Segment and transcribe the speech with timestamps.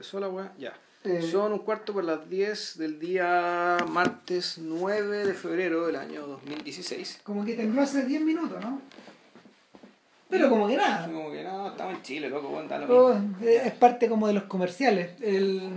[0.00, 0.72] Empezó la weá, ya.
[1.04, 1.20] Eh.
[1.30, 7.20] Son un cuarto por las 10 del día martes 9 de febrero del año 2016.
[7.22, 8.80] Como que tembló hace 10 minutos, ¿no?
[10.30, 11.04] Pero como que nada.
[11.04, 14.44] Como que no, estamos en Chile, loco, lo Oh, eh, es parte como de los
[14.44, 15.20] comerciales.
[15.20, 15.70] El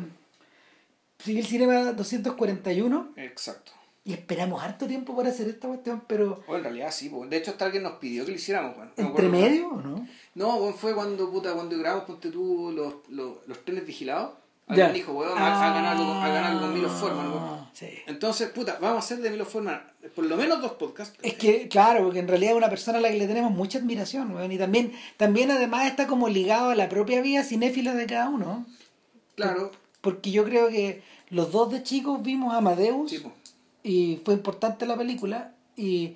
[1.19, 3.73] Civil Cinema 241 Exacto.
[4.05, 7.29] Y esperamos harto tiempo para hacer esta cuestión, pero O en realidad sí, pues.
[7.29, 8.91] de hecho hasta alguien nos pidió que lo hiciéramos, weón.
[8.97, 10.07] No me entre medio o no?
[10.35, 14.31] No, weón, fue cuando, puta, cuando grabamos, ponte tú, los, los, los trenes vigilados.
[14.69, 14.85] Ya.
[14.87, 17.43] Alguien dijo, weón, hagan algo, hagan algo con Milo Forman, weón.
[17.43, 17.87] Ah, Sí.
[18.05, 21.17] Entonces, puta, vamos a hacer de Milo Forman por lo menos dos podcasts.
[21.21, 23.79] Es que, claro, porque en realidad es una persona a la que le tenemos mucha
[23.79, 28.05] admiración, weón, y también, también además está como ligado a la propia vida cinéfila de
[28.05, 28.65] cada uno.
[29.35, 33.33] Claro, Porque yo creo que los dos de chicos vimos Amadeus sí, pues.
[33.83, 36.15] Y fue importante la película y,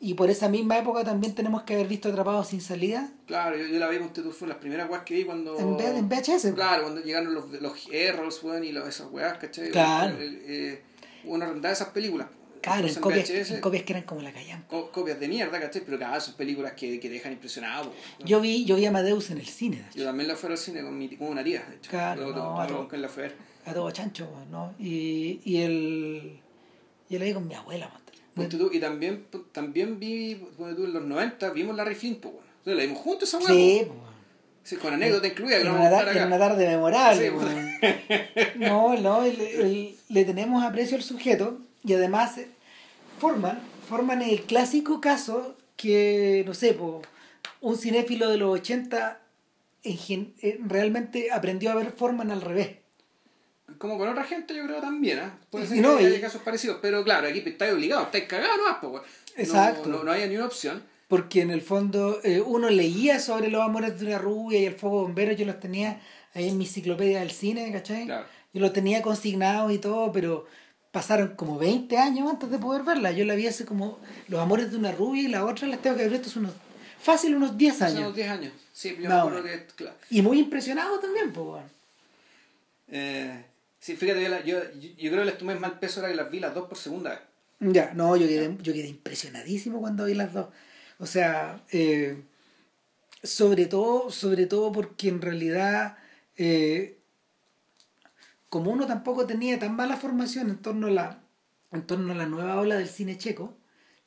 [0.00, 3.66] y por esa misma época también tenemos que haber visto Atrapados sin salida Claro, yo,
[3.66, 5.58] yo la vi, ponte tú, fue las primeras weas que vi cuando...
[5.58, 6.52] en, V- en VHS.
[6.54, 9.70] Claro, cuando llegaron los, los Errols, weón, y los, esas weas, ¿cachai?
[9.70, 10.16] Claro.
[10.16, 10.82] El- el- eh,
[11.24, 12.28] una rondada de esas películas.
[12.60, 14.64] Claro, en copias, en copias que eran como la callan.
[14.68, 15.82] co- copias de mierda, ¿cachai?
[15.84, 17.92] Pero claro, son películas que, que dejan impresionado.
[18.24, 20.56] Yo vi, yo vi Amadeus en el cine, de hecho, Yo también la fui al
[20.58, 21.90] cine con, mi, con una tía, de hecho.
[21.90, 22.88] Claro, Luego- no, a todo.
[22.88, 23.04] con
[23.64, 24.74] a todo chancho, ¿no?
[24.78, 26.40] Y, y el.
[27.12, 28.00] Yo la vi con mi abuela, man.
[28.34, 32.32] Ponte tú, y también, también vi, ponte tú, en los 90, vimos Larry Flint, pues,
[32.32, 32.48] bueno.
[32.60, 33.94] Entonces la vimos juntos esa wea, Sí, po.
[34.64, 37.30] Sí, con anécdota incluida, En una, tar- en una tarde memorable.
[37.30, 38.48] Sí.
[38.56, 42.46] No, no, el- el- le tenemos aprecio al sujeto y además eh,
[43.18, 47.02] forman, forman el clásico caso que, no sé, po,
[47.60, 49.20] un cinéfilo de los 80
[49.82, 52.68] en eh, realmente aprendió a ver Forman al revés.
[53.78, 55.38] Como con otra gente, yo creo también, ¿ah?
[55.50, 58.56] Puede ser no, que haya y- casos parecidos, pero claro, aquí estáis obligados, estáis cagados,
[58.82, 59.02] no, pues.
[59.02, 59.88] No- Exacto.
[59.88, 60.82] No, no, había ni una opción.
[61.08, 64.74] Porque en el fondo eh, uno leía sobre los amores de una rubia y el
[64.74, 66.00] fuego bombero, yo los tenía
[66.34, 68.06] ahí en mi enciclopedia del cine, ¿cachai?
[68.06, 68.26] Claro.
[68.54, 70.46] Yo los tenía consignados y todo, pero
[70.90, 73.12] pasaron como 20 años antes de poder verla.
[73.12, 73.98] Yo la vi hace como
[74.28, 76.52] los amores de una rubia y la otra las tengo que haber visto hace unos,
[77.00, 77.98] fácil unos 10 Hace años.
[78.00, 78.52] unos 10 años.
[78.74, 79.96] Sí, yo Más me acuerdo que, claro.
[80.10, 81.66] Y muy impresionado también, pues, bueno.
[82.88, 83.44] Eh,
[83.82, 86.30] sí, fíjate, yo, la- yo, yo, creo que les tomé mal peso ahora que las
[86.30, 87.20] vi las dos por segunda vez.
[87.60, 90.46] Ya, no, yo quedé, yo quedé impresionadísimo cuando vi las dos.
[90.98, 92.22] O sea, eh,
[93.22, 95.96] sobre todo, sobre todo porque en realidad,
[96.36, 96.98] eh,
[98.48, 101.22] como uno tampoco tenía tan mala formación en torno a la,
[101.72, 103.56] en torno a la nueva ola del cine checo,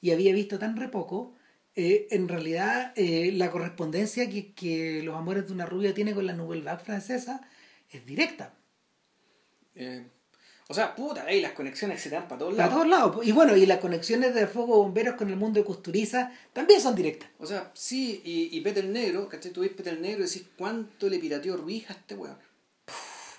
[0.01, 1.35] y había visto tan re poco,
[1.75, 6.25] eh, en realidad eh, la correspondencia que, que Los Amores de una Rubia tiene con
[6.25, 7.41] la Nouvelle Vague francesa
[7.89, 8.53] es directa.
[9.75, 10.07] Eh,
[10.67, 12.73] o sea, puta, ahí las conexiones se dan para todos Para lados.
[12.83, 13.27] todos lados.
[13.27, 16.95] Y bueno, y las conexiones de Fuego Bomberos con el mundo de Custuriza también son
[16.95, 17.29] directas.
[17.37, 19.51] O sea, sí, y, y Peter Negro, ¿cachai?
[19.51, 22.37] Tú ves Peter Negro y decís, ¿cuánto le pirateó Ruiz a este weón?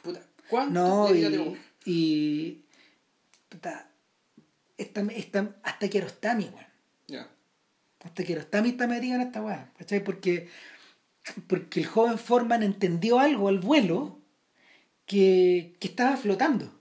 [0.02, 1.56] Puta, ¿cuánto No, le y, pirateó?
[1.84, 2.60] y
[3.48, 3.90] puta,
[4.78, 6.66] esta, esta, hasta Kiarostami, weón.
[7.08, 7.28] Ya.
[8.04, 9.72] Hasta Kiarostami está metido en esta weá.
[9.76, 10.04] ¿Cachai?
[10.04, 10.48] Porque,
[11.48, 14.20] porque el joven Forman entendió algo al vuelo
[15.06, 16.72] que, que estaba flotando.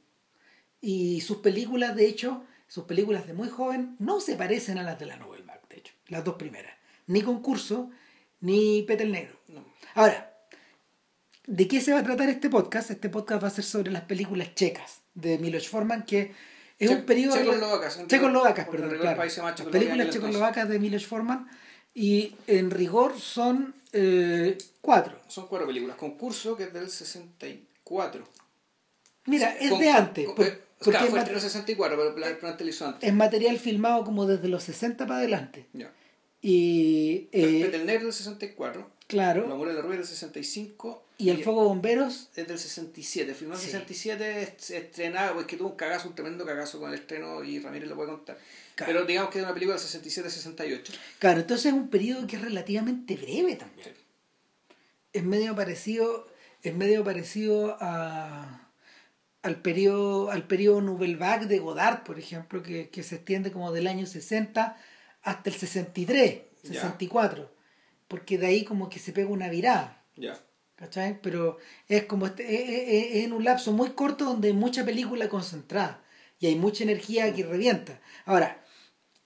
[0.82, 5.00] Y sus películas, de hecho, sus películas de muy joven no se parecen a las
[5.00, 6.74] de la Nouvelle Vague, de hecho, las dos primeras.
[7.08, 7.90] Ni Concurso,
[8.42, 9.40] ni Peter Negro.
[9.48, 9.64] No.
[9.94, 10.32] Ahora,
[11.48, 12.92] ¿de qué se va a tratar este podcast?
[12.92, 16.34] Este podcast va a ser sobre las películas checas de Miloš Forman, que
[16.78, 17.36] es Che- un periodo...
[17.38, 19.24] checoslovacas, Checoslovacas, perdón, claro.
[19.24, 21.48] Las películas checoslovacas de Miloš Forman
[21.94, 25.20] y en rigor son eh, cuatro.
[25.28, 25.96] Son cuatro películas.
[25.96, 26.90] Concurso, que es del
[27.86, 28.24] 64.
[29.26, 30.26] Mira, es con- de antes.
[30.26, 33.08] con- por- eh, claro, es, fue entre los 64, pero la antes lo hizo antes.
[33.10, 35.66] es material filmado como desde los 60 para adelante.
[35.74, 35.92] Ya.
[36.42, 38.82] Y, eh, Peter Negro del 64.
[38.82, 41.04] El claro, amor de la rubia del 65.
[41.18, 43.34] y El Fuego Bomberos, es del 67.
[43.34, 43.68] Filmó en Sí.
[43.68, 47.60] 67, est- estrenado, pues que tuvo un cagazo, un tremendo cagazo con el estreno y
[47.60, 48.38] Ramírez lo puede contar.
[48.76, 48.92] Claro.
[48.92, 50.92] Pero digamos que es una película del 67-68.
[51.20, 53.88] claro, entonces es un periodo que es relativamente breve también.
[53.96, 54.02] Sí.
[55.14, 56.28] es medio parecido
[56.70, 58.62] es medio parecido a
[59.44, 63.72] al periodo al periodo Nouvelle Vague de Godard por ejemplo que, que se extiende como
[63.72, 64.76] del año 60
[65.22, 66.74] hasta el 63 Ya.
[66.74, 67.52] 64
[68.08, 70.40] porque de ahí como que se pega una virada Ya.
[70.76, 71.20] ¿cachai?
[71.22, 71.58] pero
[71.88, 75.30] es como este, es, es- es en un lapso muy corto donde hay mucha película
[75.30, 76.02] concentrada
[76.40, 78.62] y hay mucha energía que revienta ahora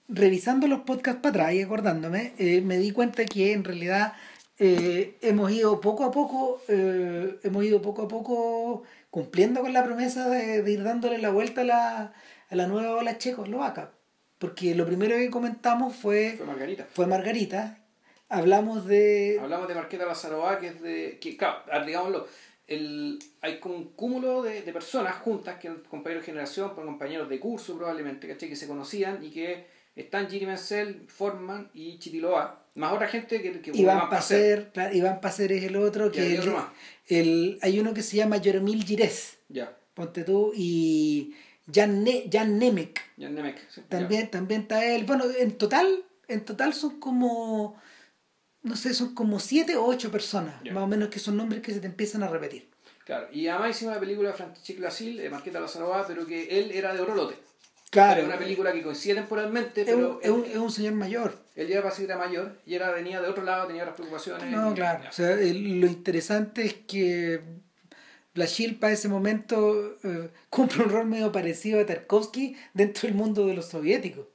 [0.08, 4.14] revisando los podcasts para atrás y acordándome, eh, me di cuenta que en realidad
[4.60, 9.82] eh, hemos ido poco a poco, eh, hemos ido poco a poco cumpliendo con la
[9.84, 12.12] promesa de, de ir dándole la vuelta a la,
[12.50, 13.90] a la nueva ola checoslovaca.
[14.38, 16.86] Porque lo primero que comentamos fue, Fue Margarita.
[16.92, 17.78] fue Margarita,
[18.28, 19.38] hablamos de...
[19.42, 21.18] Hablamos de Marqueta Lazarova, que es de.
[21.20, 22.26] Que, claro, ah, digámoslo.
[22.66, 26.86] el, hay como un cúmulo de, de personas juntas, que eran compañeros de generación, pues,
[26.86, 28.48] compañeros de curso probablemente, ¿cachai?
[28.48, 29.66] que se conocían y que
[29.96, 33.60] están Giri Menzel, Forman y Chitiloa, más otra gente que...
[33.60, 36.52] que Iván Pacer, claro, Iván Pacer es el otro, que el-
[37.08, 41.34] el- hay uno que se llama Jeremil Gires, Ya, ponte tú, y
[41.72, 43.58] Jan, Ne- Jan Nemec, Jan Nemec.
[43.68, 43.86] sí, ya.
[43.88, 45.04] también, también está él.
[45.04, 47.80] Bueno, en total, en total son como,
[48.62, 50.72] no sé, son como siete o ocho personas, Ya.
[50.72, 52.68] más o menos que son nombres que se te empiezan a repetir.
[53.04, 56.70] Claro, y además hicimos una película de Francisco Lasil, de Marqueta Lazarova, pero que él
[56.70, 57.34] era de Orolote.
[57.90, 60.92] Claro, Era una película que coincide temporalmente, es pero un, es un- es un señor
[60.94, 61.36] mayor.
[61.56, 64.48] él ya para era mayor y era, venía de otro lado, tenía otras preocupaciones.
[64.48, 65.02] No, y- claro.
[65.02, 65.08] ya.
[65.08, 67.40] O sea, lo interesante es que
[68.32, 73.44] Blachil para ese momento eh, cumple un rol medio parecido a Tarkovsky dentro del mundo
[73.46, 74.26] de los soviéticos.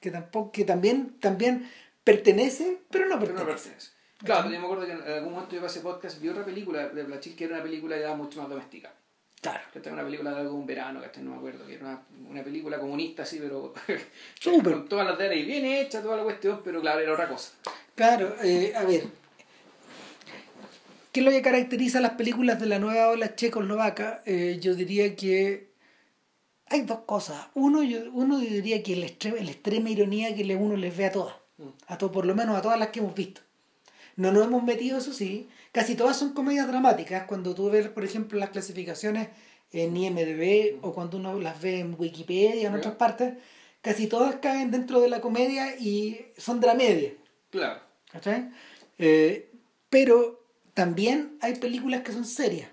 [0.00, 1.70] Que tampoco, que también, también
[2.04, 3.44] pertenece, pero no Pero pertenece.
[3.44, 3.88] no pertenece.
[4.24, 7.02] Claro, yo me acuerdo que en algún momento yo ese podcast vi otra película de
[7.04, 8.92] Blachil que era una película ya mucho más doméstica.
[9.42, 9.60] Claro.
[9.72, 12.78] Que una película de algún verano, que no me acuerdo, que era una, una película
[12.78, 13.74] comunista así, pero
[14.40, 14.72] Súper.
[14.72, 17.50] con todas las de y bien hecha, toda la cuestión, pero claro, era otra cosa.
[17.96, 19.02] Claro, eh, a ver.
[21.10, 24.22] ¿Qué es lo que caracteriza a las películas de la nueva ola checoslovaca?
[24.24, 25.68] Eh, yo diría que
[26.66, 27.48] hay dos cosas.
[27.54, 31.12] Uno, yo, uno yo diría que la extrema, extrema ironía que uno les ve a
[31.12, 31.34] todas.
[31.88, 33.40] A to- por lo menos a todas las que hemos visto.
[34.16, 35.48] No nos hemos metido, eso sí.
[35.72, 37.24] Casi todas son comedias dramáticas.
[37.24, 39.28] Cuando tú ves, por ejemplo, las clasificaciones
[39.72, 43.34] en IMDB o cuando uno las ve en Wikipedia o en otras partes,
[43.80, 47.12] casi todas caen dentro de la comedia y son dramedia.
[47.50, 47.80] Claro.
[48.10, 48.50] ¿Cachai?
[48.98, 49.50] Eh,
[49.88, 52.68] pero también hay películas que son serias,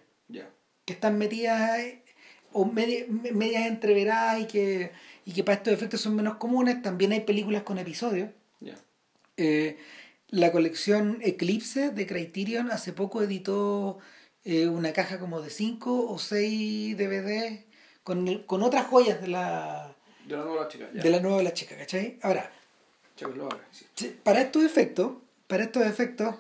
[0.86, 1.80] que están metidas
[2.52, 4.92] o media- me- medias entreveradas y que,
[5.26, 6.82] y que para estos efectos son menos comunes.
[6.82, 8.30] También hay películas con episodios.
[8.60, 8.76] Ya.
[9.38, 9.78] Eh,
[10.32, 14.00] la colección Eclipse de Criterion hace poco editó
[14.44, 17.66] eh, una caja como de 5 o 6 DVD
[18.04, 19.96] con, con otras joyas de la,
[20.26, 21.04] De la nueva chica, ya.
[21.04, 22.18] de la nueva La Chica, ¿cachai?
[22.22, 22.52] Ahora,
[23.96, 24.20] sí.
[24.24, 25.14] Para estos efectos,
[25.48, 26.36] para estos efectos,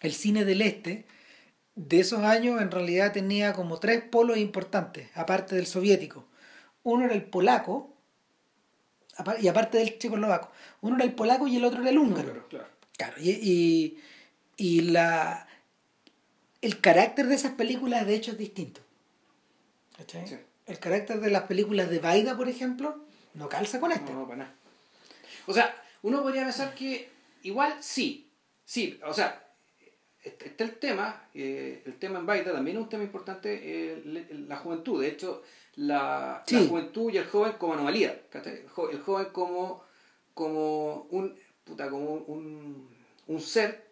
[0.00, 1.06] el cine del este
[1.74, 6.24] de esos años en realidad tenía como tres polos importantes, aparte del soviético.
[6.84, 7.94] Uno era el polaco,
[9.40, 10.50] y aparte del checoslovaco.
[10.80, 12.28] Uno era el polaco y el otro era el húngaro.
[12.30, 12.66] Húngaro, claro.
[12.66, 12.73] Claro,
[13.20, 14.02] y, y,
[14.56, 15.46] y la,
[16.60, 18.80] el carácter de esas películas de hecho es distinto.
[19.96, 20.26] ¿Cachai?
[20.26, 20.36] Sí.
[20.66, 23.04] El carácter de las películas de Baida, por ejemplo,
[23.34, 24.12] no calza con este.
[24.12, 24.54] No, no, para nada.
[25.46, 27.10] O sea, uno podría pensar que
[27.42, 28.30] igual sí,
[28.64, 29.46] sí, o sea,
[30.22, 34.02] est- está el tema, eh, el tema en Baida también es un tema importante, eh,
[34.48, 35.42] la juventud, de hecho,
[35.76, 39.84] la, la juventud y el joven como anomalía, el joven como,
[40.32, 42.88] como un, puta, como un,
[43.26, 43.84] un ser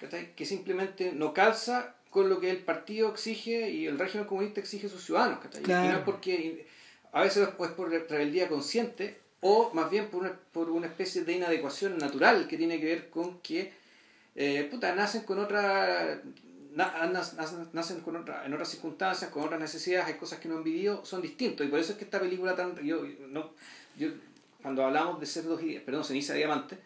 [0.00, 0.34] ¿cachai?
[0.34, 4.86] que simplemente no calza con lo que el partido exige y el régimen comunista exige
[4.86, 5.40] a sus ciudadanos.
[5.40, 5.62] ¿cachai?
[5.62, 6.66] Y no es porque,
[7.12, 11.32] a veces es por rebeldía consciente o más bien por una, por una especie de
[11.34, 13.72] inadecuación natural que tiene que ver con que
[14.34, 16.20] eh, puta, nacen con otra
[17.72, 21.06] nacen con otra, en otras circunstancias, con otras necesidades, hay cosas que no han vivido,
[21.06, 23.50] son distintos y por eso es que esta película tan yo, no,
[23.96, 24.08] yo
[24.60, 26.78] cuando hablamos de cerdos y perdón, ceniza de diamante,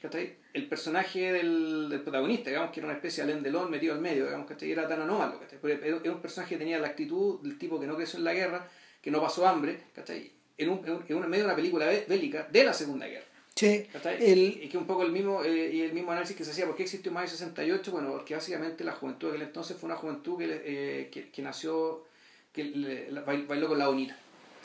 [0.00, 0.36] ¿cachai?
[0.52, 4.00] el personaje del, del protagonista, digamos que era una especie de Alain Delon metido al
[4.00, 5.58] medio, digamos que era tan anómalo, ¿cachai?
[5.60, 8.34] Porque era un personaje que tenía la actitud del tipo que no creció en la
[8.34, 8.68] guerra,
[9.00, 10.32] que no pasó hambre, ¿cachai?
[10.58, 13.24] En, un, en, un- en medio de una película bé- bélica de la Segunda Guerra.
[13.54, 14.16] Sí, ¿cachai?
[14.24, 16.66] el, Y que un poco el mismo, eh, y el mismo análisis que se hacía,
[16.66, 17.90] ¿por qué existió Mayo 68?
[17.92, 21.30] Bueno, porque básicamente la juventud de aquel entonces fue una juventud que, le- eh, que,
[21.30, 22.04] que nació,
[22.52, 24.16] que le- la- bail- bailó con la bonita,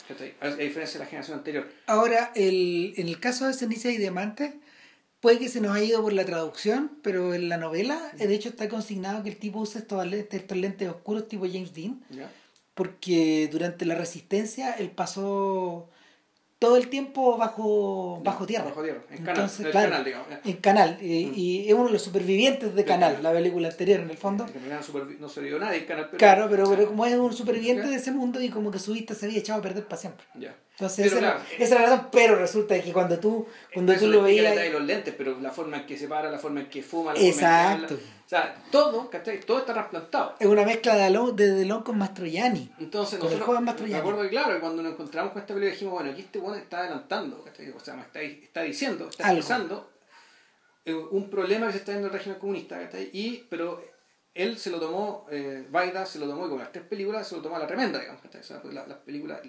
[0.08, 0.34] ¿cachai?
[0.40, 1.66] A, a diferencia de la generación anterior.
[1.86, 4.54] Ahora, el, en el caso de Ceniza y Diamante,
[5.26, 8.48] puede que se nos haya ido por la traducción, pero en la novela, de hecho,
[8.48, 12.00] está consignado que el tipo usa estos lentes, estos lentes oscuros tipo James Dean,
[12.74, 15.88] porque durante la resistencia él pasó
[16.66, 18.64] todo el tiempo bajo, bajo tierra.
[18.64, 20.26] Bajo tierra, en canal, Entonces, en el claro, canal, digamos.
[20.44, 23.22] En Canal, y, y es uno de los supervivientes de Canal, Canal.
[23.22, 24.46] la película anterior en el fondo.
[24.46, 24.80] Realidad
[25.20, 26.18] no, sobrevivió nadie en canal, pero...
[26.18, 27.90] Claro, pero, pero como es un superviviente Ya.
[27.90, 30.26] de ese mundo y como que su vista se había echado a perder para siempre.
[30.34, 30.56] Ya.
[30.72, 33.94] Entonces, Pero esa, claro, era, esa era la razón, pero resulta que cuando tú, cuando
[33.94, 34.72] tú lo el veías...
[34.72, 37.20] los lentes, pero la forma en que se para, la forma en que fuma, la
[37.20, 37.40] Exacto.
[37.54, 38.15] forma en que habla.
[38.26, 39.38] O sea, todo, ¿cachai?
[39.38, 40.34] Todo está trasplantado.
[40.40, 42.72] Es una mezcla de Delon, de Delon con Mastroianni.
[42.80, 44.00] Entonces, Con el nosotros, me Mastroianni.
[44.00, 46.80] acuerdo que claro, cuando nos encontramos con esta película dijimos, bueno, aquí este bueno está
[46.80, 47.70] adelantando, ¿cachai?
[47.70, 49.92] O sea, me está, está diciendo, está expresando
[50.84, 53.10] eh, un problema que se está viendo en el régimen comunista, ¿cachai?
[53.12, 53.80] Y, pero
[54.34, 57.36] él se lo tomó, eh, Baida se lo tomó, y como las tres películas, se
[57.36, 58.40] lo tomó a la tremenda, digamos, ¿cachai?
[58.40, 59.40] O sea, pues la- las películas,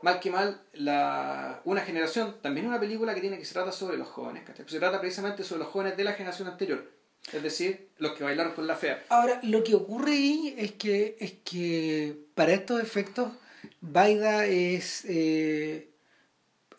[0.00, 3.98] mal que mal, la, una generación, también una película que tiene que se trata sobre
[3.98, 4.66] los jóvenes, ¿cachai?
[4.66, 6.90] Se trata precisamente sobre los jóvenes de la generación anterior,
[7.32, 9.04] Es decir, los que bailaron con la fea.
[9.08, 13.32] Ahora, lo que ocurre ahí es que, es que para estos efectos,
[13.80, 15.88] Baida es eh,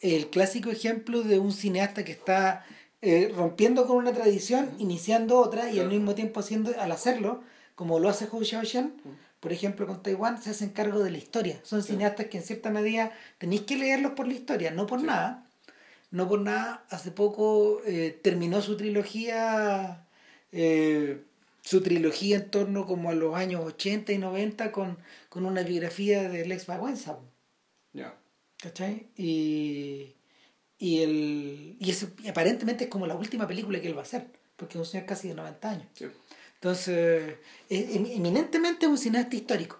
[0.01, 2.65] el clásico ejemplo de un cineasta que está
[3.01, 7.41] eh, rompiendo con una tradición, iniciando otra y al mismo tiempo haciendo, al hacerlo,
[7.75, 8.93] como lo hace Hou Xiaoxian,
[9.39, 11.59] por ejemplo con Taiwán, se hacen cargo de la historia.
[11.63, 15.45] Son cineastas que en cierta medida tenéis que leerlos por la historia, no por nada.
[16.11, 20.02] No por nada, hace poco eh, terminó su trilogía,
[20.53, 21.21] eh,
[21.61, 24.97] su trilogía en torno como a los años 80 y 90 con,
[25.29, 27.17] con una biografía de Lex Baguenza.
[27.93, 28.15] Ya.
[28.61, 29.07] ¿Cachai?
[29.17, 30.13] Y,
[30.79, 34.03] y, el, y, eso, y aparentemente es como la última película que él va a
[34.03, 35.87] hacer, porque es un señor casi de 90 años.
[35.93, 36.05] Sí.
[36.55, 37.35] Entonces,
[37.69, 39.79] es em- eminentemente un cineasta histórico.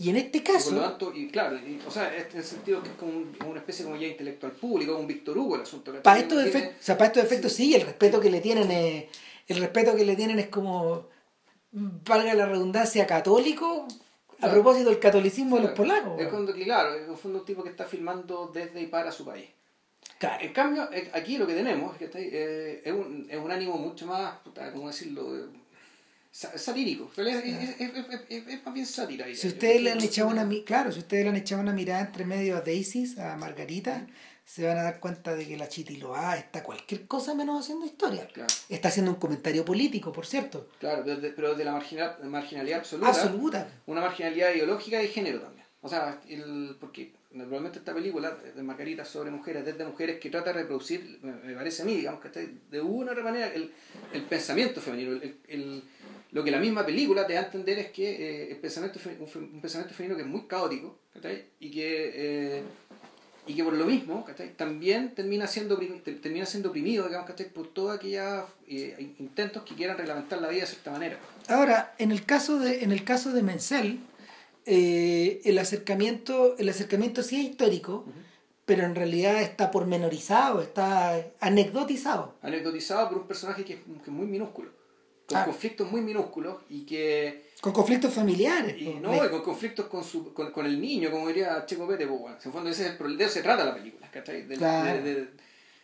[0.00, 2.44] Y en este Y por lo caso, tanto, y claro, y- o sea, en el
[2.44, 5.62] sentido que es como un- una especie como ya intelectual público, un Víctor Hugo el
[5.62, 5.92] asunto.
[6.02, 8.70] para estos Tiene- efectos, o sea, para estos efectos sí, el respeto que le tienen
[8.70, 9.04] es,
[9.48, 11.08] el respeto que le tienen es como,
[11.72, 14.54] valga la redundancia, católico, a Claro.
[14.54, 16.20] propósito del catolicismo de los polacos.
[16.20, 19.48] Es cuando, claro, es un tipo que está filmando desde y para su país.
[20.18, 20.44] Claro.
[20.44, 23.50] En cambio, eh, aquí lo que tenemos es, que está eh, es, un, es un
[23.50, 24.34] ánimo mucho más,
[24.72, 25.48] ¿cómo decirlo?
[26.30, 27.10] Sa- satírico.
[27.16, 29.26] Es, más bien sátira.
[29.34, 32.24] Si ustedes le han echado una claro, si ustedes le han echado una mirada entre
[32.24, 34.06] medio a Daisy, a Margarita,
[34.48, 38.26] se van a dar cuenta de que la Chitiloa está cualquier cosa menos haciendo historia.
[38.28, 40.68] Claro, Está haciendo un comentario político, por cierto.
[40.80, 43.10] claro pero, de, pero de la marginal, marginalidad absoluta.
[43.10, 43.68] Absoluta.
[43.86, 45.66] Una marginalidad ideológica y de género también.
[45.82, 50.52] O sea, el, porque naturalmente esta película de Margarita sobre mujeres, desde mujeres, que trata
[50.54, 53.70] de reproducir, me, parece a mí, digamos que está de una u otra manera, el,
[54.14, 55.12] el pensamiento femenino.
[55.12, 55.82] El, el-
[56.30, 59.42] lo que la misma película te da a entender es que eh, el pensamiento un,
[59.54, 60.98] un pensamiento femenino que es muy caótico.
[61.60, 62.12] Y que,
[62.58, 62.62] eh,
[63.48, 64.54] y que por lo mismo, ¿cachai?
[64.54, 65.78] También termina siendo,
[66.22, 67.48] termina siendo oprimido, digamos, ¿cachai?
[67.48, 71.18] Por todos aquellos eh, intentos que quieran reglamentar la vida de cierta manera.
[71.48, 74.00] Ahora, en el caso de, en el caso de Menzel,
[74.66, 78.04] eh, el acercamiento, el acercamiento sí es histórico,
[78.66, 82.34] pero en realidad está pormenorizado, está anecdotizado.
[82.42, 84.70] anecdotizado por un personaje que es, que es muy minúsculo,
[85.28, 85.44] con Ah.
[85.44, 88.74] conflictos muy minúsculos y que Con conflictos familiares.
[88.80, 92.06] y, no, y con conflictos con, su, con, con el niño, como diría Checo Pete,
[92.06, 94.10] pues, bueno, en el fondo ese es el problema, de eso se trata la película,
[94.10, 94.42] ¿cachai?
[94.46, 95.02] De, la- Claro.
[95.02, 95.28] de, de- de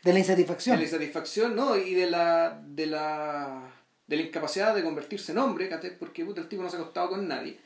[0.04, 0.76] la de insatisfacción.
[0.78, 1.76] la insatisfacción, ¿no?
[1.76, 3.70] Y de la, de la,
[4.06, 5.98] de la incapacidad de convertirse en hombre, ¿cachai?
[5.98, 7.58] Porque puta, el tipo no se ha acostado con nadie.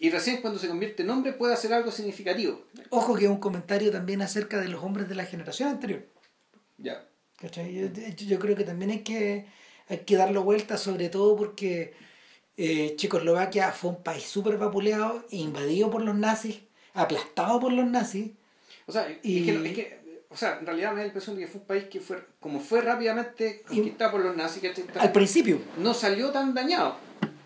[0.00, 2.64] Y recién cuando se convierte en hombre puede hacer algo significativo.
[2.90, 6.06] Ojo que es un comentario también acerca de los hombres de la generación anterior.
[6.78, 7.04] Ya.
[7.40, 9.46] Yo, yo- yo creo que también hay que,
[9.90, 11.92] hay que darlo vuelta, sobre todo porque
[12.56, 16.60] eh, Checoslovaquia fue un país súper vapuleado, invadido por los nazis,
[16.94, 18.30] aplastado por los nazis.
[18.86, 21.36] O sea, Y- es, que, es que, o sea, en realidad me da la impresión
[21.36, 24.84] de que fue un país que fue, como fue rápidamente conquistado por los nazis, ¿cachai?
[24.98, 25.58] Al principio.
[25.78, 26.96] no salió tan dañado.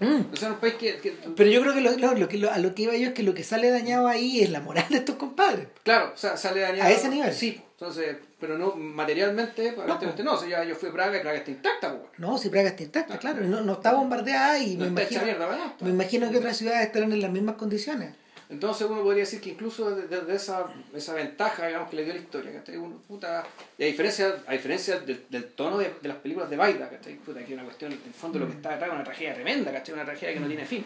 [0.04, 0.32] Mm.
[0.32, 2.50] O sea, un país que, que- Pero yo creo que, lo, lo- lo que lo-
[2.50, 4.86] a lo que iba yo es que lo que sale dañado ahí es la moral
[4.90, 5.66] de estos compadres.
[5.82, 6.82] claro, o sea, sale dañado.
[6.88, 7.32] A ese nivel.
[7.32, 10.34] Sí, entonces, pero no materialmente, aparentemente no.
[10.34, 12.02] O sea, ya yo fui a Praga y Praga está intacta, pues.
[12.18, 15.22] No, si Praga está intacta, claro, no, no está bombardeada y No me, imagino,
[15.80, 18.14] me imagino que otras ciudades estarán en las mismas condiciones.
[18.50, 22.12] Entonces uno podría decir que incluso desde de, esa, esa ventaja digamos, que le dio
[22.14, 22.76] la historia, ¿cachai?
[22.76, 23.44] Uno, puta,
[23.78, 27.16] y a diferencia, a diferencia del, del tono de, de las películas de Baida, ¿cachai?
[27.16, 29.34] Puta, que es una cuestión, en el fondo lo que está detrás es una tragedia
[29.34, 29.94] tremenda, ¿cachai?
[29.94, 30.84] Una tragedia que no tiene fin.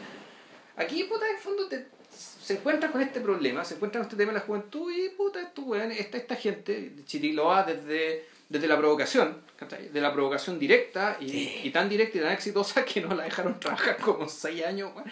[0.76, 4.16] Aquí, puta, en el fondo te- se encuentra con este problema, se encuentra con este
[4.16, 8.76] tema de la juventud y, puta, estos weones, esta, esta gente, Chiriloa desde, desde la
[8.78, 9.46] provocación.
[9.92, 13.58] De la provocación directa y, y tan directa y tan exitosa que no la dejaron
[13.58, 15.10] trabajar como seis años, weón.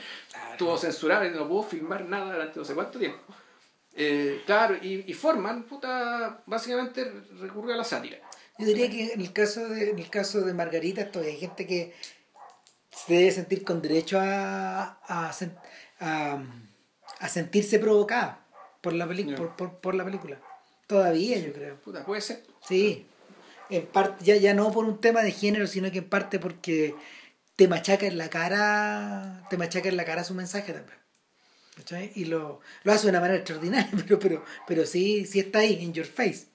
[0.53, 3.19] Estuvo censurado y no pudo filmar nada durante no sé cuánto tiempo.
[3.97, 8.19] Eh, claro, y, y Forman, puta, básicamente recurrió a la sátira.
[8.59, 11.67] Yo diría que en el caso de, en el caso de Margarita todavía hay gente
[11.67, 11.93] que
[12.91, 15.33] se debe sentir con derecho a, a,
[16.01, 16.43] a,
[17.19, 18.47] a sentirse provocada
[18.81, 20.41] por la, peli- por, por, por la película.
[20.87, 21.77] Todavía yo creo.
[21.81, 22.45] Puta, puede ser.
[22.67, 23.07] Sí.
[23.71, 26.95] En parte, ya, ya no por un tema de género, sino que en parte porque
[27.57, 30.99] te machaca en la cara, te machaca en la cara su mensaje también.
[32.15, 35.79] Y lo, lo hace de una manera extraordinaria, pero, pero, pero sí, sí está ahí,
[35.83, 36.47] in your face.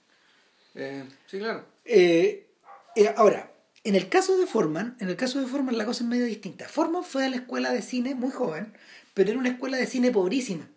[0.75, 1.65] Eh, sí, claro.
[1.85, 2.47] Eh,
[2.95, 3.51] eh, ahora,
[3.83, 6.67] en el caso de Forman, en el caso de Forman la cosa es medio distinta.
[6.67, 8.73] Forman fue a la escuela de cine muy joven,
[9.13, 10.67] pero era una escuela de cine pobrísima.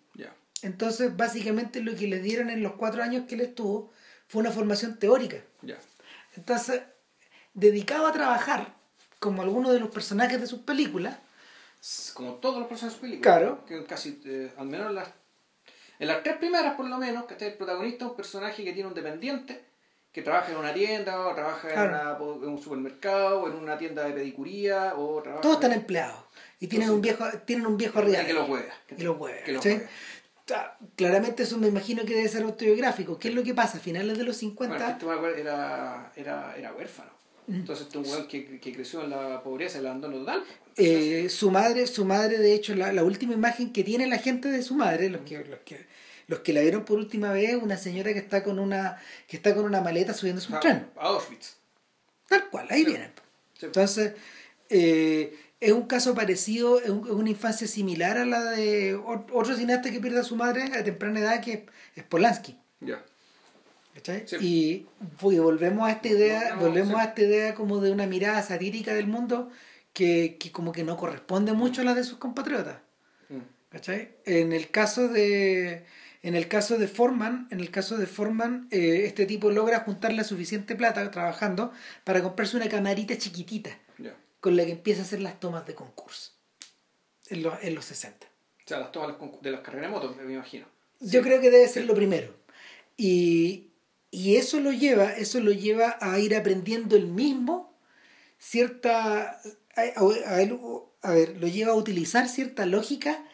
[0.62, 3.92] Entonces, básicamente lo que le dieron en los cuatro años que él estuvo
[4.28, 5.36] fue una formación teórica.
[5.60, 5.76] Ya.
[6.36, 6.82] Entonces,
[7.52, 8.74] dedicado a trabajar,
[9.18, 11.16] como algunos de los personajes de sus películas,
[12.14, 13.36] Como todos los personajes de películas.
[13.38, 13.64] Claro.
[13.66, 15.08] Que casi, eh, al menos en las,
[15.98, 18.72] en las tres primeras, por lo menos, que está el protagonista es un personaje que
[18.72, 19.64] tiene un dependiente
[20.12, 23.76] que trabaja en una tienda, o trabaja en, una- en un supermercado, o en una
[23.76, 25.42] tienda de pedicuría, o trabaja...
[25.42, 26.20] Todos están empleados.
[26.60, 28.24] Y tienen un viejo, tienen un viejo arriba.
[28.24, 29.64] que los los hueva, Que los.
[30.96, 33.18] Claramente eso me imagino que debe ser autobiográfico.
[33.18, 33.78] ¿Qué es lo que pasa?
[33.78, 34.90] A finales de los Bueno, 50...
[34.90, 37.10] este era, era, era huérfano.
[37.46, 37.54] Mm.
[37.56, 40.44] Entonces este un que, que creció en la pobreza, el abandono total.
[40.76, 44.48] Eh, su madre, su madre, de hecho, la, la última imagen que tiene la gente
[44.48, 45.86] de su madre, los que, los que,
[46.26, 48.98] los que la vieron por última vez, una señora que está con una,
[49.28, 50.86] que está con una maleta subiéndose un a, tren.
[50.96, 51.56] a Auschwitz.
[52.28, 52.86] Tal cual, ahí Sí.
[52.86, 53.12] vienen.
[53.58, 53.66] Sí.
[53.66, 54.12] Entonces,
[54.70, 59.26] eh, es un caso parecido, es, un- es una infancia similar a la de ot-
[59.32, 62.58] otro cineasta que pierde a su madre a temprana edad, que es, Polanski.
[62.80, 63.02] Ya.
[64.26, 64.36] Sí.
[64.40, 64.86] Y
[65.20, 67.00] pues, volvemos a esta idea, Volvemos, sí.
[67.00, 69.50] a esta idea como de una mirada satírica del mundo
[69.92, 72.78] que, que como que no corresponde mucho a la de sus compatriotas.
[73.28, 73.38] Mm.
[73.70, 74.10] ¿cachai?
[74.26, 75.84] En el caso de
[76.22, 80.12] en el caso de Forman, en el caso de Forman, eh, este tipo logra juntar
[80.14, 81.70] la suficiente plata trabajando
[82.02, 83.70] para comprarse una camarita chiquitita.
[84.44, 86.32] Con la que empieza a hacer las tomas de concurso
[87.30, 88.26] en los, en los 60.
[88.26, 90.66] O sea, las tomas de las carreras de moto, me imagino.
[91.00, 92.34] Yo creo que debe ser lo primero.
[92.98, 93.70] Y,
[94.10, 97.74] y eso lo lleva, eso lo lleva a ir aprendiendo el mismo
[98.38, 99.40] cierta
[99.76, 100.58] a, a- a él-
[101.00, 103.24] a ver, lo lleva a utilizar cierta lógica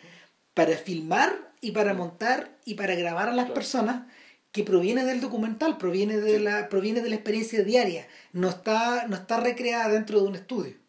[0.55, 3.55] para filmar y para montar y para grabar a las Claro.
[3.55, 4.07] personas
[4.53, 9.17] que proviene del documental, proviene de la proviene de la experiencia diaria, no está no
[9.17, 10.80] está recreada dentro de un estudio.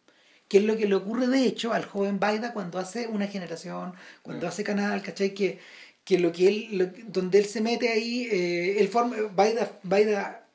[0.51, 3.93] Que es lo que le ocurre de hecho al joven Baida cuando hace una generación,
[4.21, 4.49] cuando Mm.
[4.49, 5.33] hace canal, ¿cachai?
[5.33, 5.59] Que,
[6.03, 10.45] que lo que él, lo- donde él se mete ahí, eh, él forma, Baida, Baida,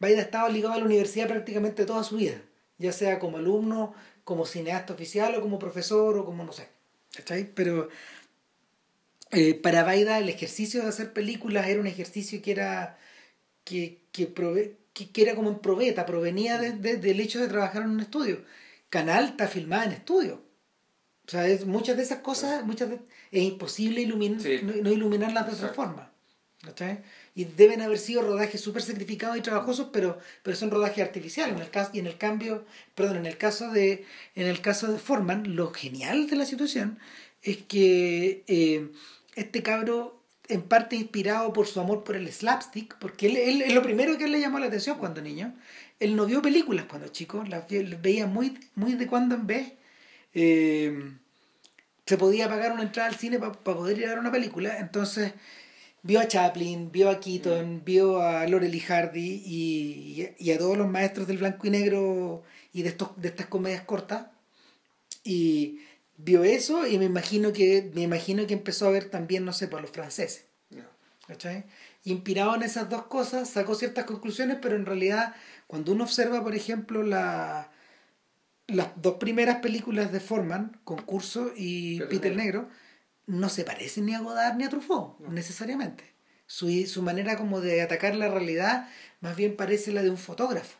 [0.00, 2.42] Baida estaba ligado a la universidad prácticamente toda su vida,
[2.78, 3.94] ya sea como alumno,
[4.24, 6.66] como cineasta oficial o como profesor o como no sé,
[7.14, 7.44] ¿cachai?
[7.54, 7.88] Pero
[9.30, 12.98] eh, para Baida el ejercicio de hacer películas era un ejercicio que era
[13.62, 17.46] que, que, prove- que, que era como en probeta, provenía de- de- del hecho de
[17.46, 18.38] trabajar en un estudio.
[18.90, 20.42] Canal está filmada en estudio.
[21.26, 22.98] O sea, es, muchas de esas cosas, muchas de-
[23.30, 24.60] es imposible ilumin- Sí.
[24.64, 25.74] no, no iluminarlas de otra Exacto.
[25.82, 26.06] forma.
[26.62, 26.98] ¿cachai?
[27.34, 31.56] Y deben haber sido rodajes súper sacrificados y trabajosos, pero, pero son rodajes artificiales.
[31.56, 34.92] En el caso, y en el cambio, perdón, en el caso de, en el caso
[34.92, 36.98] de Forman, lo genial de la situación
[37.42, 38.90] es que eh,
[39.36, 43.72] este cabro, en parte inspirado por su amor por el slapstick, porque él, él- es
[43.72, 45.54] lo primero que él le llamó la atención cuando niño.
[46.00, 47.64] Él no vio películas cuando chico, las,
[48.00, 49.72] veía muy, muy de cuando en vez.
[50.34, 51.16] Eh,
[52.06, 54.78] se podía pagar una entrada al cine para poder ir a ver una película.
[54.78, 55.32] Entonces
[56.02, 60.88] vio a Chaplin, vio a Keaton, vio a y Hardy y, y a todos los
[60.88, 64.26] maestros del blanco y negro y de, estos, de estas comedias cortas.
[65.22, 65.80] Y
[66.16, 69.68] vio eso y me imagino que me imagino que empezó a ver también, no sé,
[69.68, 70.46] por los franceses.
[71.30, 71.64] ¿cachai?
[72.04, 75.34] Inspirado en esas dos cosas, sacó ciertas conclusiones, pero en realidad,
[75.70, 77.70] cuando uno observa, por ejemplo, la,
[78.66, 82.68] las dos primeras películas de Forman, Concurso y Peter Peter, Negro.
[83.26, 85.30] No se parecen ni a Godard ni a Truffaut, No.
[85.30, 86.02] necesariamente.
[86.48, 88.88] Su, su manera como de atacar la realidad
[89.20, 90.76] más bien parece la de un fotógrafo.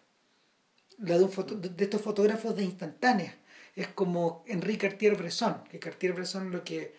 [0.98, 3.35] La de, un foto- de estos fotógrafos de instantáneas.
[3.76, 6.98] Es como Enrique Cartier-Bresson, que Cartier-Bresson lo que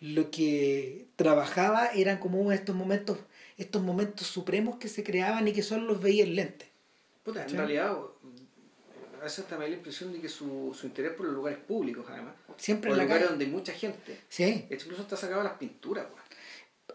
[0.00, 3.18] lo que trabajaba eran como estos momentos
[3.58, 6.69] estos momentos supremos que se creaban y que solo los veía en lente
[7.22, 7.56] Puta, en ¿Sí?
[7.56, 7.96] realidad,
[9.20, 11.58] a veces te me da la impresión de que su, su interés por los lugares
[11.58, 15.16] públicos, además, siempre por en la lugares calle donde hay mucha gente, sí incluso está
[15.16, 16.20] sacado las pinturas, weón.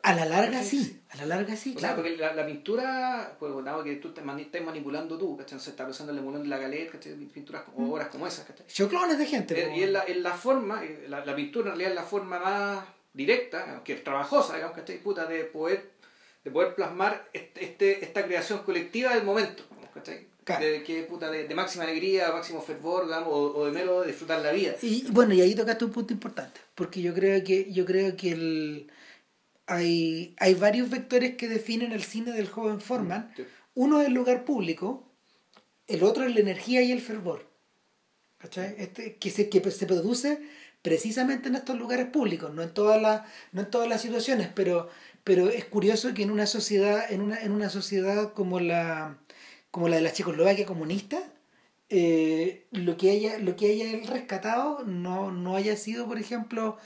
[0.01, 3.35] a la larga Sí, sí a la larga sí O sea, porque la, la pintura,
[3.39, 5.59] pues dado que tú te mani- estás manipulando tú, ¿cachai?
[5.59, 7.13] Se está pensando en el mulón de la galeta, ¿cachai?
[7.15, 8.65] Pinturas como obras como esas, ¿cachai?
[8.67, 9.77] choclones de gente Eh.
[9.77, 12.39] Y es la, es la forma, eh, la, la pintura en realidad es la forma
[12.39, 14.97] más directa, que es trabajosa, digamos, ¿cachai?
[14.97, 15.91] Puta, de poder,
[16.43, 19.63] de poder plasmar este, este- esta creación colectiva del momento,
[19.95, 20.27] ¿cachai?
[20.43, 20.63] Claro.
[20.63, 24.41] De, que, puta, de, de máxima alegría, máximo fervor, digamos, o, o de mero disfrutar
[24.41, 24.75] la vida.
[24.83, 28.31] Y bueno, y ahí tocaste un punto importante, porque yo creo que yo creo que
[28.31, 28.91] el
[29.65, 33.33] hay hay varios vectores que definen el cine del joven Forman.
[33.35, 33.43] Sí.
[33.73, 35.11] Uno es el lugar público,
[35.87, 37.49] el otro es la energía y el fervor.
[38.37, 38.75] ¿Cachai?
[38.77, 40.39] Este, que, se, que se produce
[40.83, 44.87] precisamente en estos lugares públicos, no en todas las, no en todas las situaciones, pero,
[45.23, 49.17] pero es curioso que en una sociedad, en una, en una sociedad como la,
[49.75, 51.21] como la de la Checoslovaquia comunista,
[51.89, 56.77] eh, lo que haya, lo que haya él rescatado no, no haya sido, por ejemplo,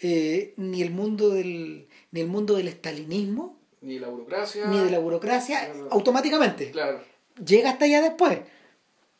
[0.00, 4.68] eh, ni el mundo del, ni el mundo del estalinismo, Ni la burocracia.
[4.68, 5.88] ni de la burocracia, Claro.
[5.90, 7.02] automáticamente Claro.
[7.44, 8.38] llega hasta allá después.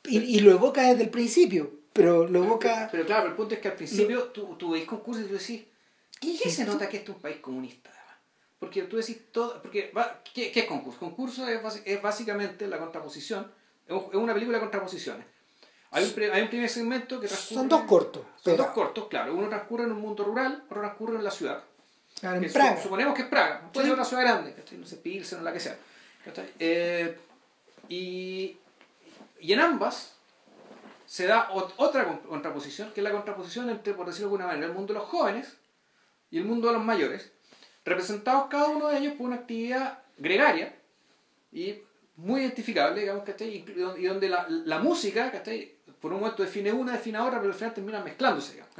[0.04, 2.88] Y, y lo evoca desde el principio, pero lo evoca...
[2.92, 5.62] Pero claro, el punto es que al principio tú, tú veis concursos y tú decís,
[6.20, 7.90] ¿y qué se nota que este es un país comunista?
[8.58, 9.92] Porque tú decís todo, porque
[10.32, 10.98] ¿qué, es concurso?
[10.98, 13.50] Concurso es, básicamente la contraposición,
[13.86, 15.26] es una película de contraposiciones.
[15.90, 17.60] Hay un, hay un primer segmento que transcurre...
[17.60, 18.22] Son dos cortos.
[18.42, 19.34] Son dos cortos, claro.
[19.34, 21.62] Uno transcurre en un mundo rural, otro transcurre en la ciudad.
[22.20, 22.82] Claro, en Praga.
[22.82, 25.60] suponemos que es Praga, puede ser una ciudad grande, no sé, Pilsen o la que
[25.60, 25.76] sea.
[26.58, 27.18] Eh,
[27.88, 28.56] y,
[29.38, 30.14] y en ambas
[31.04, 34.72] se da otra contraposición, que es la contraposición entre, por decirlo de alguna manera, el
[34.72, 35.56] mundo de los jóvenes
[36.30, 37.32] y el mundo de los mayores,
[37.87, 40.75] representados cada uno de ellos por una actividad gregaria
[41.53, 41.77] y
[42.16, 43.64] muy identificable, digamos, ¿cachai?
[43.66, 45.77] Y, donde la, la música, ¿cachai?
[46.01, 48.75] Por un momento define una, define otra, pero al final termina mezclándose, digamos,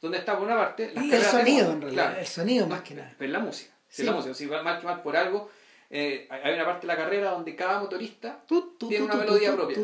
[0.00, 0.92] Donde está por una parte...
[0.94, 3.14] el sonido, en realidad, el sonido más que nada.
[3.18, 4.04] Pero la música, sí.
[4.04, 5.50] la música, si va mal, mal por algo
[5.90, 8.44] eh, hay una parte de la carrera donde cada motorista
[8.88, 9.76] tiene una melodía propia.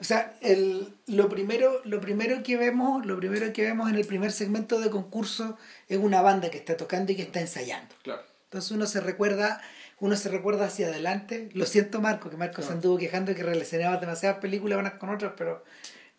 [0.00, 4.06] O sea, el, lo, primero, lo, primero que vemos, lo primero que vemos en el
[4.06, 7.94] primer segmento de concurso es una banda que está tocando y que está ensayando.
[8.02, 8.22] Claro.
[8.44, 9.60] Entonces uno se recuerda
[10.00, 11.48] uno se recuerda hacia adelante.
[11.54, 15.32] Lo siento, Marco, que Marco se anduvo quejando que relacionaba demasiadas películas unas con otras,
[15.36, 15.64] pero,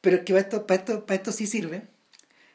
[0.02, 1.84] pero es que para esto, para, esto, para esto sí sirve.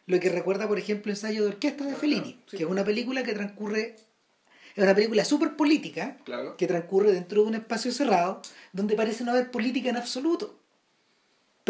[0.07, 3.33] Lo que recuerda, por ejemplo, Ensayo de Orquesta de Fellini, que es una película que
[3.33, 3.97] transcurre
[4.75, 6.17] es una película súper política
[6.57, 10.60] que transcurre dentro de un espacio cerrado donde parece no haber política en absoluto.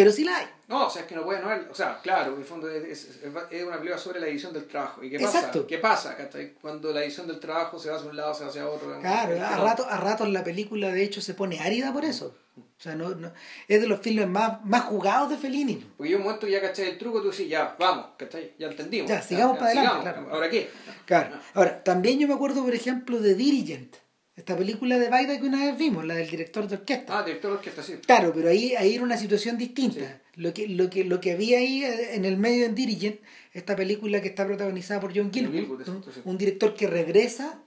[0.01, 0.47] Pero sí la hay.
[0.67, 1.69] No, o sea, es que no puede no haber.
[1.71, 5.05] O sea, claro, en el fondo es, es, una película sobre la división del trabajo.
[5.05, 5.53] ¿Y qué pasa?
[5.69, 6.17] ¿Qué pasa?
[6.63, 8.99] Cuando la división del trabajo se va hacia un lado, se va hacia otro.
[9.01, 12.35] Claro, a, rato, a ratos la película de hecho se pone árida por eso.
[12.57, 13.31] O sea, no, no,
[13.69, 15.75] es de los filmes más, más jugados de Fellini.
[15.99, 18.55] Porque yo un momento ya caché el truco, tú decís, ya, vamos, ¿cachai?
[18.59, 19.11] Ya entendimos.
[19.11, 20.29] Ya, sigamos para adelante, claro.
[20.31, 20.71] ¿Ahora qué?
[21.05, 21.37] Claro.
[21.53, 23.97] Ahora, también yo me acuerdo, por ejemplo, de Dirigent.
[24.41, 27.19] Esta película de Baida que una vez vimos, la del director de orquesta.
[27.19, 27.97] Ah, director de orquesta, sí.
[28.07, 30.19] Claro, pero ahí, ahí era una situación distinta.
[30.37, 33.21] Lo, que, lo, que, lo que había ahí eh, en el medio en Dirigent,
[33.53, 35.87] esta película que está protagonizada por John Gilwood,
[36.25, 37.61] un, director que regresa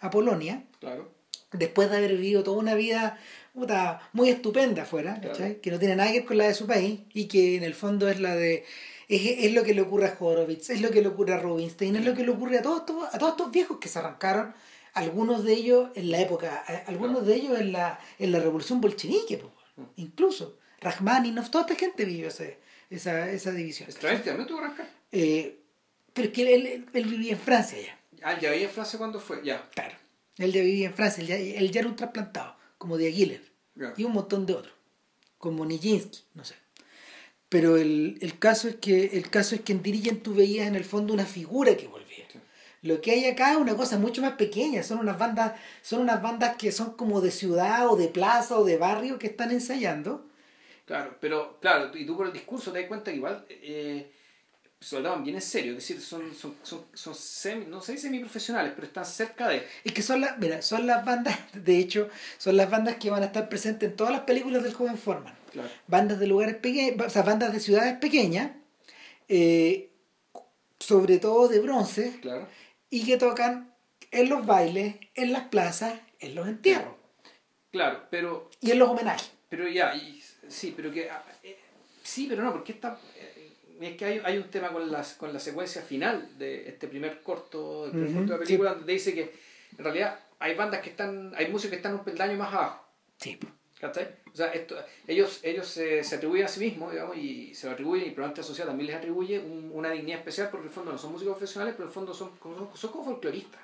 [0.00, 1.12] a Polonia, claro.
[1.52, 3.20] después de haber vivido toda una vida
[4.12, 5.20] muy estupenda afuera,
[5.62, 7.74] que no tiene nada que ver con la de su país y que en el
[7.74, 8.64] fondo es la de
[9.08, 12.04] es, lo que le ocurre a Horowitz, es lo que le ocurre a Rubinstein, es
[12.04, 14.52] lo que le ocurre a todos, a todos estos viejos que se arrancaron
[14.96, 18.80] algunos de ellos en la época, eh, algunos de ellos en la, en la revolución
[18.80, 19.40] bolchevique,
[19.76, 19.82] mm.
[19.96, 20.58] incluso.
[20.80, 22.58] Rachmaninoff, toda esta gente vivió ese,
[22.90, 23.88] esa, esa división.
[24.00, 24.60] ¿También tuvo
[25.12, 25.58] eh,
[26.12, 27.98] Pero es que él, él, vivía en Francia ya.
[28.22, 29.68] Ah, ya vivía en Francia cuando fue, ya.
[29.70, 29.94] Claro.
[30.38, 33.40] Él ya vivía en Francia, él ya, él ya era un trasplantado, como de Aguilar.
[33.98, 34.74] Y un montón de otros,
[35.36, 36.54] como Nijinsky, no sé.
[37.50, 40.74] Pero el, el, caso es que, el caso es que en Dirigen tú veías en
[40.74, 42.05] el fondo una figura que volvía.
[42.86, 46.22] Lo que hay acá es una cosa mucho más pequeña, son unas bandas, son unas
[46.22, 50.24] bandas que son como de ciudad o de plaza o de barrio que están ensayando.
[50.84, 54.08] Claro, pero claro, y tú por el discurso te das cuenta que igual eh,
[54.78, 58.86] se bien en serio, es decir, son, son, son, son semi, no sé semiprofesionales, pero
[58.86, 59.66] están cerca de...
[59.82, 63.24] Y que son las, mira, son las bandas, de hecho, son las bandas que van
[63.24, 65.34] a estar presentes en todas las películas del joven Forman.
[65.50, 65.68] Claro.
[65.88, 68.52] Bandas de lugares pequeños, o sea, bandas de ciudades pequeñas,
[69.28, 69.90] eh,
[70.78, 72.20] sobre todo de bronce.
[72.20, 72.46] Claro
[72.90, 73.74] y que tocan
[74.10, 76.94] en los bailes, en las plazas, en los entierros.
[77.70, 78.50] Claro, pero...
[78.60, 79.32] Y en los homenajes.
[79.48, 81.10] Pero ya, y, sí, pero que...
[81.10, 81.58] Ah, eh,
[82.02, 82.98] sí, pero no, porque está...
[83.16, 86.88] Eh, es que hay, hay, un tema con, las, con la secuencia final de este
[86.88, 89.34] primer corto, de la película, donde dice que
[89.76, 92.86] en realidad hay bandas que están, hay músicos que están un peldaño más abajo.
[93.18, 93.38] Sí.
[93.78, 94.08] ¿Cachai?
[94.36, 94.76] O sea, esto,
[95.08, 98.42] ellos, ellos se, se, atribuyen a sí mismos, digamos, y se lo atribuyen, y probablemente
[98.42, 101.38] la sociedad también les atribuye una dignidad especial, porque en el fondo no son músicos
[101.38, 102.32] profesionales, pero en el fondo son,
[102.74, 103.58] son, como folcloristas.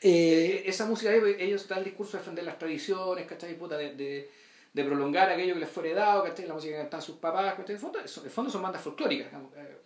[0.00, 3.54] Eh, eh, esa música, ellos dan el discurso de defender las tradiciones, ¿cachai?
[3.58, 4.30] Puta, de, de,
[4.72, 6.46] de, prolongar aquello que les fue heredado, ¿cachai?
[6.46, 7.66] La música que cantan sus papás, ¿cachai?
[7.66, 9.76] En el fondo, en el fondo son bandas folclóricas, eh,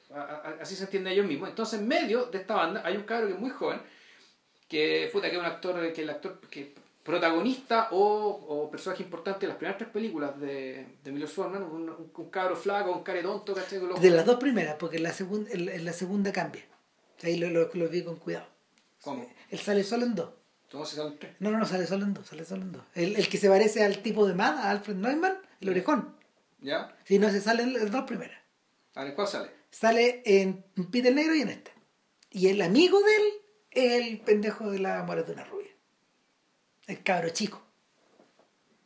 [0.60, 1.48] así se entiende ellos mismos.
[1.48, 3.80] Entonces, en medio de esta banda hay un cabro que es muy joven,
[4.68, 7.98] que, puta, que es un actor, que el actor que protagonista o,
[8.48, 12.56] o, personaje importante de las primeras tres películas de, de Milos Forman, un, un, cabro
[12.56, 13.80] flaco, un care tonto, ¿cachai?
[14.00, 16.62] De las dos primeras, porque en la, segunda en, la segunda cambia.
[17.22, 18.46] Ahí lo, lo, lo, vi con cuidado.
[19.02, 19.28] ¿Cómo?
[19.50, 20.30] Él sale solo en dos.
[20.64, 21.32] ¿Entonces sale en tres?
[21.40, 22.82] No, no, no, sale solo en dos, sale solo en dos.
[22.94, 26.16] El, el que se parece al tipo de Mad, a Alfred Neumann, el orejón.
[26.60, 26.96] ¿Ya?
[27.04, 28.38] Sí, no, se sale en las dos primeras.
[28.94, 29.50] ¿En cuál sale?
[29.70, 31.72] Sale en Peter Negro y en este.
[32.30, 33.22] Y el amigo de él
[33.70, 35.61] es el pendejo de la muerte de una rubia.
[36.86, 37.62] El cabro chico.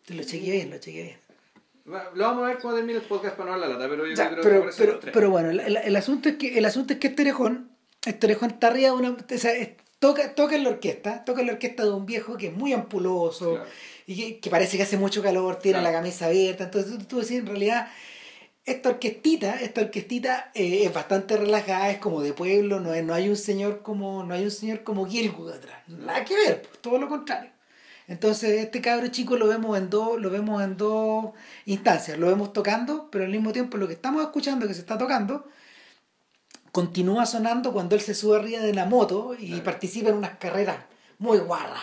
[0.04, 1.26] Te lo chequeé bien, lo chequeé bien.
[2.14, 4.14] Lo vamos a ver cuando termine el podcast para no hablar la lata, pero yo
[4.14, 7.06] creo pero, que pero, pero bueno, el, el, asunto es que el asunto es que
[7.08, 7.70] este orejón,
[8.04, 9.10] este orejón está arriba de una.
[9.10, 9.52] O sea,
[10.00, 12.72] toca, toca en la orquesta, toca en la orquesta de un viejo que es muy
[12.72, 13.62] ampuloso
[14.04, 16.64] y que, parece que hace mucho calor, tiene la camisa abierta.
[16.64, 17.88] Entonces tú, tú decís, en realidad,
[18.64, 23.14] esta orquestita, esta orquestita eh, es bastante relajada, es como de pueblo, no, es, no
[23.14, 26.80] hay un señor como, no hay un señor como Gilwood atrás, nada que ver, pues,
[26.80, 27.55] todo lo contrario.
[28.08, 31.32] Entonces este cabro chico lo vemos en dos, lo vemos en dos
[31.64, 34.96] instancias, lo vemos tocando, pero al mismo tiempo lo que estamos escuchando que se está
[34.96, 35.46] tocando
[36.70, 40.76] continúa sonando cuando él se sube arriba de la moto y participa en unas carreras
[41.18, 41.80] muy guarras,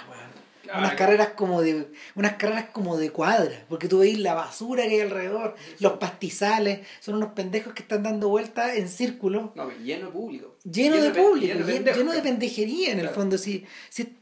[0.77, 4.89] unas carreras como de unas carreras como de cuadra porque tú veis la basura que
[4.89, 9.51] hay alrededor los pastizales son unos pendejos que están dando vueltas en círculo.
[9.55, 10.55] No, lleno de público.
[10.63, 13.37] Lleno, de, público lleno, de, pendejería en el fondo.
[13.37, 14.17] Si, si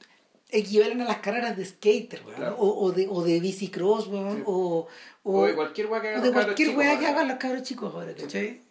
[0.51, 2.21] equivalen a las carreras de skater
[2.57, 4.07] o, o, de, o de bicicross
[4.45, 4.87] o,
[5.23, 8.13] o, de cualquier hueá que hagan los cabros chicos que hagan los cabros chicos ahora
[8.13, 8.61] ¿cachai?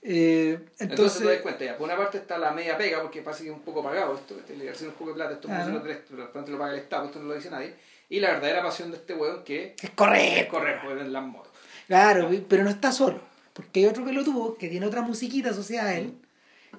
[0.00, 3.42] Eh, entonces, te das cuenta, ya, por una parte está la media pega, porque pasa
[3.42, 5.82] que es un poco pagado esto, le un poco de plata, esto ah, ¿no?
[5.82, 7.74] pero lo paga el Estado, esto no lo dice nadie.
[8.08, 11.52] Y la verdadera pasión de este weón que es correr, es correr en las motos.
[11.88, 13.20] Claro, pero no está solo,
[13.52, 16.14] porque hay otro que lo tuvo, que tiene otra musiquita asociada a él,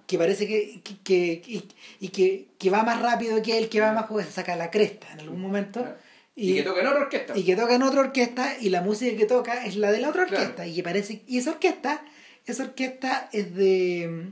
[0.07, 1.63] que parece que, que, que
[1.99, 4.71] y, que, que, va más rápido que él, que va más joven, se saca la
[4.71, 5.85] cresta en algún momento.
[6.35, 7.37] Y, que toca en otra orquesta.
[7.37, 10.09] Y que toca en otra orquesta, y la música que toca es la de la
[10.09, 10.65] otra orquesta.
[10.65, 12.03] Y que parece, y esa orquesta
[12.49, 14.31] esa orquesta es de.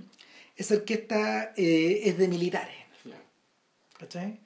[0.56, 2.76] Esa orquesta eh, es de militares.
[4.00, 4.40] ¿Cachai?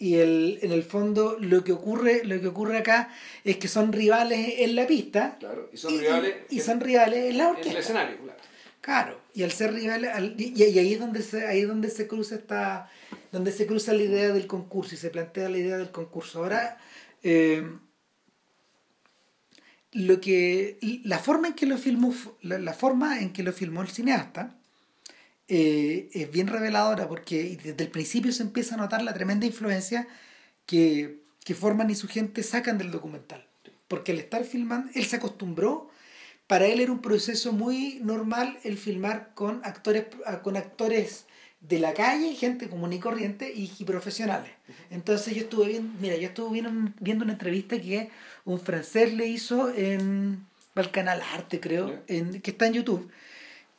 [0.00, 3.12] Y el, en el fondo lo que ocurre, lo que ocurre acá
[3.44, 5.36] es que son rivales en la pista.
[5.38, 6.34] Claro, y son rivales.
[6.50, 7.70] Y, son rivales en la orquesta.
[7.70, 8.38] En el escenario, claro.
[8.80, 12.34] Claro, y al ser rivales, y, ahí es donde se, ahí es donde se cruza
[12.34, 12.90] esta,
[13.30, 16.40] donde se cruza la idea del concurso y se plantea la idea del concurso.
[16.40, 16.76] Ahora,
[17.22, 17.64] eh,
[19.92, 23.88] lo que la forma en que lo filmó la, forma en que lo filmó el
[23.90, 24.58] cineasta
[25.46, 30.08] eh, es bien reveladora porque desde el principio se empieza a notar la tremenda influencia
[30.66, 33.46] que, que Forman y su gente sacan del documental
[33.86, 35.90] porque al estar filmando él se acostumbró
[36.48, 40.06] para él era un proceso muy normal el filmar con actores
[40.42, 41.26] con actores
[41.60, 44.50] de la calle, gente común y corriente y, profesionales.
[44.90, 48.10] Entonces yo estuve viendo, mira, yo estuve viendo, viendo una entrevista que
[48.44, 53.10] un francés le hizo en el canal Arte, creo, en, que está en YouTube.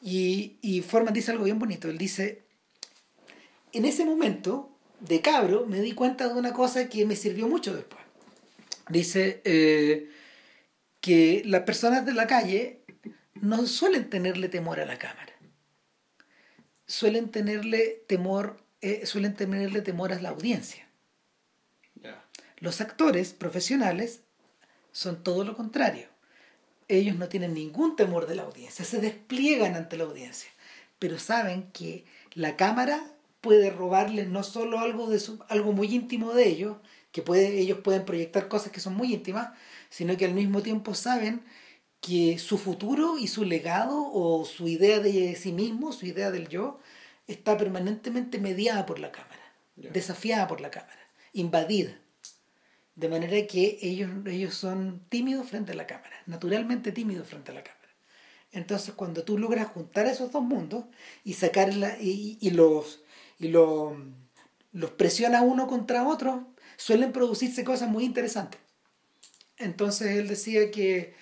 [0.02, 1.90] Y, y Forman dice algo bien bonito.
[1.90, 2.44] Él dice,
[3.72, 7.74] en ese momento de cabro me di cuenta de una cosa que me sirvió mucho
[7.74, 8.02] después.
[8.90, 10.10] Dice eh,
[11.10, 12.82] que las personas de la calle
[13.36, 15.40] no suelen tenerle temor a la cámara
[16.90, 20.88] suelen tenerle temor, eh, suelen tenerle temor a la audiencia.
[22.58, 24.24] Los actores profesionales
[24.92, 26.08] son todo lo contrario.
[26.90, 30.50] Ellos no tienen ningún temor de la audiencia, se despliegan ante la audiencia,
[30.98, 36.34] pero saben que la cámara puede robarles no solo algo, de su, algo muy íntimo
[36.34, 36.78] de ellos,
[37.12, 39.52] que puede, ellos pueden proyectar cosas que son muy íntimas,
[39.90, 41.44] sino que al mismo tiempo saben
[42.02, 46.48] que su futuro y su legado o su idea de sí mismo, su idea del
[46.48, 46.80] yo,
[47.28, 51.00] está permanentemente mediada por la cámara, desafiada por la cámara,
[51.34, 52.00] invadida.
[52.96, 57.56] De manera que ellos, ellos son tímidos frente a la cámara, naturalmente tímidos frente a
[57.56, 57.80] la cámara.
[58.52, 60.86] Entonces cuando tú logras juntar esos dos mundos
[61.24, 63.04] y sacarla y, y los,
[63.38, 63.94] y los,
[64.72, 66.48] los presiona uno contra otro,
[66.78, 68.60] suelen producirse cosas muy interesantes.
[69.60, 71.14] Entonces él decía que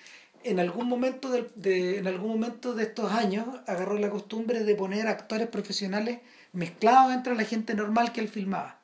[0.44, 5.08] en algún momento de, en algún momento de estos años agarró la costumbre de poner
[5.08, 6.20] actores profesionales
[6.52, 8.76] mezclados entre la gente normal que él filmaba.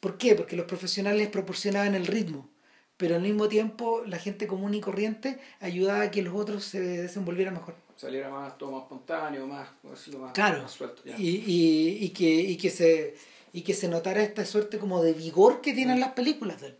[0.00, 0.34] ¿Por qué?
[0.34, 2.48] Porque los profesionales proporcionaban el ritmo,
[2.96, 6.80] pero al mismo tiempo la gente común y corriente ayudaba a que los otros se
[6.80, 7.76] desenvolvieran mejor.
[7.96, 10.68] Saliera más, todo más espontáneo, más, más, claro.
[10.68, 11.02] suelto.
[11.16, 13.14] Y, y, y, que, y, que se,
[13.52, 16.74] y que se notara esta suerte como de vigor que tienen las películas del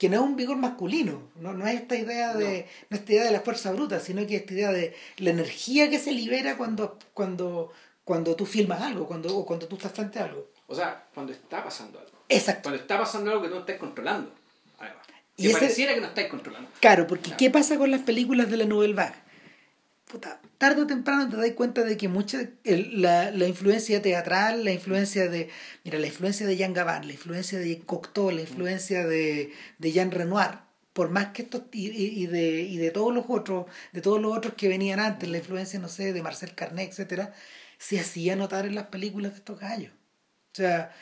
[0.00, 2.96] que no es un vigor masculino, no, no es esta idea de no.
[2.96, 6.10] esta idea de la fuerza bruta, sino que esta idea de la energía que se
[6.12, 7.70] libera cuando cuando
[8.02, 10.48] cuando tú filmas algo, cuando o cuando tú estás frente a algo.
[10.68, 12.12] O sea, cuando está pasando algo.
[12.30, 12.62] Exacto.
[12.62, 14.32] Cuando está pasando algo que no estás controlando.
[14.78, 15.06] Además.
[15.36, 16.70] Que y pareciera que no estás controlando.
[16.80, 19.29] Claro, porque ¿qué pasa con las películas de la Nouvelle Vague?
[20.10, 24.72] Puta, tarde o temprano te das cuenta de que mucha la, la, influencia teatral, la
[24.72, 25.48] influencia de,
[25.84, 30.10] mira, la influencia de Jean Gabin, la influencia de Cocteau, la influencia de, de Jean
[30.10, 30.58] Renoir,
[30.92, 34.36] por más que estos y, y, de, y de todos los otros, de todos los
[34.36, 37.32] otros que venían antes, la influencia, no sé, de Marcel Carnet, etcétera,
[37.78, 39.92] se hacía notar en las películas de estos gallos.
[40.52, 40.92] O sea,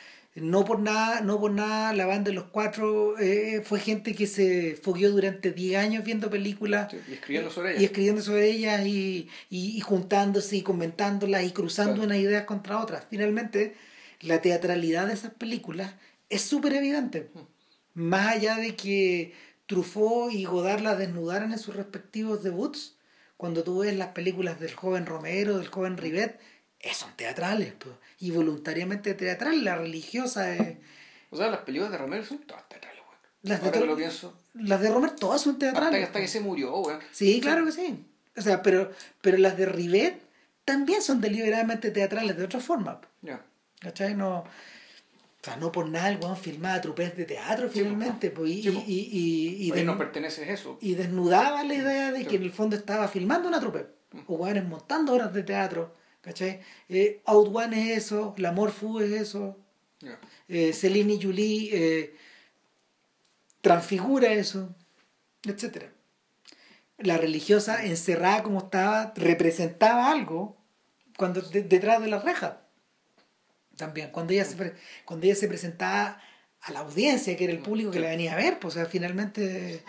[0.41, 4.27] no por nada, no por nada la banda de los cuatro eh, fue gente que
[4.27, 8.85] se fogueó durante 10 años viendo películas y escribiendo sobre ellas y escribiendo sobre ellas
[8.85, 13.05] y, y, juntándose y comentándolas y cruzando unas ideas contra otras.
[13.09, 13.75] Finalmente,
[14.21, 15.93] la teatralidad de esas películas
[16.29, 17.29] es súper evidente.
[17.93, 19.33] Más allá de que
[19.65, 22.97] Truffaut y Godard las desnudaran en sus respectivos debuts,
[23.37, 26.39] cuando tú ves las películas del joven Romero, del joven Rivet,
[26.93, 30.77] son teatrales, pues, y voluntariamente teatrales, la religiosa es...
[31.31, 33.17] O sea, las películas de Romero son todas teatrales, weón.
[33.43, 34.37] Las Ahora de, que Ro- lo pienso.
[34.55, 36.03] las de Romero todas son teatrales.
[36.05, 36.99] hasta que se murió, weón.
[37.11, 38.05] Sí, claro que sí.
[38.37, 40.21] O sea, pero, pero las de Rivet
[40.65, 43.01] también son deliberadamente teatrales de otra forma.
[43.21, 43.41] Ya.
[43.81, 44.15] ¿Cachai?
[44.15, 44.47] No, o
[45.43, 48.29] sea, no por nada el weón filmaba trupes de teatro finalmente.
[48.31, 50.77] Pues, y, y, y, y, Oye, no pertenece a eso.
[50.81, 53.85] y desnudaba la idea de que en el fondo estaba filmando una trupe.
[54.27, 55.95] O weones montando obras de teatro.
[56.21, 56.61] ¿Cachai?
[56.89, 59.57] Eh, Out One es eso, La Morfu es eso.
[60.47, 62.15] Eh, Celine y Julie eh,
[63.61, 64.75] transfigura eso,
[65.43, 65.91] etcétera.
[66.97, 70.57] La religiosa, encerrada como estaba, representaba algo
[71.17, 72.61] cuando de- detrás de la reja.
[73.77, 74.73] También, cuando ella, se,
[75.05, 76.21] cuando ella se presentaba
[76.61, 78.85] a la audiencia, que era el público que la venía a ver, pues o sea,
[78.85, 79.81] finalmente,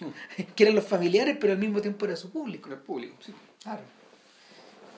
[0.56, 2.64] que eran los familiares, pero al mismo tiempo era su público.
[2.70, 3.34] Con el público, sí.
[3.62, 3.82] Claro.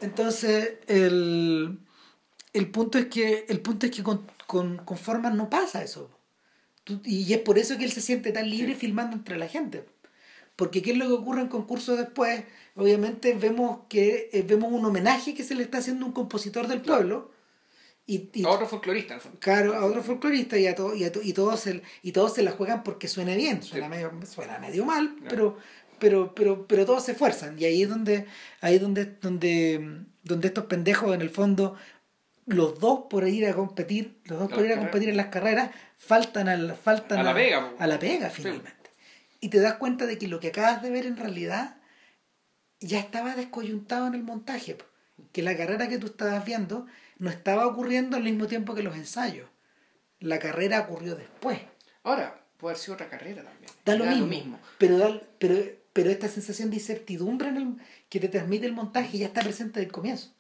[0.00, 1.78] Entonces, el,
[2.52, 6.10] el punto es que, el punto es que con, con, con Forman no pasa eso.
[6.84, 8.80] Tú- y es por eso que él se siente tan libre Sí.
[8.80, 9.84] filmando entre la gente.
[10.56, 12.42] Porque qué es lo que ocurre en concursos después,
[12.74, 16.66] obviamente vemos que eh, vemos un homenaje que se le está haciendo a un compositor
[16.66, 17.30] del pueblo.
[18.06, 21.20] Y, y A otro folclorista, claro, a otro folclorista y, a to- y, a to-
[21.22, 23.90] y todos se, y todos se la juegan porque suene bien, suena, Sí.
[23.90, 25.28] medio, suena medio mal, Claro.
[25.28, 25.58] pero,
[25.98, 27.58] pero, pero, pero todos se esfuerzan.
[27.58, 28.26] Y ahí es donde,
[28.60, 31.76] ahí es donde, donde, donde estos pendejos en el fondo,
[32.46, 35.26] los dos por ir a competir, los dos A por ir a competir en las
[35.26, 37.76] carreras, faltan al, faltan A la pega, po.
[37.82, 38.36] a la pega Sí.
[38.42, 38.90] finalmente.
[39.40, 41.76] Y te das cuenta de que lo que acabas de ver en realidad
[42.80, 44.74] ya estaba descoyuntado en el montaje.
[44.74, 44.84] po.
[45.32, 46.86] Que la carrera que tú estabas viendo
[47.18, 49.48] no estaba ocurriendo al mismo tiempo que los ensayos.
[50.20, 51.58] La carrera ocurrió después.
[52.02, 53.70] Ahora, puede haber sido otra carrera también.
[53.84, 54.58] Da lo Da mismo.
[54.78, 55.54] Pero, da- pero,
[55.92, 57.74] pero esta sensación de incertidumbre en el,
[58.08, 60.32] que te transmite el montaje ya está presente desde el comienzo.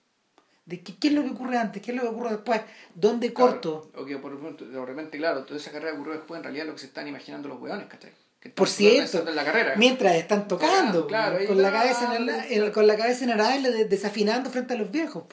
[0.66, 2.60] De qué, qué es lo que ocurre antes, qué es lo que ocurre después,
[2.94, 3.90] dónde corto.
[3.96, 6.74] O que por ejemplo, de repente, claro, toda esa carrera ocurrió después, en realidad lo
[6.74, 8.12] que se están imaginando los hueones, ¿cachai?
[8.38, 9.74] Que Por cierto, en la carrera.
[9.76, 13.40] mientras están tocando, Claro, con, la cabeza en el, el- con la cabeza en el
[13.40, 15.24] aire, de- desafinando frente a los viejos.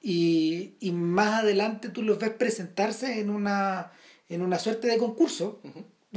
[0.00, 3.90] Y, y más adelante tú los ves presentarse en una,
[4.28, 5.60] en una suerte de concurso.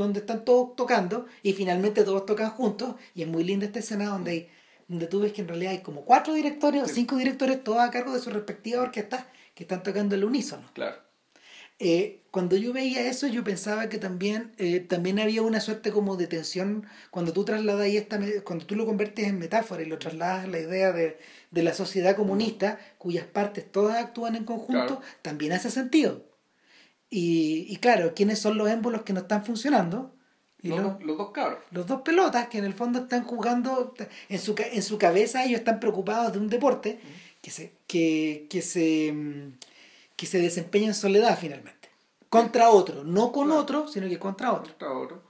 [0.04, 2.96] Donde están todos tocando y finalmente todos tocan juntos.
[3.16, 4.50] Y es muy linda esta escena donde, hay,
[4.88, 7.92] donde tú ves que en realidad hay como cuatro directores o cinco directores, todos a
[7.92, 10.70] cargo de su respectiva orquesta, que están tocando el unísono.
[10.74, 10.98] Claro.
[11.82, 16.18] Eh, cuando yo veía eso, yo pensaba que también, eh, también había una suerte como
[16.18, 19.98] de tensión cuando tú trasladas ahí esta, cuando tú lo conviertes en metáfora y lo
[19.98, 21.18] trasladas a la idea de,
[21.52, 25.02] de la sociedad comunista, cuyas partes todas actúan en conjunto, Claro.
[25.22, 26.26] también hace sentido.
[27.10, 30.14] Y, y claro, ¿quiénes son los émbolos que no están funcionando?
[30.62, 31.60] Y Los, los, dos- los dos cabros.
[31.72, 33.94] los dos pelotas que en el fondo están jugando,
[34.28, 37.00] en su, en su cabeza ellos están preocupados de un deporte
[37.42, 39.14] que se, que, que se,
[40.18, 41.90] que se desempeña en soledad finalmente.
[42.30, 43.62] Contra otro, no con Claro.
[43.62, 44.74] otro, sino que contra otro.
[44.74, 45.30] Otro, otro.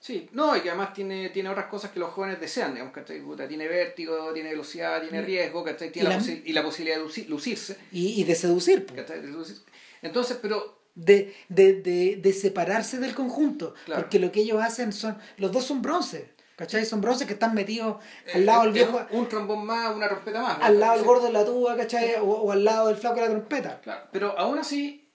[0.00, 3.20] Sí, no, y que además tiene, tiene otras cosas que los jóvenes desean, digamos, ¿cachai?
[3.20, 5.92] Puta, tiene vértigo, tiene velocidad, tiene riesgo, ¿cachai?
[5.92, 8.86] Tiene Y la, la- y la posibilidad de luci- lucirse, Y, y de seducir.
[8.86, 9.20] ¿cachai?
[9.20, 9.62] De lucirse.
[10.00, 13.74] Entonces, pero de, de, de, de separarse del conjunto.
[13.86, 14.02] Claro.
[14.02, 16.84] Porque lo que ellos hacen son, los dos son bronce, ¿cachai?
[16.84, 19.94] Son bronce que están metidos eh, al lado del eh, viejo, un, un trombón más,
[19.94, 20.58] una trompeta más.
[20.58, 20.64] ¿no?
[20.64, 22.14] al lado del gordo de la tuba, ¿cachai?
[22.16, 23.80] O, o al lado del flaco de la trompeta.
[23.80, 25.10] Claro, pero aún así,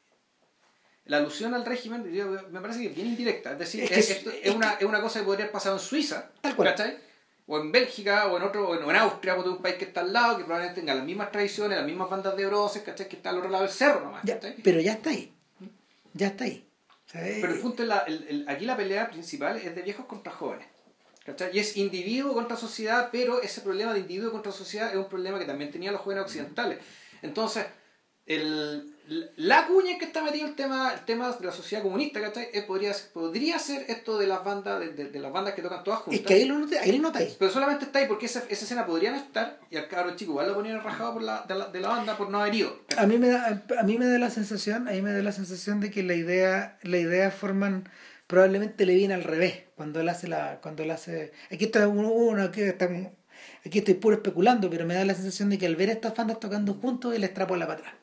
[1.05, 3.51] la alusión al régimen yo- me parece que es bien indirecta.
[3.51, 5.75] Es decir, Es que esto es- es, una, es una cosa que podría haber pasado
[5.75, 6.69] en Suiza, Tal cual.
[6.69, 6.97] ¿cachai?
[7.47, 10.01] O en Bélgica, o en otro, o en, Austria, porque es un país que está
[10.01, 13.07] al lado, que probablemente tenga las mismas tradiciones, las mismas bandas de bronce, ¿cachai?
[13.07, 15.31] Que está al otro lado del cerro nomás, Ya, pero ya está ahí.
[16.15, 16.67] Ya está ahí.
[17.41, 20.31] Pero el punto es, la, el- el- aquí la pelea principal es de viejos contra
[20.31, 20.67] jóvenes.
[21.25, 21.49] ¿cachai?
[21.55, 25.37] Y es individuo contra sociedad, pero ese problema de individuo contra sociedad es un problema
[25.39, 26.79] que también tenían los jóvenes occidentales.
[27.21, 27.65] Entonces,
[28.25, 28.94] el,
[29.37, 32.47] la cuña que está metido el tema, el tema de la sociedad comunista, ¿cachai?
[32.53, 35.61] Eh, podría, ser- podría ser esto de las bandas, de, de- de las bandas que
[35.61, 36.21] tocan todas juntas.
[36.21, 37.35] es que ahí lo, nota- ahí notáis.
[37.37, 40.31] Pero solamente está ahí porque esa, esa escena podría no estar y al cabrón chico
[40.31, 42.79] igual lo ponían rajado por la, de, la, de la banda por no haber ido.
[42.97, 45.31] A mí me da, a mí me da la sensación, a mí me da la
[45.31, 47.87] sensación de que la idea, la idea forman
[48.27, 52.09] probablemente le viene al revés cuando él hace la, cuando él hace, aquí está uno,
[52.09, 52.89] uno aquí está,
[53.65, 56.39] aquí estoy puro especulando, pero me da la sensación de que al ver estas bandas
[56.39, 57.93] tocando juntos él extrapola para atrás.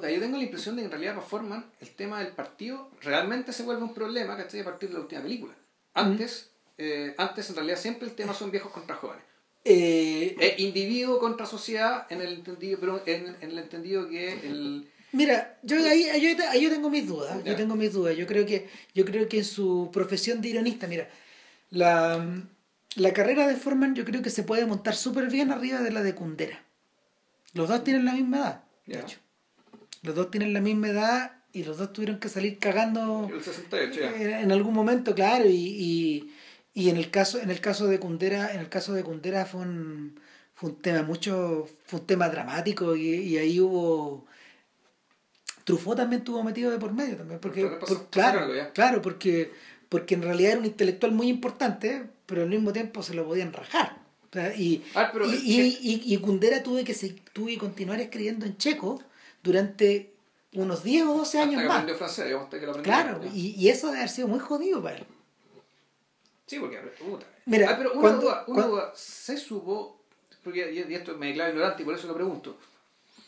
[0.00, 2.90] Puta, yo tengo la impresión de que en realidad para Forman el tema del partido
[3.02, 4.60] realmente se vuelve un problema, ¿cachai?
[4.60, 5.54] A partir de la última película.
[5.92, 6.48] Antes,
[6.78, 9.22] eh, antes en realidad siempre el tema son viejos contra jóvenes.
[9.64, 14.90] Eh, Es individuo contra sociedad en el entendido, pero en, en el entendido que el...
[15.12, 18.16] Mira, yo ahí, ahí, yo- ahí yo tengo mis dudas, yo tengo mis dudas.
[18.16, 21.10] Yo creo que, yo creo que en su profesión de ironista, mira,
[21.70, 22.24] la
[22.96, 26.02] la carrera de Forman yo creo que se puede montar súper bien arriba de la
[26.02, 26.64] de Kundera.
[27.52, 29.18] Los dos tienen la misma edad, de hecho.
[30.02, 33.28] Los dos tienen la misma edad y los dos tuvieron que salir cagando
[34.14, 36.32] En, algún momento, claro, y,
[36.74, 40.20] en el caso, en el caso de Kundera, en el caso de Kundera fue un,
[40.54, 44.26] fue un tema mucho, fue un tema dramático y, ahí hubo
[45.64, 47.78] Truffaut también estuvo metido de por medio también, porque,
[48.10, 49.52] claro, claro, porque,
[49.88, 53.52] porque en realidad era un intelectual muy importante, pero al mismo tiempo se lo podían
[53.52, 53.98] rajar.
[54.56, 59.02] y, ah, y, y, Kundera tuve que, se, tuve que continuar escribiendo en checo
[59.42, 60.14] durante
[60.54, 61.84] unos 10 o 12 años más.
[62.82, 65.06] claro, y, eso debe haber sido muy jodido para él.
[66.46, 67.26] Sí, porque, puta.
[67.46, 70.00] Mira, ah, pero una, duda, una duda, se supo,
[70.42, 72.56] porque y esto me declaro ignorante y por eso lo pregunto.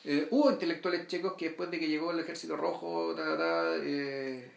[0.04, 3.14] Eh, hubo intelectuales checos que después de que llegó el ejército rojo,
[3.84, 4.50] eh,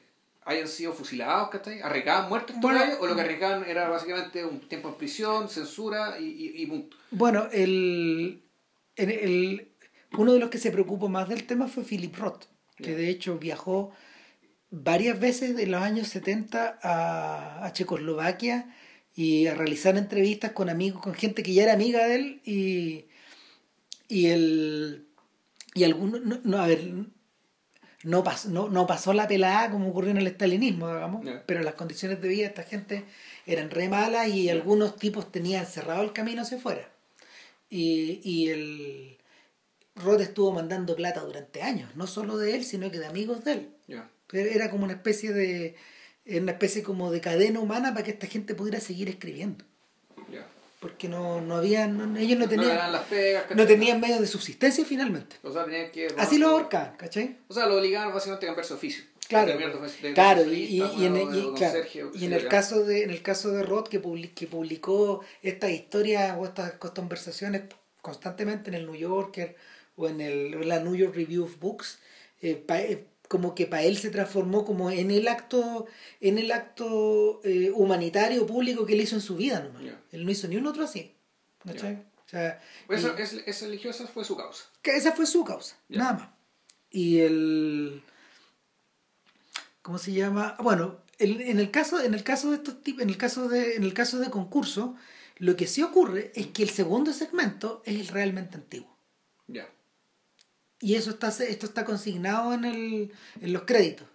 [0.46, 1.82] hayan sido fusilados, ¿cachai?
[1.82, 6.54] ¿Arriesgaban muertos bueno, o lo que arriesgaban era básicamente un tiempo en prisión, censura y,
[6.56, 6.98] y, punto?
[7.12, 8.42] Bueno, el,
[8.96, 9.68] el,
[10.18, 12.46] uno de los que se preocupó más del tema fue Philip Roth
[12.78, 13.92] que de hecho viajó
[14.70, 18.76] varias veces en los años 70 a, a, Checoslovaquia
[19.16, 23.06] y a realizar entrevistas con amigos, con gente que ya era amiga de él y,
[24.10, 25.08] y el
[25.74, 26.92] y algunos no, no, a ver
[28.04, 31.74] no, pasó, no, no pasó la pelada como ocurrió en el estalinismo, digamos, pero las
[31.74, 33.06] condiciones de vida de esta gente
[33.46, 36.88] eran re malas y algunos tipos tenían cerrado el camino hacia afuera.
[37.68, 39.15] Y, y el,
[39.96, 43.52] Roth estuvo mandando plata durante años, no solo de él, sino que de amigos de
[43.54, 43.70] él.
[44.32, 45.76] Era como una especie de
[46.26, 49.64] una especie como de cadena humana para que esta gente pudiera seguir escribiendo.
[50.80, 52.92] Porque no, no habían, ellos no tenían,
[53.56, 55.38] no, tenían medios de subsistencia finalmente.
[55.42, 57.38] O sea, tenían que, Así lo ahorcaban, ¿cachai?
[57.48, 59.04] O sea, lo obligaban básicamente a cambiarse oficio.
[59.28, 59.58] Claro,
[60.14, 61.06] claro, y, en, y,
[62.26, 64.00] en el caso de en el caso de Roth que,
[64.36, 67.64] que publicó estas historias o estas conversaciones
[68.04, 69.56] constantemente en el New Yorker
[69.96, 72.00] o en el, la New York Review of Books,
[72.42, 75.88] eh, eh, como que para él se transformó como en el acto,
[76.22, 79.84] en el acto eh, humanitario público que él hizo en su vida nomás.
[80.12, 81.14] Él no hizo ni un otro así.
[81.68, 84.66] O sea, pues eso, es, esa fue su causa.
[84.82, 86.30] Que esa fue su causa, nada más.
[86.92, 88.04] Y el
[89.86, 90.56] ¿cómo se llama?
[90.64, 93.76] Bueno, el, en el caso, en el caso de estos tipos, en el caso de,
[93.76, 94.96] en el caso de concurso,
[95.38, 98.98] lo que sí ocurre es que el segundo segmento es el realmente antiguo.
[99.46, 99.70] Ya.
[100.80, 103.12] Y eso está, esto está consignado en, el,
[103.42, 104.08] en los créditos.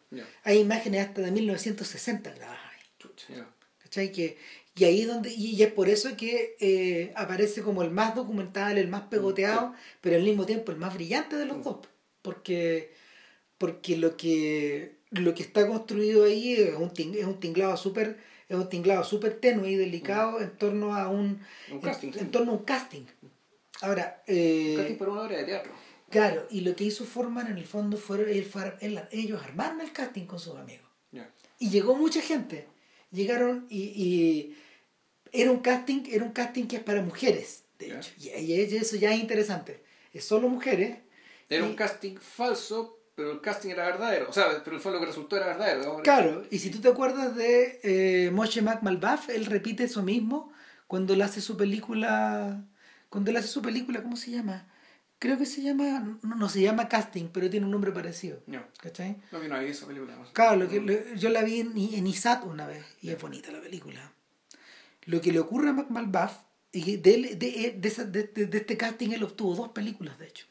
[0.42, 3.44] Hay imágenes hasta de 1960 grabadas ahí.
[3.78, 4.12] ¿Cachai?
[4.12, 4.38] Que,
[4.74, 8.88] y ahí donde, y es por eso que eh, aparece como el más documental, el
[8.88, 11.86] más pegoteado, pero al mismo tiempo el más brillante de los dos.
[12.22, 12.92] Porque,
[13.58, 18.56] porque lo que lo que está construido ahí es un, es un tinglado súper es
[18.56, 23.06] un tinglado súper tenue y delicado en torno a un, en, torno a un casting
[23.80, 25.72] ahora eh, un casting por una obra de teatro
[26.11, 30.40] Claro, y lo que hizo Forman en el fondo fue ellos armaron el casting con
[30.40, 30.88] sus amigos.
[31.58, 32.66] Y llegó mucha gente.
[33.12, 34.56] Llegaron y,
[35.32, 38.11] era un casting, era un casting que es para mujeres, de hecho.
[38.18, 39.82] Y, eso ya es interesante.
[40.12, 40.98] Es solo mujeres.
[41.48, 44.28] Era un casting falso, pero el casting era verdadero.
[44.28, 46.00] O sea, pero fue lo que resultó era verdadero.
[46.02, 50.52] Claro, y si tú te acuerdas de eh, Moshe McMalbaff, él repite eso mismo
[50.86, 52.64] cuando él hace su película.
[53.08, 54.66] Cuando él hace su película, ¿cómo se llama?
[55.20, 58.40] Creo que se llama, no, se llama casting, pero tiene un nombre parecido.
[58.46, 58.64] No.
[58.82, 59.16] ¿Cachai?
[59.30, 60.16] No, que no esa película.
[60.32, 60.66] Claro,
[61.14, 64.12] yo la vi en, en ISAT una vez y es bonita la película.
[65.04, 66.38] Lo que le ocurre a Mac Malbaff
[66.72, 70.46] y de, de, de, de, este casting él obtuvo dos películas, de hecho.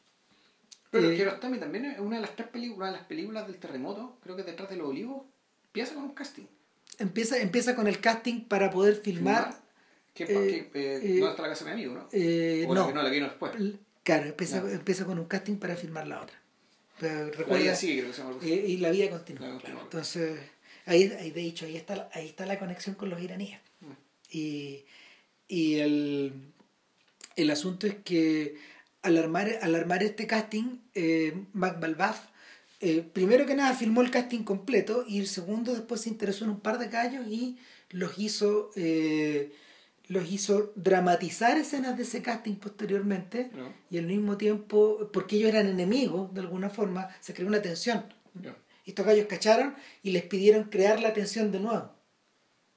[0.90, 4.42] Pero eh, también es una de las tres películas, las películas del terremoto, creo que
[4.42, 5.22] detrás de los olivos,
[5.66, 6.46] empieza con un casting.
[6.98, 9.54] Empieza, empieza con el casting para poder filmar.
[10.14, 12.08] ¿Qué, eh, eh, ¿Dónde está la casa de mi amigo, no?
[12.12, 13.52] Eh, no, la que no, la que vino después.
[14.10, 16.36] Claro, empieza, empieza con un casting para filmar la otra.
[16.98, 17.78] Pero recuerda,
[18.42, 19.56] y, y, la vida continúa.
[19.60, 19.82] Claro.
[19.82, 20.40] Entonces,
[20.84, 23.60] ahí, ahí, de hecho, ahí está, ahí está la conexión con los iraníes.
[23.80, 23.92] Mm.
[24.32, 24.84] Y,
[25.46, 26.52] y el,
[27.36, 28.56] el asunto es que
[29.02, 31.78] al armar, al armar este casting, eh, Mac
[32.80, 36.50] eh, primero que nada filmó el casting completo y el segundo después se interesó en
[36.50, 37.58] un par de callos y
[37.90, 39.52] los hizo eh,
[40.10, 43.52] los hizo dramatizar escenas de ese casting posteriormente
[43.90, 48.12] y al mismo tiempo, porque ellos eran enemigos de alguna forma, se creó una tensión.
[48.84, 51.94] Y estos gallos cacharon y les pidieron crear la tensión de nuevo.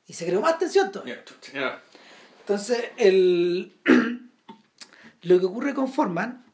[0.06, 1.24] Y se creó más tensión todavía.
[2.42, 3.74] Entonces, el...
[5.24, 6.46] lo que ocurre con Forman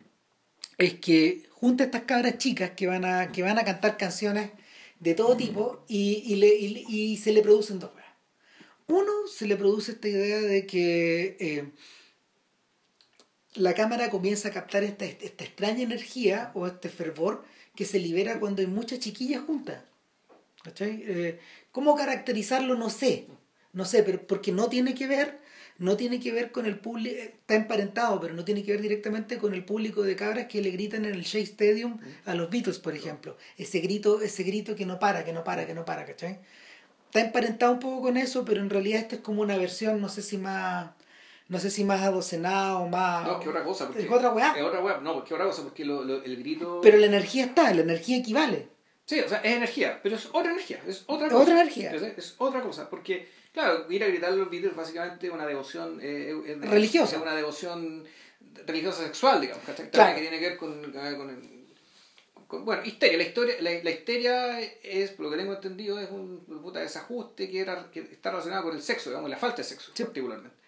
[0.77, 4.51] es que junta a estas cabras chicas que van a, que van a cantar canciones
[5.01, 7.91] de todo tipo y, y, le, y, y se le producen dos
[8.89, 11.71] Uno, se le produce esta idea de que eh,
[13.53, 18.39] la cámara comienza a captar esta, esta extraña energía o este fervor que se libera
[18.39, 19.83] cuando hay muchas chiquillas juntas.
[20.79, 21.39] Eh,
[21.71, 22.75] ¿Cómo caracterizarlo?
[22.75, 23.27] No sé.
[23.73, 25.39] No sé, pero porque no tiene que ver,
[25.77, 29.37] no tiene que ver con el público, está emparentado, pero no tiene que ver directamente
[29.37, 32.79] con el público de cabras que le gritan en el Shea Stadium a los Beatles,
[32.79, 33.37] por ejemplo.
[33.55, 36.39] Ese grito, ese grito que no para, que no para, que no para, ¿cachai?
[37.10, 40.10] Está emparentado un poco con eso, pero en realidad esto es como una versión, no
[40.10, 40.91] sé si más
[41.47, 43.26] no sé si más adocenada o más.
[43.26, 43.88] No, que otra cosa.
[43.88, 44.53] Porque es otra weá.
[44.55, 46.80] Es otra weá, no, porque otra cosa, porque lo, lo, el grito.
[46.82, 48.70] Pero la energía está, la energía equivale.
[49.05, 51.41] Sí, o sea, es energía, pero es otra energía, es otra cosa.
[51.41, 51.91] Otra energía.
[51.91, 55.97] Es, es otra cosa, porque, claro, ir a gritar los básicamente es una devoción.
[55.99, 57.16] Eh, religiosa.
[57.16, 58.05] Es una devoción
[58.68, 60.16] religiosa sexual, digamos, claro.
[60.16, 61.59] que tiene que ver con, con, el,
[62.50, 63.18] con, bueno, histeria.
[63.18, 67.47] La, historia, la, la, histeria es, por lo que tengo entendido, es un puta desajuste
[67.50, 70.04] que, era, que está relacionado con el sexo, digamos, la falta de sexo, sí.
[70.04, 70.60] particularmente.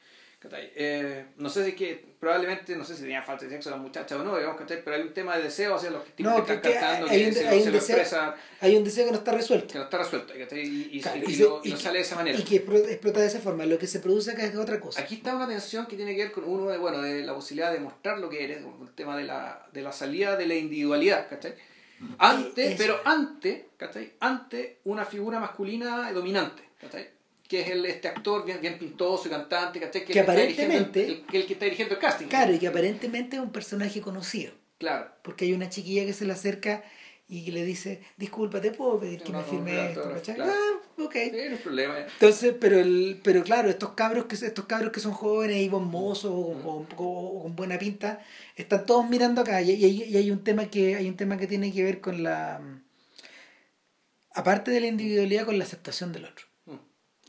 [0.76, 4.16] Eh, no sé si que probablemente no sé si tenía falta de sexo la muchacha
[4.18, 6.74] o no digamos pero hay un tema de deseo hacia los tipos no, que, están
[6.74, 9.84] cantando hay, un, hay, un deseo, hay un deseo que no está resuelto que no
[9.84, 13.20] está resuelto y, y, claro, y, lo, y, sale de esa manera y que explota
[13.20, 15.86] de esa forma lo que se produce acá es otra cosa aquí está una tensión
[15.86, 18.44] que tiene que ver con uno de bueno de la posibilidad de mostrar lo que
[18.44, 21.54] eres el tema de la, de la salida de la individualidad ¿cachai?
[22.18, 24.14] Antes pero antes ¿cachai?
[24.20, 27.10] ante una figura masculina dominante ¿cachai?
[27.52, 30.06] que es el, este actor bien, bien pintoso y cantante, ¿cachai?
[30.06, 31.06] Que, que aparentemente...
[31.06, 32.28] El, el, que está dirigiendo el casting.
[32.28, 34.54] Claro, y que aparentemente es un personaje conocido.
[34.78, 35.12] Claro.
[35.22, 36.82] Porque hay una chiquilla que se le acerca
[37.32, 40.04] y le dice, disculpa, ¿te puedo pedir que me firme esto?
[40.36, 40.52] Claro.
[40.52, 41.14] Ah, ok.
[41.14, 42.00] Sí, no hay problema.
[42.00, 46.30] Entonces, pero, el, pero claro, estos cabros, que, estos cabros que son jóvenes y bombosos
[46.30, 48.22] o, con, o, con buena pinta,
[48.58, 51.48] están todos mirando acá y, y, y, hay, un tema que, hay un tema que
[51.48, 52.60] tiene que ver con la...
[54.34, 56.48] Aparte de la individualidad, con la aceptación del otro.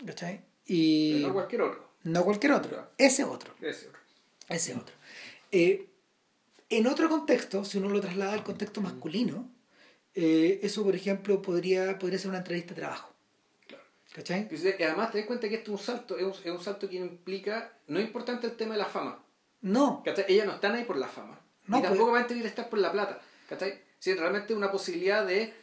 [0.04, 0.40] ¿Cachai?
[0.66, 1.88] Y no cualquier otro.
[2.02, 2.90] No cualquier otro.
[2.98, 3.54] Ese otro.
[3.60, 4.00] Ese otro.
[4.48, 4.94] Ese otro.
[5.52, 5.86] Eh,
[6.70, 9.48] en otro contexto, si uno lo traslada al contexto masculino,
[10.14, 13.14] eh, eso, por ejemplo, podría, podría ser una entrevista de trabajo.
[13.66, 13.84] Claro.
[14.12, 14.48] ¿Cachai?
[14.50, 16.88] Y además, ten en cuenta que esto es un salto, es un, es un salto
[16.88, 19.24] que implica, no es importante el tema de la fama.
[19.62, 20.02] No.
[20.04, 20.26] ¿Cachai?
[20.28, 21.40] Ellas no están ahí por la fama.
[21.66, 22.14] No, y tampoco pues...
[22.14, 23.20] van a tener que estar por la plata.
[23.48, 23.80] ¿Cachai?
[23.98, 25.54] Si realmente una posibilidad de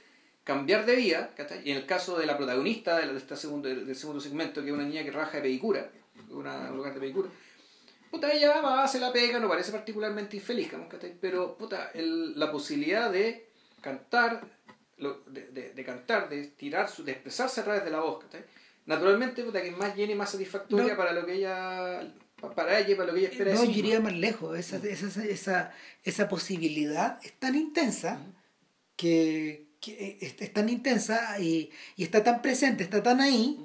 [0.43, 4.19] cambiar de vida, y en el caso de la protagonista de, este segundo, del segundo
[4.19, 5.91] segmento, que es una niña que raja de pedicura,
[6.29, 7.29] una, un lugar de pedicura,
[8.09, 10.71] puta, ella va, hace la pega, no parece particularmente infeliz,
[11.21, 13.48] pero puta, el, la posibilidad de
[13.81, 14.41] cantar,
[14.97, 18.25] de, de, de, cantar, de tirar, de expresarse a través de la voz,
[18.85, 20.97] naturalmente, puta, que es más llena y más satisfactoria no.
[20.97, 22.13] para lo que ella
[22.55, 25.73] para ella para lo que ella espera no yo iría más lejos esa, esa, esa,
[26.03, 28.33] esa posibilidad es tan intensa uh -huh.
[28.95, 33.59] que, que es, tan intensa y, y, está tan presente, está tan ahí,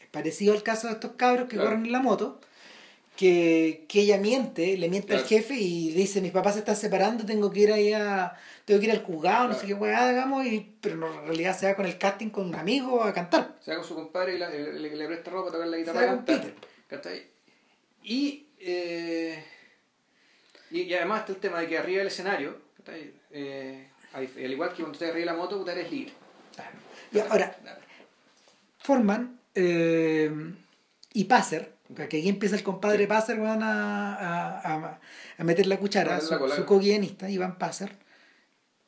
[0.00, 1.70] es parecido al caso de estos cabros que claro.
[1.70, 2.40] corren en la moto,
[3.16, 5.22] que, que ella miente, le miente claro.
[5.22, 8.78] al jefe y dice, mis papás se están separando, tengo que ir ahí a, tengo
[8.78, 9.52] que ir al juzgado, claro.
[9.54, 12.28] no sé qué weá, digamos, y, pero no, en realidad se va con el casting
[12.28, 13.56] con un amigo a cantar.
[13.64, 15.76] Se va con su compadre y la, le, le, le, presta ropa a tocar la
[15.78, 16.00] guitarra.
[16.00, 16.54] Se va con Peter.
[16.88, 17.26] ¿cachai?
[18.02, 19.42] Y, eh,
[20.70, 22.58] y, y, además está el tema de que arriba del escenario,
[23.32, 26.12] eh, al igual que cuando usted arriba de la moto, usted eres libre.
[26.54, 26.76] Claro.
[27.12, 27.56] Y ahora,
[28.78, 30.30] forman eh,
[31.12, 33.06] y Passer, porque aquí empieza el compadre sí.
[33.06, 35.00] Passer, van a, a,
[35.38, 37.96] a, meter la cuchara, su, su co-guionista, Iván Passer,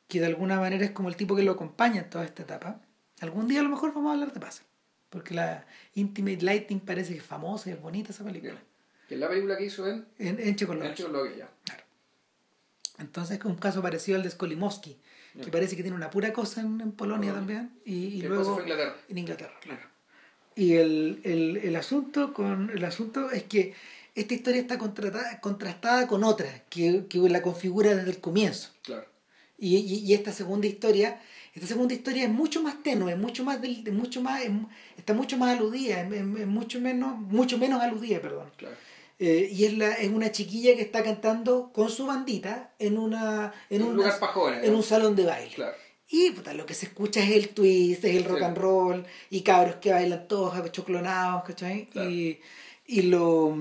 [0.07, 2.81] que de alguna manera es como el tipo que lo acompaña en toda esta etapa.
[3.21, 4.65] Algún día a lo mejor vamos a hablar de Passer,
[5.09, 8.61] porque la Intimate Lighting parece que es famosa y es bonita esa película.
[9.07, 10.89] Que es la película que hizo en, en, en Checoslovaquia.
[10.91, 11.83] En Checoslovaquia, claro.
[12.99, 14.99] Entonces es un caso parecido al de Skolimowski,
[15.41, 18.63] que parece que tiene una pura cosa en, en Polonia también, y, y luego fue
[18.63, 18.95] Inglaterra.
[19.07, 19.53] en Inglaterra.
[19.61, 19.81] Claro.
[20.59, 23.73] Y el, el, el, asunto con, el asunto es que
[24.13, 28.69] esta historia está contrastada con otra, que, que la configura desde el comienzo.
[28.83, 29.05] Claro.
[29.57, 31.21] Y, y, y, esta segunda historia,
[31.55, 34.41] esta segunda historia es mucho más tenue, mucho más, del, mucho más,
[34.97, 38.51] está mucho más aludida, es, es mucho menos, mucho menos aludida, perdón.
[38.57, 38.75] Claro.
[39.17, 43.53] Eh, y es, la, es una chiquilla que está cantando con su bandita en una
[43.69, 45.55] en, un, una, lugar para jóvenes, en un salón de baile.
[45.55, 45.75] Claro.
[46.11, 48.43] Y puta, lo que se escucha es el twist, es el rock sí.
[48.45, 51.85] and roll, y cabros que bailan todos choclonados, ¿cachai?
[51.85, 52.09] Claro.
[52.09, 52.39] Y,
[52.87, 53.55] y lo...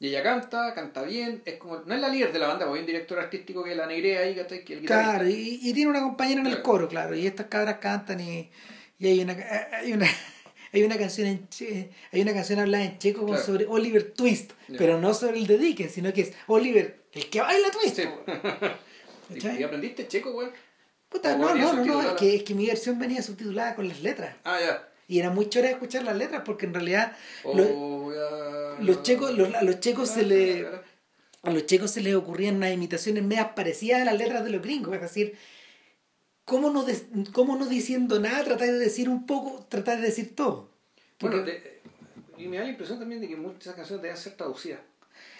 [0.00, 2.78] Y ella canta, canta bien, es como, no es la líder de la banda, porque
[2.78, 4.64] hay un director artístico que la negrea ahí, ¿cachai?
[4.64, 6.56] Que el claro, y, y, tiene una compañera en claro.
[6.56, 8.48] el coro, claro, y estas cabras cantan y,
[9.00, 9.36] y hay una...
[9.72, 10.06] Hay una
[10.70, 13.42] hay una canción en che, hay una canción hablada en checo claro.
[13.42, 14.76] sobre Oliver Twist, yeah.
[14.76, 18.00] pero no sobre el de Dickens, sino que es Oliver, el que baila Twist.
[18.00, 19.48] Sí.
[19.58, 20.48] ¿Y aprendiste checo, güey?
[21.08, 24.02] Puta, no, no, no, no, es que, es que mi versión venía subtitulada con las
[24.02, 24.36] letras.
[24.44, 24.88] Ah, ya.
[25.08, 28.12] Y era muy chora escuchar las letras porque en realidad Oh,
[28.80, 30.66] los checos, los- a los checos se le
[31.42, 34.60] a los checos se les ocurrían unas imitaciones medias parecidas a las letras de los
[34.60, 35.38] gringos, es decir,
[36.44, 40.34] ¿cómo no, des- cómo no diciendo nada tratar de decir un poco, tratar de decir
[40.36, 40.68] todo?
[41.20, 41.80] Bueno, de-
[42.36, 44.80] y me da la impresión también de que muchas de canciones deben ser traducidas.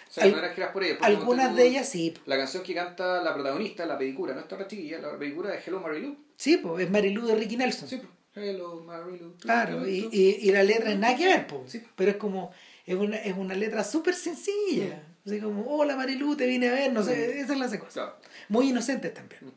[0.09, 3.21] O sea, Al- no era escritas por algunas de ellas sí, La canción que canta
[3.21, 6.17] la protagonista, la pedicura, no está la chiquilla, la pedicura de Hello Mary Lou.
[6.35, 7.87] sí, pues es Marilu de Ricky Nelson.
[7.87, 8.09] Sí, pues.
[8.33, 9.35] Hello Mary Lou.
[9.37, 11.63] Claro, y, y, y la letra es nada que ver, po.
[11.67, 11.83] Sí.
[11.95, 12.51] pero es como,
[12.87, 15.03] es una, es una letra súper sencilla.
[15.25, 17.93] Así como, hola Marilu, te vine a ver, no sé, esa de cosas.
[17.93, 18.15] Claro.
[18.47, 19.53] Muy inocentes también.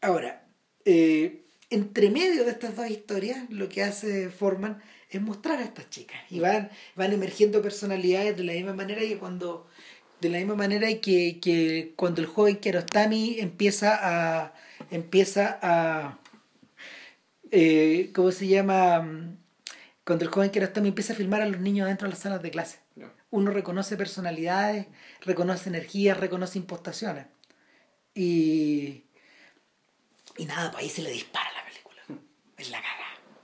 [0.00, 0.44] Ahora,
[0.84, 4.82] eh, entre medio de estas dos historias, lo que hace Forman
[5.18, 6.20] es mostrar a estas chicas.
[6.30, 9.68] Y van, van emergiendo personalidades de la misma manera que cuando.
[10.20, 14.54] De la misma manera que, que cuando el joven Kiarostami empieza a.
[14.90, 16.18] empieza a.
[17.50, 19.36] eh, ¿Cómo se llama?
[20.04, 22.50] Cuando el joven Kiarostami empieza a filmar a los niños dentro de las salas de
[22.50, 22.82] clase
[23.32, 24.86] uno reconoce personalidades,
[25.22, 27.26] reconoce energías, reconoce impostaciones.
[28.14, 29.04] Y,
[30.36, 32.22] y nada, pues ahí se le dispara la película.
[32.58, 33.01] Es la caga.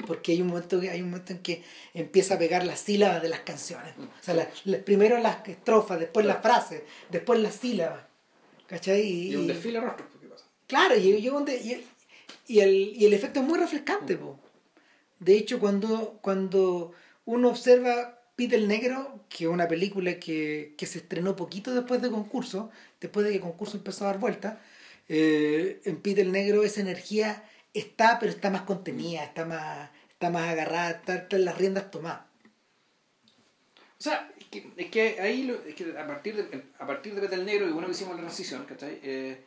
[0.09, 3.29] Porque hay un momento hay un momento en que empieza a pegar las sílabas de
[3.29, 3.93] las canciones.
[3.99, 8.05] O sea, la- la- primero las estrofas, después las frases, después las sílabas.
[8.67, 9.03] ¿Cachai?
[9.03, 10.45] Y, Y un desfile de rostros, pues, ¿qué pasa?
[10.67, 11.85] Claro, y, y,
[12.49, 14.17] y- el, y el efecto es muy refrescante.
[14.17, 14.41] po.
[15.21, 16.93] De hecho, cuando, cuando
[17.27, 22.01] uno observa Pete el Negro, que es una película que, que se estrenó poquito después
[22.01, 24.61] de concurso, después de que concurso empezó a dar vuelta,
[25.09, 27.45] eh, en Pete el Negro esa energía
[27.75, 31.93] está, pero está más contenida, está más, está más agarrada, está, está en las riendas
[31.93, 32.23] tomadas.
[33.99, 37.15] O sea, es que, es que ahí, lo- es que a partir de, a partir
[37.15, 38.99] de Peter Negro, y bueno que hicimos la transición, ¿cachai?
[39.03, 39.45] Eh,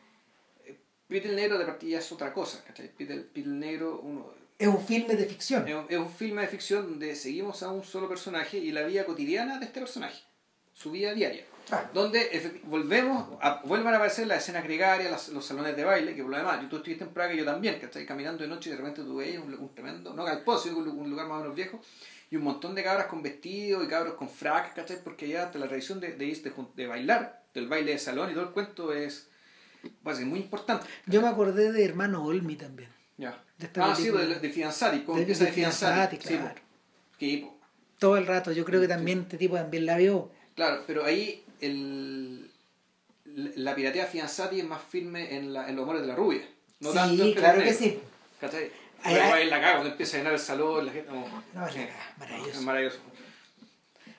[0.64, 0.76] eh,
[1.08, 2.88] Peter Negro de partida es otra cosa, ¿cachai?
[2.96, 5.68] Peter, Peter Negro uno, Es un filme de ficción.
[5.68, 8.82] es, un, es un filme de ficción donde seguimos a un solo personaje y la
[8.84, 10.22] vida cotidiana de este personaje,
[10.72, 11.44] su vida diaria.
[11.68, 11.88] Claro.
[11.94, 16.22] Donde volvemos, a, vuelvan a aparecer las escenas gregarias, las- los salones de baile, que
[16.22, 18.68] por lo demás, tú estuviste en Praga y yo también, que estáis caminando de noche
[18.68, 21.38] y de repente tú veías un, un tremendo, no galposo, sino un, un lugar más
[21.38, 21.80] o menos viejo,
[22.30, 25.02] y un montón de cabras con vestidos y cabros con frac, ¿cachai?
[25.04, 28.34] Porque ya hasta la tradición de, de, de, de bailar, del baile de salón y
[28.34, 29.28] todo el cuento es,
[30.04, 30.86] a ser muy importante.
[31.06, 32.90] Yo me acordé de Hermano Olmi también.
[33.18, 33.42] Ya.
[33.58, 34.24] De esta Ah, sí, película.
[34.24, 36.16] de, de Fianzati, con De- de Fianzati.
[36.16, 36.54] Sí, claro.
[36.54, 36.60] po.
[37.18, 37.58] Sí, po.
[37.98, 40.30] Todo el rato, yo creo que también este tipo también la vio.
[40.56, 42.50] Claro, pero ahí el,
[43.56, 46.42] la piratea Fianzati es más firme en, la, en los amores de la rubia.
[46.80, 47.98] No sí, tanto en claro que sí.
[48.40, 48.70] ¿Cachai?
[49.04, 51.26] Ahí la caga cuando empieza a llenar el salón, la gente como...
[51.54, 51.88] No, es la Sí.
[51.88, 52.50] caga, maravilloso.
[52.58, 52.98] Es maravilloso.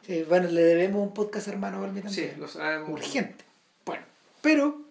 [0.06, 2.36] Sí, bueno, le debemos un podcast hermano Sí, también.
[2.40, 2.90] lo sabemos.
[2.90, 3.46] Urgente.
[3.86, 4.04] Bueno,
[4.42, 4.82] pero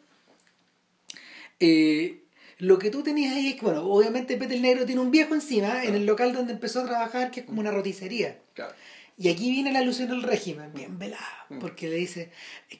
[1.60, 2.20] eh,
[2.58, 5.34] lo que tú tenías ahí es que, bueno, obviamente Peter el Negro tiene un viejo
[5.34, 8.38] encima en el local donde empezó a trabajar, que es como una roticería.
[8.54, 8.74] Claro.
[9.18, 11.58] Y aquí viene la alusión al régimen, bien velada, Mm.
[11.58, 12.30] porque le dice,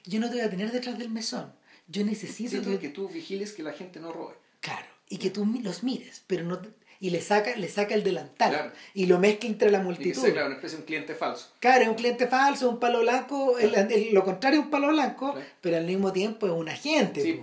[0.05, 1.53] yo no te voy a tener detrás del mesón,
[1.89, 2.79] yo necesito que...
[2.79, 4.35] que tú vigiles que la gente no robe.
[4.61, 6.61] Claro, y que tú mi- los mires, pero no...
[7.01, 8.73] Y le saca, le saca el delantal Claro.
[8.95, 10.23] y lo mezcla entre la Y que multitud.
[10.23, 11.53] sea, claro, una especie de un cliente falso.
[11.59, 14.87] Claro, es un cliente falso, un palo blanco, el- el- lo contrario es un palo
[14.89, 15.47] blanco, Claro.
[15.61, 17.21] pero al mismo tiempo es un agente.
[17.21, 17.41] Sí.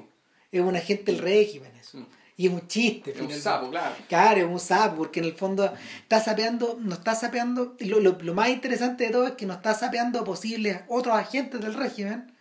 [0.51, 1.97] Es un agente del régimen eso.
[1.97, 2.07] Mm.
[2.39, 3.11] Y es un chiste.
[3.11, 3.93] Es un sapo, claro.
[4.07, 5.73] Claro, es un sapo, porque en el fondo
[6.03, 9.55] está sapeando, no está sapeando, lo, lo, lo más interesante de todo es que no
[9.55, 12.31] está sapeando a posibles otros agentes del régimen,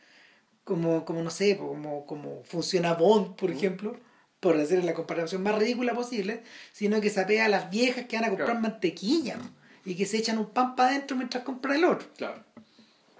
[0.62, 3.96] como, como no sé, como, como funciona Bond, por ejemplo,
[4.38, 8.26] por hacer la comparación más ridícula posible, sino que sapea a las viejas que van
[8.26, 8.60] a comprar Claro.
[8.60, 9.36] mantequilla
[9.84, 12.06] y que se echan un pan para adentro mientras compran el otro.
[12.16, 12.44] Claro.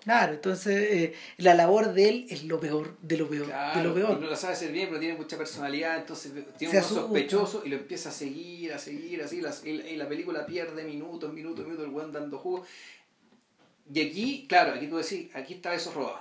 [0.08, 3.92] Claro, entonces eh, la labor de él es lo peor, de lo peor, de lo
[3.94, 4.18] peor.
[4.18, 7.68] no la sabe hacer bien, pero tiene mucha personalidad, entonces tiene Se un sospechoso y
[7.68, 11.66] lo empieza a seguir, a seguir, así, las- y, y la película pierde minutos, minutos,
[11.66, 12.64] minutos, el weón dando jugo.
[13.92, 16.20] Y aquí, claro, aquí tú decís, aquí está besos robados.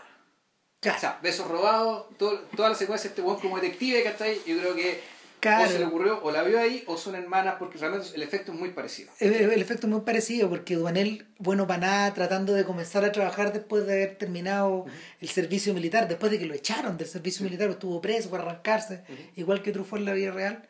[0.82, 0.98] Claro.
[0.98, 4.38] O sea, besos robados, todo- toda la secuencia de este weón como detective, ¿cachai?
[4.46, 5.00] Yo creo que
[5.40, 5.66] Claro.
[5.66, 8.52] o se le ocurrió, o la vio ahí, o son hermanas, porque realmente el efecto
[8.54, 9.12] es muy parecido.
[9.20, 13.12] El, el efecto es muy parecido porque Duanel, bueno para nada, tratando de comenzar a
[13.12, 14.86] trabajar después de haber terminado
[15.22, 19.04] el servicio militar, después de que lo echaron del servicio militar, estuvo preso para arrancarse,
[19.36, 20.64] igual que Truffaut en la vida real.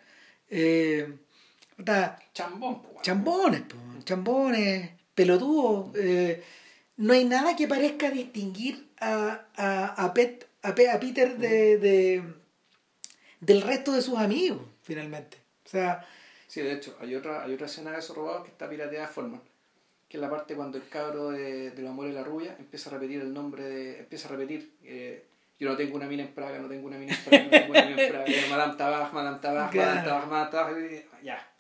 [0.50, 1.14] Eh,
[2.34, 5.92] Chambón, po, chambones, po, chambones, pelotudos.
[5.96, 6.44] eh,
[6.98, 11.78] no hay nada que parezca distinguir a, a, a, Pet- a, Pe- a Peter de,
[11.78, 12.24] de-
[13.40, 15.38] del resto de sus amigos, finalmente.
[15.66, 16.06] O sea,
[16.48, 19.14] Sí, de hecho, hay otra, hay otra escena de esos robados que está pirateada de
[19.14, 19.42] forma.
[20.08, 22.90] Que es la parte cuando el cabro de, de los amores de la rubia empieza
[22.90, 24.00] a repetir el nombre de.
[24.00, 24.72] empieza a repetir.
[24.84, 25.26] eh,
[25.60, 27.72] yo no tengo una mina en Praga, no tengo una mina en Praga, no tengo
[27.72, 28.26] una mina en Praga.
[28.50, 30.02] Madame Tabaj, Madame Tabaj, Madame.
[30.08, 30.76] Tabaj, Madame Tabaj.
[31.24, 31.52] Ya.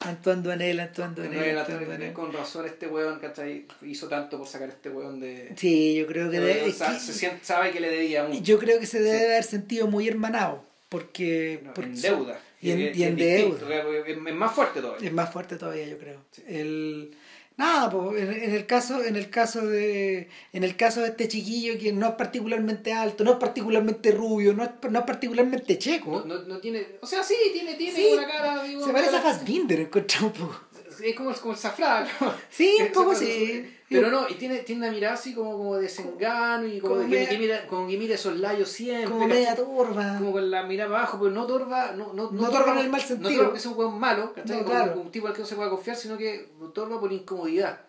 [0.00, 1.58] Antoine Duanel, Antoine Duanel.
[1.58, 2.12] Antoine Duanel.
[2.12, 3.66] Con razón este weón, ¿cachai?
[3.82, 5.54] Hizo tanto por sacar a este weón de...
[5.56, 6.38] Sí, yo creo que...
[6.38, 8.42] Debe, se siente, sabe que le debía mucho.
[8.42, 9.24] Yo creo que se debe sí.
[9.24, 11.60] haber sentido muy hermanado, porque...
[11.62, 12.40] No, porque en deuda.
[12.60, 13.84] Y en, y en deuda.
[14.06, 15.06] Es más fuerte todavía.
[15.06, 16.24] Es más fuerte todavía, yo creo.
[16.32, 16.42] Sí.
[16.46, 17.16] El
[17.56, 21.28] nada pues, en, en, el caso en el caso de en el caso de este
[21.28, 25.78] chiquillo que no es particularmente alto no es particularmente rubio no es, no es particularmente
[25.78, 28.92] checo no, no, no tiene o sea sí tiene tiene sí, una cara digo, se
[28.92, 30.60] parece a Fassbinder encontré un poco
[31.00, 32.34] es como, como el Zafra ¿no?
[32.50, 35.82] sí un poco sí pero no, y tiene, tiene una mirada así como, como de
[35.82, 39.10] desengano y como, como, que, media, que, mira, como que mira esos layos siempre.
[39.10, 40.18] Como media torva.
[40.18, 41.92] Como con la mirada abajo, pero no torva.
[41.92, 43.30] No, no, no, no torva en el mal sentido.
[43.30, 44.58] No torva que es un hueón malo, ¿cachai?
[44.58, 45.00] No, claro.
[45.00, 47.80] un tipo al que no se puede confiar, sino que torva por incomodidad.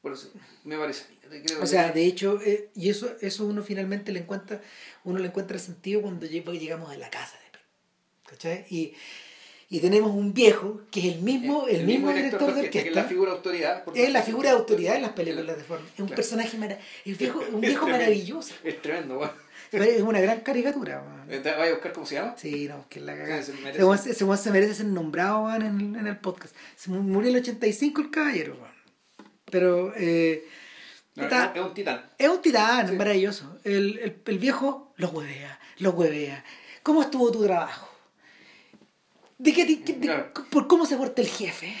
[0.00, 0.30] Por eso
[0.64, 4.60] me parece Creo o sea, de hecho, eh, y eso, eso uno finalmente le encuentra,
[5.04, 8.66] uno le encuentra sentido cuando llegamos a la casa de ¿cachai?
[8.70, 8.94] Y
[9.72, 12.60] y tenemos un viejo que es el mismo el, el mismo, mismo director, director de
[12.66, 15.56] orquesta, que es la figura de autoridad es la figura de autoridad en las películas
[15.56, 16.16] de forma es un claro.
[16.16, 19.32] personaje maravilloso es viejo, un viejo es maravilloso es tremendo bueno.
[19.72, 21.28] es una gran caricatura man.
[21.28, 22.34] ¿Vaya a buscar cómo se llama?
[22.36, 24.14] sí no que es la cagada se, merece.
[24.14, 28.10] Se, se, merece ser nombrado man, en, en, el podcast se murió el 85 el
[28.10, 28.72] caballero man.
[29.44, 30.48] pero eh,
[31.14, 32.94] no, está, es un titán es un titán sí.
[32.96, 36.44] maravilloso el, el, el viejo lo huevea lo huevea
[36.82, 37.89] ¿cómo estuvo tu trabajo?
[39.40, 40.32] ¿De qué, de, de, claro.
[40.50, 41.74] ¿Por cómo se porta el jefe?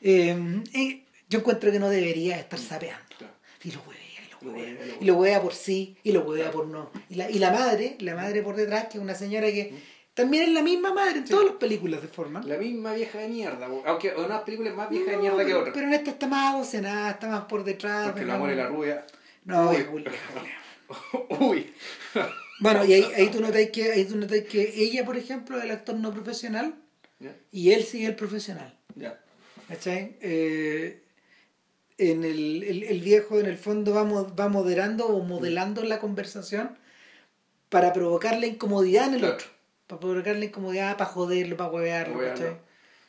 [0.00, 3.16] Eh, eh, yo encuentro que no debería estar sapeando.
[3.18, 3.34] Claro.
[3.64, 4.96] Y lo huevea, y lo huevea.
[5.00, 6.92] Y lo huevea por sí, y lo huevea por no.
[7.10, 9.74] Y la, y la madre, la madre por detrás, que es una señora que
[10.14, 11.30] también es la misma madre en sí.
[11.30, 12.40] todas las películas de forma.
[12.44, 15.54] La misma vieja de mierda, aunque una película es más vieja no, de mierda que
[15.54, 15.72] otra.
[15.72, 18.10] Pero en esta está más docenada, está más por detrás.
[18.10, 19.06] Porque el amor y la rubia.
[19.44, 20.04] No, Uy.
[21.40, 21.74] Uy.
[22.60, 25.96] Bueno, y ahí, ahí tú notas que, ahí tú que ella, por ejemplo, el actor
[25.96, 26.76] no profesional,
[27.22, 27.36] Yeah.
[27.52, 28.76] y él sigue el profesional.
[28.96, 29.20] Yeah.
[29.68, 30.16] ¿Cachai?
[30.20, 31.02] Eh,
[31.98, 36.76] en el, el, el, viejo en el fondo va, va moderando o modelando la conversación
[37.68, 39.34] para provocar la incomodidad en el claro.
[39.36, 39.46] otro.
[39.86, 42.18] Para provocar la incomodidad, para joderlo, para huevearlo.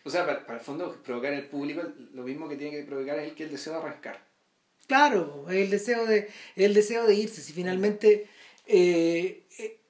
[0.05, 1.81] O sea, para, para, el fondo, provocar en el público
[2.13, 4.19] lo mismo que tiene que provocar es el que el deseo de arrancar.
[4.87, 7.41] Claro, el deseo de, el deseo de irse.
[7.41, 8.27] Si finalmente
[8.67, 9.43] eh,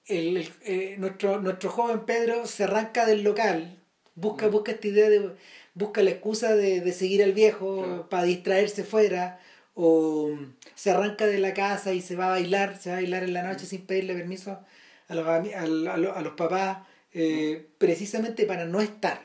[0.08, 3.83] el, el, eh, nuestro, nuestro joven Pedro se arranca del local,
[4.16, 5.32] busca, busca esta idea de
[5.76, 8.10] busca la excusa de, de seguir al viejo Claro.
[8.10, 9.40] para distraerse fuera
[9.76, 10.38] o
[10.76, 13.34] se arranca de la casa y se va a bailar se va a bailar en
[13.34, 14.60] la noche sin pedirle permiso
[15.08, 16.80] a los, a, a los, a los papás
[17.12, 19.22] eh, precisamente para no estar.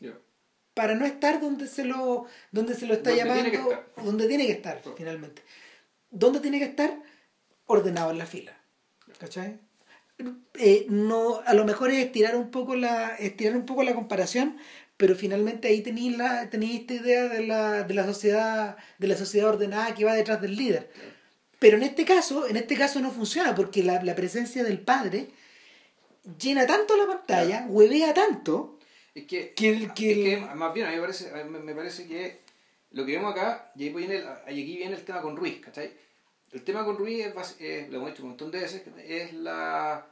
[0.00, 0.18] Yeah.
[0.74, 4.46] para no estar donde se lo donde se lo está Donde llamando tiene donde tiene
[4.46, 5.42] que estar finalmente.
[6.10, 6.92] ¿dónde tiene que estar?
[7.68, 8.52] ordenado en la fila.
[9.18, 9.58] ¿cachai?
[10.54, 14.56] Eh, no, a lo mejor es estirar un poco la estirar un poco la comparación
[14.96, 19.16] pero finalmente ahí tenéis la tenéis esta idea de la, de la sociedad de la
[19.16, 20.90] sociedad ordenada que va detrás del líder
[21.58, 25.28] pero en este caso en este caso no funciona porque la, la presencia del padre
[26.40, 28.78] llena tanto la pantalla huevea tanto
[29.14, 31.58] Es que, que el- que es que más bien a mí me parece, a mí
[31.58, 32.40] me parece que
[32.92, 35.60] lo que vemos acá, y ahí viene el, y aquí viene el tema con Ruiz,
[35.60, 35.90] ¿cachai?
[36.52, 40.06] El tema con Ruiz es, es, lo hemos dicho un montón de veces, es la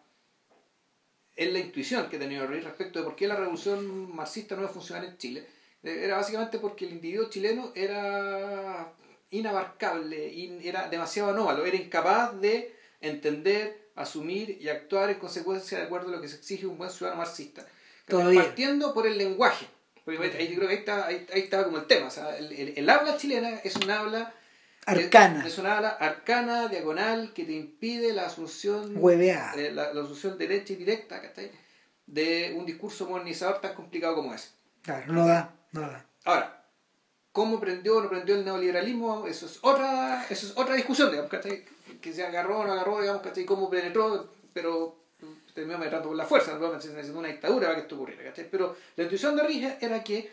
[1.36, 4.70] es la intuición que tenido Ruiz respecto de por qué la revolución marxista no iba
[4.70, 5.44] a funcionar en Chile.
[5.82, 8.92] Eh, Era básicamente porque el individuo chileno era
[9.30, 15.84] inabarcable, in- era demasiado anómalo, era incapaz de entender, asumir y actuar en consecuencia de
[15.84, 17.66] acuerdo a lo que se exige un buen ciudadano marxista.
[18.06, 18.42] Todavía.
[18.44, 19.66] Partiendo por el lenguaje.
[20.04, 22.06] Porque ahí yo creo que ahí está, ahí, ahí estaba como el tema.
[22.06, 24.32] O sea, el, el- el habla chilena es un habla
[24.86, 30.02] arcana es, es una habla arcana, diagonal, que te impide la asunción, eh, la, la
[30.02, 31.50] asunción derecha y directa ¿cachai?
[32.06, 34.48] de un discurso modernizador tan complicado como ese.
[34.82, 36.64] claro no da no da Ahora,
[37.32, 39.26] ¿cómo prendió o no prendió el neoliberalismo?
[39.26, 41.64] Eso es otra, eso es otra discusión, digamos, ¿cachai?
[42.00, 43.44] Que se agarró o no agarró, digamos, ¿cachai?
[43.44, 44.32] ¿Cómo penetró?
[44.54, 45.04] Pero
[45.52, 46.70] terminó penetrando por la fuerza, ¿no?
[47.18, 48.48] una dictadura para que esto ocurriera, ¿cachai?
[48.50, 50.32] Pero la intuición de Rige era que,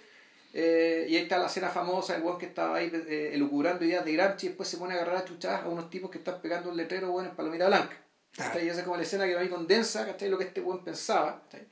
[0.53, 4.03] eh, y ahí está la escena famosa, el weón que estaba ahí eh, elucubrando ideas
[4.03, 6.41] de Gramsci y después se pone a agarrar a chuchadas a unos tipos que están
[6.41, 7.97] pegando un letrero, weón, en palomita blanca.
[8.37, 10.29] Y esa es como la escena que ahí condensa, ¿cachai?
[10.29, 11.67] Lo que este weón pensaba, ¿cachai?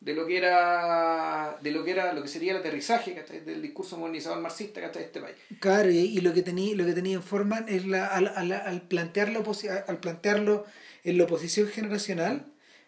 [0.00, 3.40] de lo que era de lo que era lo que sería el aterrizaje ¿cachai?
[3.40, 5.02] del discurso modernizador marxista ¿cachai?
[5.02, 7.84] de este país Claro, y, y lo que tenía lo que tenía en forma es
[7.86, 9.44] la, al, al, al plantearlo
[9.86, 10.64] al plantearlo
[11.04, 12.46] en la oposición generacional,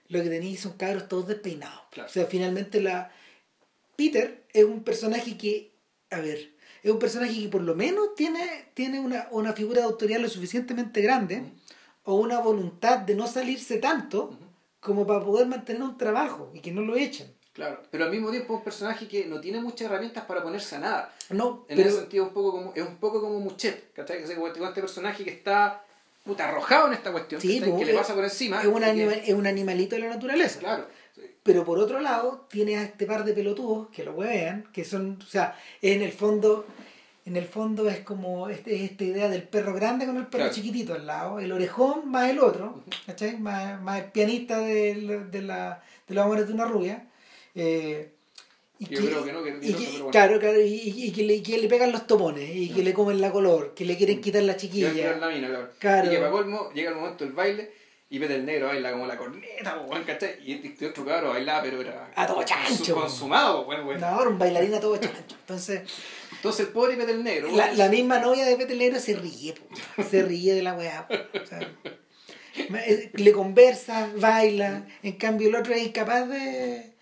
[0.08, 1.82] lo que tenía son cabros todos despeinados.
[1.90, 2.08] Claro.
[2.08, 3.10] O sea, finalmente la
[3.96, 5.72] Peter es un personaje que,
[6.10, 9.86] a ver, es un personaje que por lo menos tiene, tiene una, una figura de
[9.86, 11.44] autoridad lo suficientemente grande
[12.04, 14.36] o una voluntad de no salirse tanto
[14.80, 17.32] como para poder mantener un trabajo y que no lo echen.
[17.52, 20.76] Claro, pero al mismo tiempo es un personaje que no tiene muchas herramientas para ponerse
[20.76, 21.14] a nada.
[21.30, 24.18] No, En pero ese sentido un poco como, es un poco como Muchet, ¿cachai?
[24.18, 25.84] Que es este personaje que está
[26.24, 28.60] puta, arrojado en esta cuestión, Sí, pues, que le es- pasa por encima.
[28.62, 30.60] es un, que- animal, es un animalito de la naturaleza.
[30.60, 30.86] Claro.
[31.42, 35.18] Pero por otro lado, tiene a este par de pelotudos que lo huevean, que son,
[35.20, 36.64] o sea, en el fondo,
[37.26, 40.54] en el fondo es como este, esta idea del perro grande con el perro Claro.
[40.54, 43.38] chiquitito al lado, el orejón más el otro, ¿cachai?
[43.38, 47.06] Más, más el pianista de, de, la, de los amores de una rubia.
[47.56, 48.10] eh,
[48.78, 50.10] y Yo creo que no, que- y que no, bueno.
[50.10, 52.92] Claro, claro, y, y- y que, le, que le pegan los topones y que le
[52.92, 55.16] comen la color, que le quieren quitar la chiquilla.
[55.18, 55.68] la mina, claro.
[55.78, 56.06] Claro.
[56.06, 57.70] Y que para colmo llega el momento del baile
[58.12, 60.36] y vete el negro baila como la corneta, weón, ¿cachai?
[60.44, 62.10] Y este otro cabrón bailaba, pero era.
[62.14, 62.94] A todo chancho.
[62.94, 64.06] Consumado, bueno, bueno.
[64.06, 65.34] No, un bailarín a todo chancho.
[65.40, 65.80] Entonces,
[66.30, 67.48] Entonces el pobre vete el negro.
[67.56, 70.02] La, weón, la misma novia de Peter Negro se ríe, po.
[70.02, 71.08] se ríe de la weá.
[71.08, 71.60] O sea,
[72.54, 76.94] eh, le conversa, baila, en cambio el otro es incapaz de...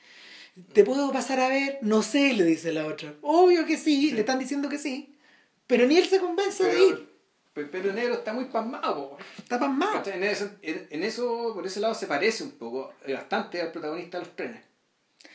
[0.73, 1.79] ¿Te puedo pasar a ver?
[1.83, 3.15] No sé, le dice la otra.
[3.23, 5.19] Obvio que sí, le están diciendo que sí,
[5.67, 7.10] pero ni él se convence de ir.
[7.53, 9.19] Pero, negro está muy pasmado, po.
[9.39, 10.03] Está pasmado.
[10.11, 14.19] En, eso, en, eso, por ese lado, se parece un poco, eh, bastante al protagonista
[14.19, 14.63] de los trenes.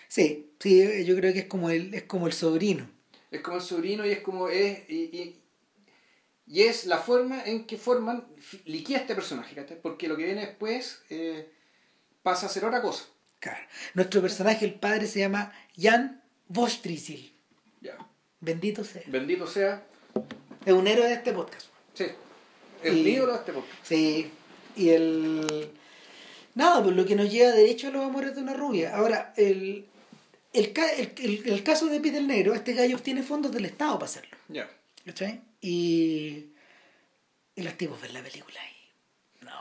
[0.07, 2.89] Sí, sí, eh, yo creo que es como el, es como el sobrino.
[3.31, 4.89] Es como el sobrino y es como es.
[4.89, 5.41] Y, y,
[6.47, 8.25] y es la forma en que forman,
[8.65, 9.81] liquida este personaje, ¿cachai?
[9.81, 11.51] Porque lo que viene después eh,
[12.23, 13.05] pasa a ser otra cosa.
[13.39, 13.59] Claro.
[13.93, 17.35] Nuestro personaje, el padre, se llama Jan Vostrisil.
[17.81, 17.97] Ya.
[18.39, 19.01] Bendito sea.
[19.07, 19.85] Bendito sea.
[20.65, 21.74] Es un héroe de este podcast.
[21.95, 22.05] Sí.
[22.83, 23.53] El ídolo de este.
[23.83, 24.31] Sí,
[24.75, 25.71] y el...
[26.53, 28.95] Nada, pues lo que nos lleva derecho a los amores de una rubia.
[28.95, 29.85] Ahora, el,
[30.53, 33.93] el, ca- el, el- el caso de Peter Negro, este gallo obtiene fondos del Estado
[33.95, 34.37] para hacerlo.
[34.49, 34.69] Ya.
[35.05, 35.41] ¿Cachai?
[35.61, 36.45] Y,
[37.55, 39.43] y los tipos ven la película y...
[39.45, 39.51] No,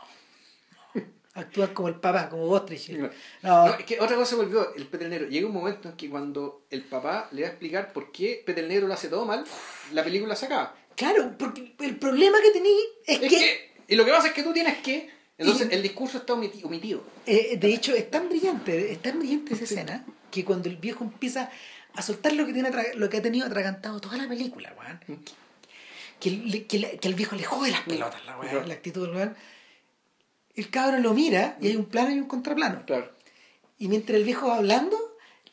[0.94, 1.02] no.
[1.34, 2.90] Actúan como el papá, como Bostrich.
[2.90, 3.10] No,
[3.42, 5.28] No, es que otra cosa volvió, el Peter Negro.
[5.28, 8.64] Llega un momento en que cuando el papá le va a explicar por qué Peter
[8.66, 9.44] Negro lo hace todo mal,
[9.92, 10.76] la película se acaba.
[10.96, 12.70] Claro, porque el problema que tení
[13.06, 13.28] es, Es que...
[13.28, 15.10] que, y lo que pasa es que tú tienes que.
[15.36, 17.02] Entonces el discurso está omiti- omitido.
[17.26, 21.02] Eh, de hecho, es tan brillante, es tan brillante esa escena que cuando el viejo
[21.04, 21.50] empieza
[21.94, 25.20] a soltar lo que tiene lo que ha tenido atragantado toda la película, weón,
[26.20, 28.66] que, le- que, le- que el viejo le jode las pelotas, la, weón, Claro.
[28.66, 29.36] la actitud del weón.
[30.54, 32.84] El cabrón lo mira y hay un plano y un contraplano.
[32.86, 33.10] Claro.
[33.78, 34.96] Y mientras el viejo va hablando,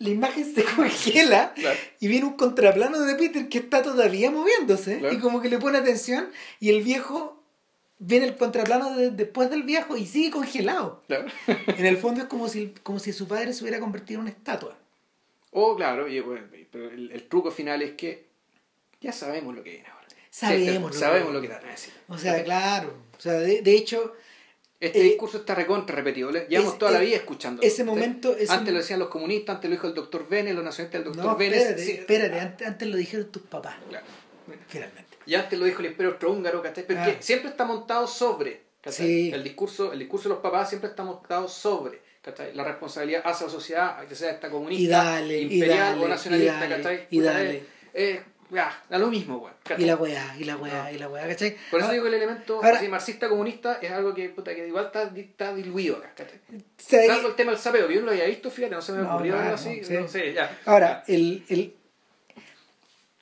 [0.01, 1.77] la imagen se congela Claro.
[1.99, 5.15] y viene un contraplano de Peter que está todavía moviéndose Claro.
[5.15, 6.29] y como que le pone atención
[6.59, 7.41] y el viejo
[7.99, 11.03] viene el contraplano de- después del viejo y sigue congelado.
[11.07, 11.27] Claro.
[11.77, 14.31] En el fondo es como si, como si su padre se hubiera convertido en una
[14.31, 14.77] estatua.
[15.51, 18.25] O claro, y, bueno, pero el, el truco final es que
[19.01, 20.07] ya sabemos lo que viene ahora.
[20.29, 21.93] Sabemos Sí, lo sabemos que- lo que te van a decir.
[22.07, 22.93] O sea, claro.
[23.17, 24.13] O sea, de, de hecho,
[24.81, 26.31] Este eh, discurso está recontra repetido.
[26.31, 27.61] le- Llevamos es- toda la es- vida escuchando.
[27.61, 30.63] ese momento- ese- Antes lo decían los comunistas, antes lo dijo el doctor Vélez, los
[30.63, 31.59] nacionalistas del doctor no, Vélez.
[31.61, 34.05] espérate, sí, espérate, antes, antes lo dijeron tus papás, claro.
[34.67, 35.17] finalmente.
[35.25, 36.83] Y antes lo dijo el imperio austrohúngaro, ¿cachai?
[36.87, 37.15] Pero Ah.
[37.19, 38.63] siempre está montado sobre.
[38.87, 39.29] Sí.
[39.31, 42.01] El, discurso, el discurso de los papás siempre está montado sobre.
[42.23, 42.53] ¿cachai?
[42.55, 46.07] La responsabilidad hacia la sociedad, que sea esta comunista, Y dale, y imperial dale, o
[46.07, 47.07] nacionalista, y dale, ¿cachai?
[47.09, 47.63] y dale.
[47.93, 48.21] eh,
[48.51, 49.53] ya, da lo mismo, weón.
[49.81, 51.55] Y la weá, y la weá, y la weá, ¿cachai?
[51.71, 54.67] Por eso Ah, digo que el elemento ahora- así, marxista-comunista es algo que, puta, que
[54.67, 56.39] igual está, está diluido acá, ¿cachai?
[57.25, 59.15] el tema del sapeo, que yo no lo había visto, fíjate, no se me No,
[59.15, 59.93] ocurrió algo así, no, sí.
[59.93, 60.59] no sé, ya.
[60.65, 61.73] Ahora, el, el,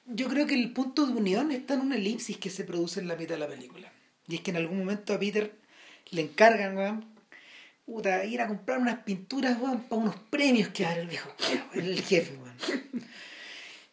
[0.07, 3.07] yo creo que el punto de unión está en una elipsis que se produce en
[3.07, 3.91] la mitad de la película.
[4.27, 5.51] Y es que en algún momento a Peter
[6.11, 7.05] le encargan, weón,
[7.85, 11.07] puta, ir a comprar unas pinturas, weón, para unos premios que va a dar el
[11.07, 11.29] viejo,
[11.73, 12.55] el jefe, weón.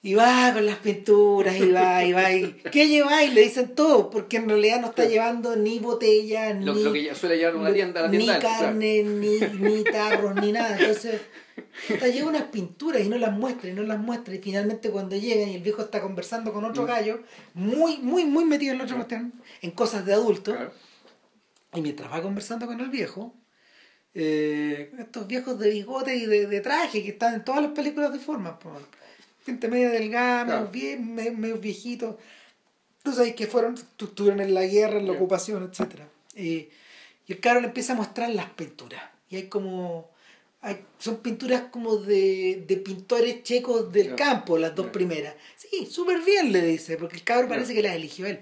[0.03, 3.33] Y va con las pinturas, y va, y va, y ¿qué lleváis?
[3.35, 5.11] Le dicen todo, porque en realidad no está Claro.
[5.11, 8.39] llevando ni botellas, Lo, ni, lo que ya suele llevar una tienda, la ni tienda
[8.39, 8.67] claro.
[8.67, 10.77] carne, ni, ni tarros, ni nada.
[10.79, 11.21] Entonces,
[11.89, 14.33] puta, lleva unas pinturas y no las muestra, y no las muestra.
[14.35, 16.87] Y finalmente cuando llegan y el viejo está conversando con otro Mm.
[16.87, 17.21] gallo,
[17.55, 20.73] muy, muy, muy metido en la otra cuestión, en cosas de adulto, Claro.
[21.75, 23.35] y mientras va conversando con el viejo,
[24.15, 28.13] eh, estos viejos de bigote y de, de traje que están en todas las películas
[28.13, 28.59] de forma.
[29.47, 30.71] Gente media delgada, Claro.
[30.71, 32.17] medio, me- medio viejitos.
[33.03, 36.01] Tú sabes que fueron, tu- estuvieron en la guerra, en la ocupación, etc.
[36.35, 36.69] Y,
[37.27, 39.03] y el le empieza a mostrar las pinturas.
[39.31, 40.11] Y hay como.
[40.63, 45.35] Hay, son pinturas como de, de pintores checos del campo, las dos primeras.
[45.55, 47.55] Sí, súper bien, le dice, porque el cabro Ya.
[47.55, 48.41] parece que las eligió él.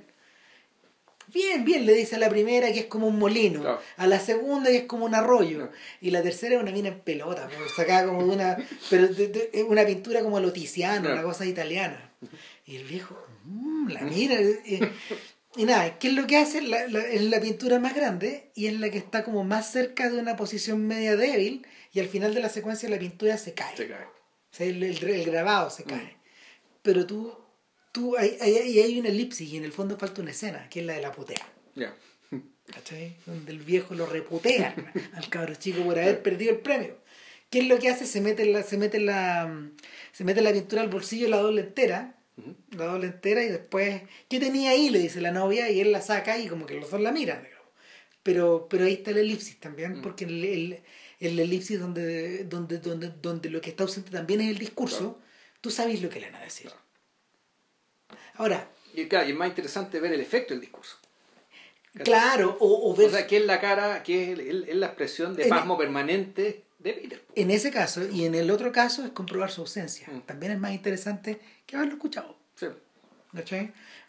[1.34, 4.70] Bien, bien, le dice a la primera que es como un molino, a la segunda
[4.70, 5.70] que es como un arroyo,
[6.00, 8.56] y la tercera es una mina en pelota, sacada como de una,
[8.88, 11.14] pero de- de- es una pintura como loticiana, Claro.
[11.14, 12.12] una cosa italiana.
[12.64, 14.90] Y el viejo, mm, la mira, eh,
[15.56, 16.62] y nada, ¿qué es lo que hace?
[16.62, 20.08] La, la- es la pintura más grande y es la que está como más cerca
[20.10, 23.76] de una posición media débil, y al final de la secuencia la pintura se cae.
[23.76, 24.04] Se cae.
[24.04, 26.16] O sea, el, el, grabado se cae.
[26.82, 27.36] Pero tú,
[27.94, 30.86] tú hay, hay, hay, una elipsis y en el fondo falta una escena, que es
[30.86, 31.46] la de la putea.
[31.76, 31.94] Ya.
[32.66, 33.16] ¿Cachai?
[33.24, 34.74] Donde el viejo lo reputea
[35.14, 36.98] al cabro chico por haber perdido el premio.
[37.50, 38.04] ¿Qué es lo que hace?
[38.04, 39.70] Se mete la, se mete la,
[40.10, 42.18] se mete la pintura al bolsillo la doble entera,
[42.76, 44.90] la doble entera y después, ¿qué tenía ahí?
[44.90, 47.46] Le dice la novia y él la saca y como que los dos la miran.
[48.24, 50.82] Pero, pero ahí está el elipsis también, porque el, el,
[51.20, 55.20] el, elipsis donde, donde, donde, donde lo que está ausente también es el discurso,
[55.60, 56.72] tú sabes lo que le van a decir.
[58.34, 58.68] Ahora...
[58.92, 60.96] Y claro, y es más interesante ver el efecto del discurso.
[62.04, 63.08] Claro, o, o ver...
[63.08, 67.24] O sea, que es la cara, que es, la expresión de pasmo permanente de Peter.
[67.34, 70.08] En ese caso, y en el otro caso es comprobar su ausencia.
[70.08, 70.20] Mm.
[70.20, 72.36] También es más interesante que haberlo escuchado.
[72.56, 72.66] Sí.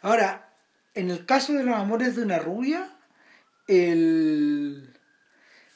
[0.02, 0.52] Ahora,
[0.94, 2.96] en el caso de los amores de una rubia,
[3.66, 4.92] el...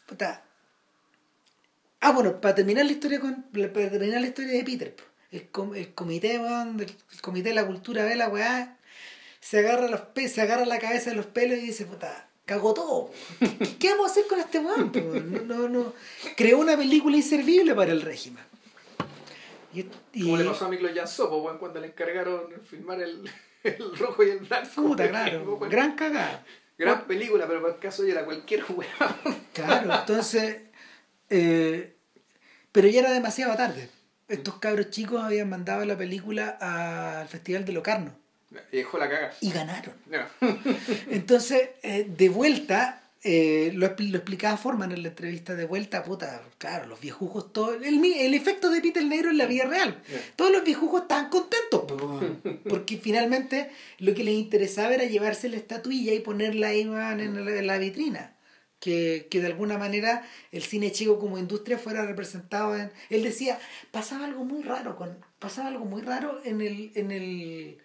[0.07, 0.45] Puta.
[2.01, 4.97] Ah, bueno, para terminar la historia con para terminar la historia de Peter,
[5.31, 8.77] el, el comité, el comité de la cultura ve la weá
[9.41, 10.01] se agarra, los
[10.31, 13.11] se agarra la cabeza de los pelos y dice, puta, cagó todo.
[13.79, 14.93] ¿Qué, vamos a hacer con este weón?
[15.47, 15.93] No, no,
[16.37, 18.45] Creó una película inservible para el régimen.
[19.73, 19.85] Y,
[20.23, 23.31] Como le pasó a Miklo Janso, cuando le encargaron filmar el,
[23.65, 24.69] el rojo y el blanco.
[24.75, 25.59] Puta, claro.
[25.71, 26.45] Gran cagada.
[26.77, 28.91] Gran película, pero para el caso ya era cualquier weón.
[29.55, 30.63] Claro, entonces.
[31.29, 31.95] Eh,
[32.73, 33.89] pero ya era demasiado tarde.
[34.31, 38.15] Estos cabros chicos habían mandado la película al Festival de Locarno.
[38.73, 39.33] Y dejó la caga.
[39.41, 39.95] Y ganaron.
[41.11, 46.43] Entonces, eh, de vuelta, eh, lo, lo, explicaba Forman en la entrevista de vuelta, puta,
[46.57, 50.01] claro, los viejujos, todo, el, el efecto de Peter Negro en la vida real.
[50.37, 51.85] Todos los viejujos estaban contentos,
[52.69, 57.79] porque finalmente lo que les interesaba era llevarse la estatuilla y ponerla ahí en la,
[57.79, 58.35] vitrina.
[58.81, 62.91] Que, que, de alguna manera el cine chico como industria fuera representado en...
[63.11, 63.59] Él decía,
[63.91, 67.79] pasaba algo muy raro, con, pasaba algo muy raro en el, en el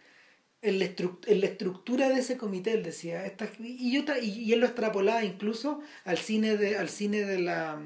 [0.62, 5.24] en la, estructura de ese comité, él decía, esta, y, yo, y, él lo extrapolaba
[5.24, 7.80] incluso al cine de, al cine de la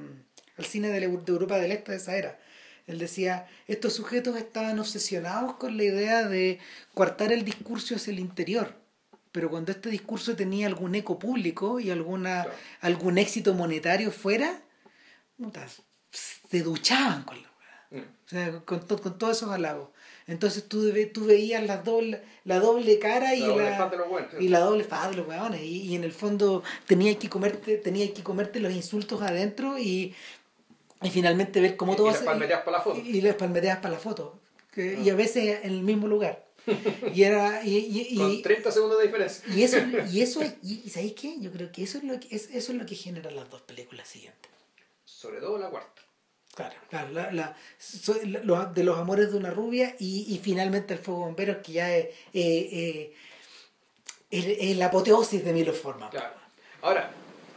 [0.57, 2.39] al cine de, Europa del Este de esa era.
[2.85, 6.59] Él decía, estos sujetos estaban obsesionados con la idea de
[6.93, 8.75] coartar el discurso hacia el interior,
[9.31, 12.47] pero cuando este discurso tenía algún eco público y alguna,
[12.81, 14.61] algún éxito monetario fuera,
[16.11, 17.49] se duchaban con la
[17.91, 18.01] mm.
[18.01, 19.89] o sea, con, con todos esos halagos.
[20.29, 24.07] Entonces tú, tú veías la doble, la doble cara y la, doble faz de los
[24.39, 25.61] y la doble faz de los hueones.
[25.63, 30.13] Y, en el fondo tenías que comerte, tenías que comerte los insultos adentro y,
[31.01, 32.09] y finalmente ver cómo todo...
[32.09, 32.99] Y las palmeteas para la foto.
[32.99, 34.39] Y, las palmeteas para la foto.
[34.75, 36.48] Y a veces en el mismo lugar.
[37.13, 39.77] Y era y, y, con 30 segundos de diferencia y eso
[40.11, 41.35] y eso y, ¿sabéis qué?
[41.39, 43.61] yo creo que eso es lo que es, eso es lo que genera las dos
[43.61, 44.51] películas siguientes
[45.05, 46.01] sobre todo la cuarta
[46.55, 51.21] Claro, claro la, la, de los amores de una rubia y, y finalmente el fuego
[51.21, 53.13] bombero que ya es eh,
[54.31, 56.09] eh, la apoteosis de Milo Forma.
[56.09, 56.35] Claro.
[56.81, 57.11] Ahora,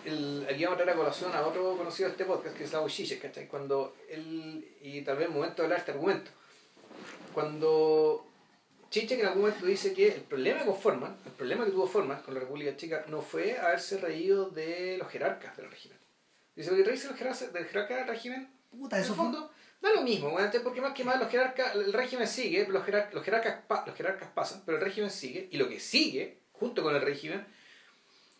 [0.05, 2.71] el, aquí vamos a traer a colación a otro conocido de este podcast que es
[2.71, 3.47] Slavoj Žižek, ¿cachai?
[3.47, 6.31] Cuando él, y tal vez el momento de hablar este argumento,
[7.35, 8.27] cuando
[8.93, 12.21] Chiche en algún momento dice que el problema con Forman, el problema que tuvo Forman
[12.21, 15.97] con la República Checa no fue haberse reído de los jerarcas del régimen.
[16.55, 20.03] Dice que reírse de los jerarcas del régimen Puta, eso en el fondo, da lo
[20.03, 23.97] mismo, porque más que más los jerarcas, el régimen sigue, los, jerarcas, los, jerarcas, los
[23.97, 27.47] jerarcas pasan, pero el régimen sigue, y lo que sigue, junto con el régimen,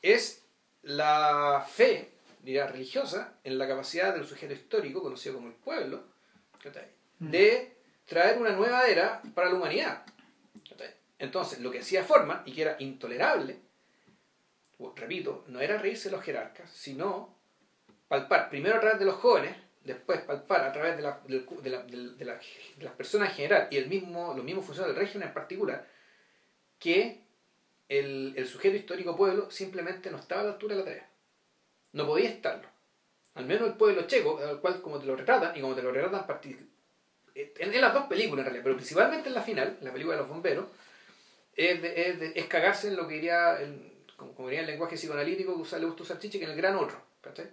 [0.03, 0.43] es
[0.83, 2.11] la fe,
[2.43, 6.05] diría, religiosa, en la capacidad del sujeto histórico, conocido como el pueblo,
[7.21, 7.31] mm.
[7.31, 7.73] de
[8.05, 10.05] traer una nueva era para la humanidad.
[11.23, 13.61] Entonces, lo que hacía Forman, y que era intolerable,
[14.97, 17.39] repito, no era reírse de los jerarcas, sino
[18.09, 19.55] palpar primero a través de los jóvenes
[19.85, 23.69] después palpar a través de, la, de, la, de, la, de, las personas en general
[23.71, 25.89] y el mismo, los mismos funcionarios del régimen en particular,
[26.81, 27.21] que
[27.89, 31.09] el, el, sujeto histórico pueblo simplemente no estaba a la altura de la tarea.
[31.93, 32.69] No podía estarlo.
[33.35, 35.93] Al menos el pueblo checo, al cual como te lo retratan, y como te lo
[35.93, 36.73] retratan
[37.35, 40.23] en las dos películas en realidad, pero principalmente en la final, en la película de
[40.23, 40.67] los bomberos,
[41.57, 45.61] es, es, es cagarse en lo que diría, el, como, diría el lenguaje psicoanalítico que
[45.61, 47.01] usa, le gusta usar Chiche, que en el gran otro.
[47.21, 47.51] ¿cachai?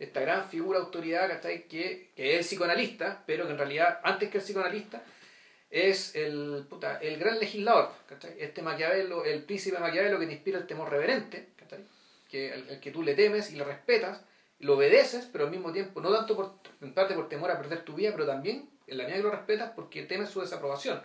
[0.00, 4.44] esta gran figura autoridad Que, que es psicoanalista, pero que en realidad, antes que el
[4.44, 5.02] psicoanalista,
[5.70, 7.92] es el, puta, el gran legislador,
[8.38, 11.50] este Maquiavelo, el príncipe Maquiavelo que te inspira el temor reverente,
[12.28, 14.22] que, el, que tú le temes y le respetas,
[14.58, 17.84] lo obedeces, pero al mismo tiempo, no tanto por, en parte por temor a perder
[17.84, 21.00] tu vida, pero también en la medida que lo respetas porque temes su desaprobación.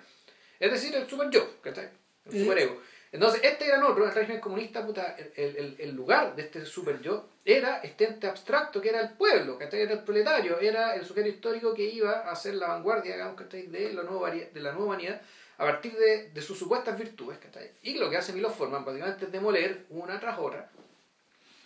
[0.60, 1.62] Es decir, el super yo,
[2.26, 2.82] el super ego.
[3.12, 7.00] Entonces, este gran otro, el régimen comunista, puta, el, el, el lugar de este super
[7.02, 11.06] yo era este ente abstracto que era el pueblo, que era el proletario, era el
[11.06, 14.88] sujeto histórico que iba a ser la vanguardia, digamos, de la nueva, de la nueva
[14.88, 15.22] humanidad
[15.58, 17.38] a partir de, de sus supuestas virtudes.
[17.84, 20.70] Y lo que hace Milo Forman básicamente es demoler una tras otra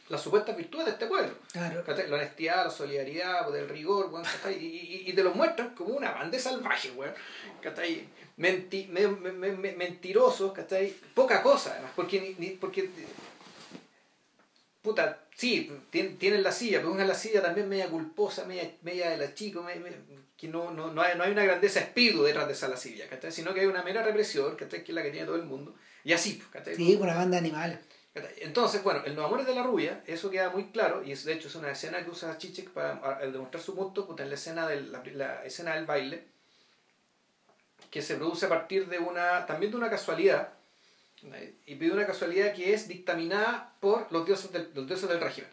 [0.10, 1.32] las supuestas virtudes de este pueblo.
[1.54, 4.12] La honestidad, la solidaridad, el rigor,
[4.50, 7.14] y, y, y, te lo muestran como una banda salvaje, weón.
[8.40, 10.54] Menti, me, me, me, mentirosos,
[11.14, 12.90] Poca cosa, además, porque, ni, porque
[14.82, 19.18] puta, sí, tienen, la silla, pero una la silla también media culposa, media, media de
[19.18, 19.66] la chico,
[20.38, 23.54] que no, no, no, hay, no hay una grandeza espíritu detrás de esa lascivia, sino
[23.54, 25.76] que hay una mera represión, que es la que tiene todo el mundo,
[26.06, 26.42] y así.
[26.78, 27.80] Sí, una banda de animales.
[28.38, 31.34] Entonces, bueno, en Los Amores de la Rubia, eso queda muy claro, y es, de
[31.34, 34.66] hecho es una escena que usa Chichek para demostrar su punto, puta, en la escena,
[34.66, 36.39] del, la escena del baile,
[37.90, 40.54] que se produce a partir de una, también de una casualidad,
[41.66, 45.50] y pide una casualidad que es dictaminada por los dioses del, los dioses del régimen,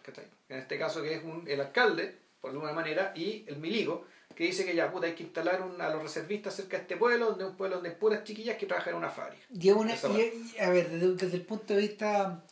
[0.48, 4.44] en este caso que es un, el alcalde, por alguna manera, y el miligo, que
[4.44, 7.46] dice que ya puta hay que instalar a los reservistas cerca de este pueblo, donde
[7.46, 9.42] un pueblo donde hay puras chiquillas que trabajan en una fábrica.
[9.50, 12.44] Y, una, a ver, desde, el punto de vista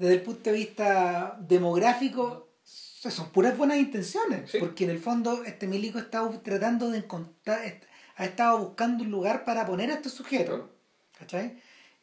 [0.00, 5.66] desde el punto de vista demográfico, son puras buenas intenciones, porque en el fondo este
[5.66, 7.80] milico está tratando de encontrar,
[8.20, 10.68] ha estado buscando un lugar para poner a estos sujetos,
[11.18, 11.58] ¿cachai?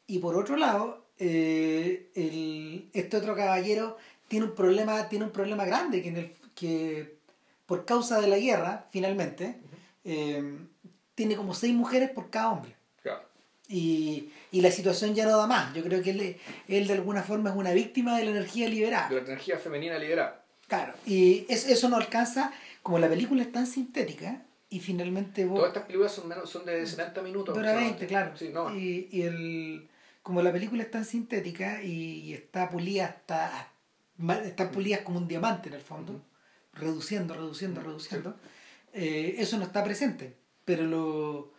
[0.07, 3.97] Y por otro lado, eh, el, este otro caballero
[4.27, 7.17] tiene un problema, tiene un problema grande que, en el, que
[7.67, 9.57] por causa de la guerra, finalmente,
[10.05, 10.57] eh,
[11.13, 12.75] tiene como seis mujeres por cada hombre.
[13.69, 15.73] Y, y, la situación ya no da más.
[15.75, 16.37] Yo creo que él,
[16.69, 19.09] él de alguna forma es una víctima de la energía liberada.
[19.09, 20.41] De la energía femenina liberada.
[20.67, 25.57] Claro, y eso no alcanza, como la película es tan sintética, y finalmente vos...
[25.57, 27.55] Todas estas películas son, menos, son de 70 minutos.
[27.55, 28.33] Dura 20, claro.
[28.75, 29.89] y, y el,
[30.23, 33.71] como la película es tan sintética y, está pulida hasta...
[34.43, 36.21] Están pulidas como un diamante en el fondo,
[36.73, 38.35] reduciendo, reduciendo, reduciendo.
[38.93, 41.53] Eh, eso no está presente, pero lo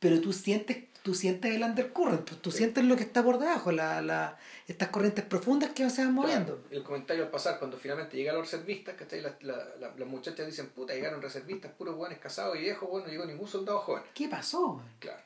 [0.00, 3.72] pero tú sientes tú sientes el undercurrent, tú, tú sientes lo que está por debajo,
[3.72, 6.62] la, la, estas corrientes profundas que se van moviendo.
[6.70, 10.94] el comentario al pasar, cuando finalmente llegan los reservistas, que las, las muchachas dicen, puta,
[10.94, 14.02] llegaron reservistas, puros buenos casados y viejos, bueno, no llegó ningún soldado joven.
[14.14, 14.82] ¿Qué pasó?
[14.98, 15.22] Claro.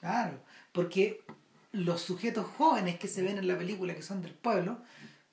[0.00, 0.40] Claro,
[0.72, 1.24] porque
[1.70, 4.82] los sujetos jóvenes que se ven en la película, que son del pueblo,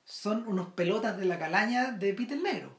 [0.03, 2.78] son unos pelotas de la calaña de Peter Negro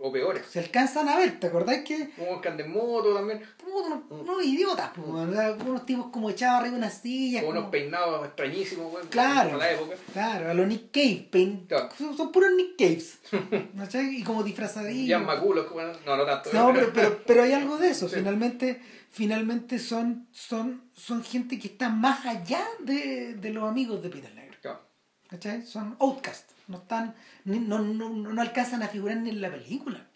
[0.00, 0.46] o peores.
[0.46, 2.10] Se alcanzan a ver, ¿te acordás que?
[2.10, 3.42] Como de moto también.
[3.66, 7.42] Unos, unos idiotas, unos tipos como echados arriba de una silla.
[7.42, 9.04] Con unos peinados extrañísimos, güey.
[9.06, 9.58] Claro.
[9.58, 9.96] la época.
[10.12, 11.28] Claro, a los Nick Cave.
[12.16, 13.18] Son, puros Nick Caves.
[14.18, 15.08] Y como disfrazadillos.
[15.08, 15.66] Ya maculos,
[16.06, 16.50] no, no tanto.
[16.52, 18.08] No, pero, pero, pero hay algo de eso.
[18.08, 18.80] Finalmente,
[19.10, 24.34] finalmente son, son, son gente que está más allá de, de los amigos de Peter
[24.34, 24.56] Negro.
[24.60, 24.80] Claro.
[25.28, 25.62] ¿Cachai?
[25.62, 27.14] Son outcasts no están,
[27.44, 30.06] no, no, no, alcanzan a figurar ni en la película.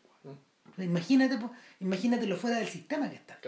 [0.78, 1.38] Imagínate,
[1.80, 3.38] imagínate lo fuera del sistema que está.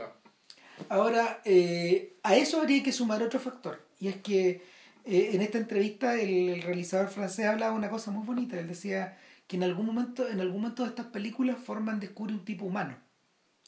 [0.88, 4.62] Ahora, eh, a eso habría que sumar otro factor, y es que
[5.04, 9.56] eh, en esta entrevista el, realizador francés hablaba una cosa muy bonita, él decía que
[9.56, 12.98] en algún momento, en algún momento de estas películas Forman descubre un tipo humano,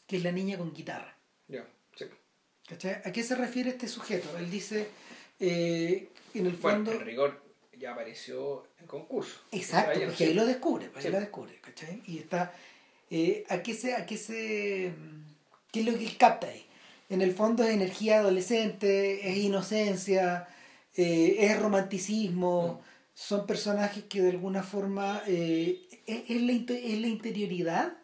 [0.06, 1.14] que es la niña con guitarra.
[3.04, 4.36] ¿A qué se refiere este sujeto?
[4.38, 4.88] Él dice,
[5.38, 6.90] eh, en el fondo...
[6.90, 7.45] en rigor,
[7.78, 9.40] ya apareció en concurso.
[9.52, 12.02] Exacto, porque ahí lo descubre, ahí lo descubre, ¿cachai?
[12.06, 12.52] Y está,
[13.10, 14.92] eh, ¿a qué se, a qué se,
[15.72, 16.66] qué es lo que capta ahí?
[17.08, 20.48] En el fondo es energía adolescente, es inocencia,
[20.96, 22.86] eh, es romanticismo, mm.
[23.14, 27.96] son personajes que de alguna forma eh, es, la, es la interioridad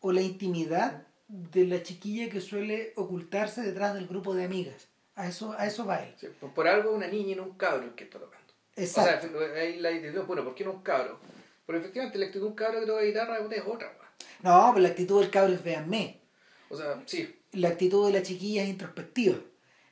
[0.00, 4.88] o la intimidad de la chiquilla que suele ocultarse detrás del grupo de amigas.
[5.16, 6.14] A eso, a eso va él.
[6.54, 8.45] por algo una niña y no un cabro que está tocando.
[8.76, 9.28] Exacto.
[9.34, 11.18] O sea, ahí la actitud, bueno, ¿por qué no un cabro?
[11.64, 13.92] Porque efectivamente la actitud de un cabro que toca guitarra es otra.
[14.42, 16.20] No, pero la actitud del cabro es véanme.
[16.68, 17.34] O sea, sí.
[17.52, 19.38] La actitud de la chiquilla es introspectiva.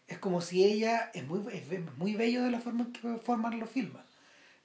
[0.06, 1.64] Es como si ella, es muy, es
[1.96, 4.04] muy bello de la forma en que Forman lo filma.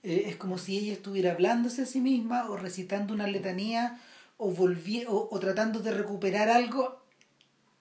[0.03, 3.99] Eh, es como si ella estuviera hablándose a sí misma o recitando una letanía
[4.37, 7.03] o, volví, o, tratando de recuperar algo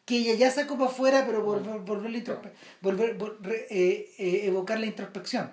[0.05, 1.63] que ella ya sacó para afuera, pero por,
[2.81, 5.53] volver, eh, eh, evocar la introspección.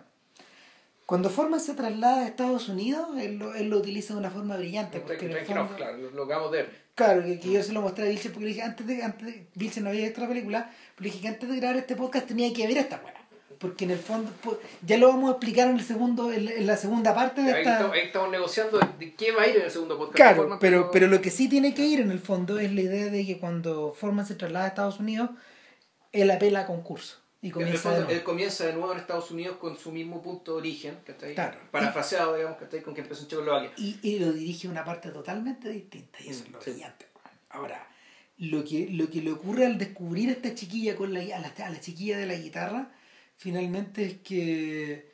[1.05, 4.57] Cuando Forman se traslada a Estados Unidos, él lo, él lo utiliza de una forma
[4.57, 4.99] brillante.
[4.99, 5.69] Porque claro,
[6.13, 6.85] lo, acabamos de ver.
[6.95, 9.47] Claro, que, yo se lo mostré a Vilche porque le dije, antes de, antes de,
[9.53, 12.25] Vilche no había visto la película, pero le dije que antes de grabar este podcast
[12.25, 13.19] tenía que ver esta buena.
[13.59, 16.75] Porque en el fondo, pues, ya lo vamos a explicar en el segundo, en, la
[16.75, 17.91] segunda parte de esta.
[17.91, 20.15] Ahí estamos, negociando de qué va a ir en el segundo podcast.
[20.15, 23.11] Claro, pero, pero lo que sí tiene que ir en el fondo es la idea
[23.11, 25.29] de que cuando Forman se traslada a Estados Unidos,
[26.11, 29.77] él apela a concurso Y comienza fondo, él comienza de nuevo en Estados Unidos con
[29.77, 31.35] su mismo punto de origen, ¿cachai?
[31.35, 31.59] Claro.
[31.69, 32.81] Parafraseado, digamos, ¿cachai?
[32.81, 33.71] Con que empezó en Checoslovaquia.
[33.77, 37.05] Y, y lo dirige una parte totalmente distinta, y eso es lo brillante.
[37.49, 37.87] Ahora,
[38.39, 41.53] lo que, lo que le ocurre al descubrir a esta chiquilla, con la, a, la,
[41.55, 42.91] a la chiquilla de la guitarra,
[43.37, 45.11] finalmente es que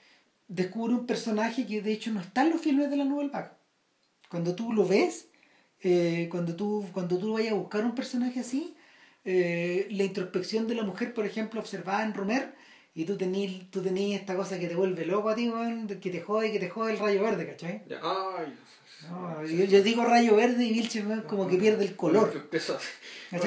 [0.47, 3.51] descubre un personaje que de hecho no está en los filmes de la Nouvelle Vague.
[4.29, 5.27] Cuando tú lo ves,
[5.81, 8.73] eh, cuando, tú, cuando tú vayas a buscar un personaje así,
[9.23, 12.53] eh, la introspección de la mujer, por ejemplo, observada en Romer,
[12.93, 15.51] y tú tenías tú esta cosa que te vuelve loco a ti,
[16.01, 17.83] que te jode, que te jode el rayo verde, ¿cachai?
[18.01, 19.67] Ay.
[19.67, 22.49] yo, digo rayo verde y Vilche como que pierde el color.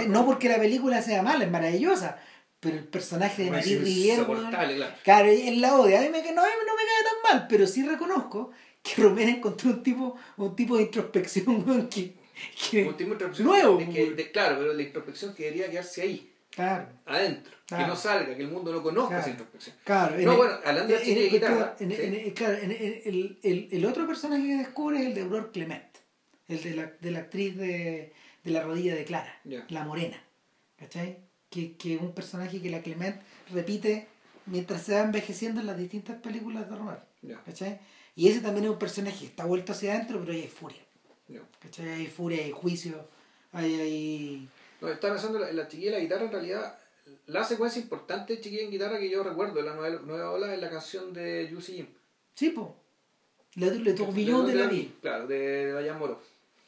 [0.09, 2.19] No porque la película sea mala, es maravillosa,
[2.59, 4.95] pero el personaje de Marie Rivière, claro.
[5.03, 5.99] claro, él la odia.
[5.99, 8.51] A mí me, no, no me cae tan mal, pero sí reconozco
[8.83, 12.15] que Romero encontró un tipo, un tipo de introspección que
[13.39, 13.79] nuevo.
[14.33, 16.33] claro, pero la introspección que debería quedarse ahí.
[16.51, 16.87] Claro.
[17.07, 17.53] Adentro.
[17.67, 19.77] Que no salga, que el mundo no conozca esa introspección.
[19.85, 20.17] Claro.
[20.19, 21.77] No, bueno, hablando de guitarra.
[21.81, 25.85] el, otro personaje que descubre es el de Aurore Clement.
[26.47, 28.13] El de la, de la actriz de,
[28.45, 29.41] de la rodilla de Clara.
[29.69, 30.23] La morena.
[30.79, 31.19] ¿Cachai?
[31.51, 33.21] Que, que un personaje que la Clement
[33.53, 34.09] repite
[34.47, 37.03] mientras se va envejeciendo en las distintas películas de Romero.
[37.45, 37.81] ¿Cachai?
[38.15, 40.84] Y ese también es un personaje que está vuelto hacia adentro, pero ahí hay furia.
[41.61, 41.89] ¿Cachai?
[41.89, 43.09] Hay furia, hay juicio,
[43.53, 43.81] hay...
[43.81, 44.49] hay...
[44.81, 46.79] No, está pensando la, la chiquilla de la guitarra, en realidad,
[47.27, 50.61] la secuencia importante de chiquilla en guitarra que yo recuerdo, la nueva, nueva ola, es
[50.61, 51.87] la canción de Juicy Jim.
[52.35, 52.77] Sí, po.
[53.55, 54.91] Le, le Tourbillon de la vida.
[55.01, 56.21] Claro, de, de Moro.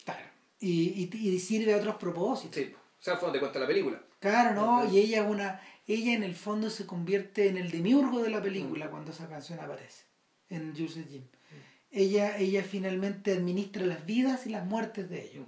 [0.05, 0.27] Claro.
[0.61, 2.55] Y, y, y, sirve a otros propósitos.
[2.55, 4.01] Sí, o sea, fue donde cuenta la película.
[4.21, 8.31] Claro, no, y ella una ella en el fondo se convierte en el demiurgo de
[8.31, 8.91] la película mm.
[8.91, 10.05] cuando esa canción aparece
[10.51, 11.23] en Juicy Jim
[11.91, 15.47] ella, ella finalmente administra las vidas y las muertes de ellos.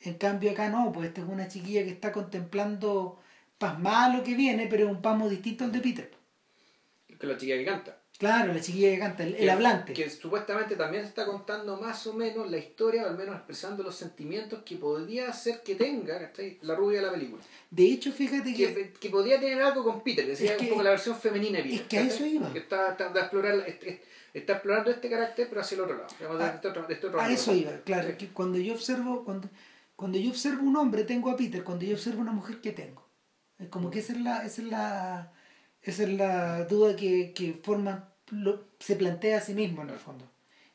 [0.00, 3.20] En cambio acá no, pues esta es una chiquilla que está contemplando
[3.58, 6.10] pasmada lo que viene, pero es un pasmo distinto al de Peter.
[7.18, 7.98] Que la chiquilla que canta.
[8.18, 9.92] Claro, la chiquilla que canta, el, hablante.
[9.92, 13.94] Que supuestamente también está contando más o menos la historia, o al menos expresando los
[13.94, 16.32] sentimientos que podría hacer que tenga
[16.62, 17.42] la rubia de la película.
[17.70, 18.92] De hecho, fíjate que.
[18.98, 21.80] Que, podría tener algo con Peter, que decía un poco la versión femenina de Peter.
[21.80, 22.52] Es que a eso iba.
[22.52, 23.64] Que está, está, explorar,
[24.38, 26.38] está explorando este carácter, pero hacia el otro lado.
[26.38, 28.16] a, este otro, este a eso iba, claro.
[28.18, 29.48] Que cuando yo observo, cuando,
[29.96, 31.64] cuando yo observo un hombre, tengo a Peter.
[31.64, 33.06] Cuando yo observo una mujer, ¿qué tengo?
[33.58, 35.32] Es como que esa es la, esa es la,
[35.82, 38.12] esa es la duda que, que forma,
[38.78, 40.24] se plantea a sí mismo en el fondo.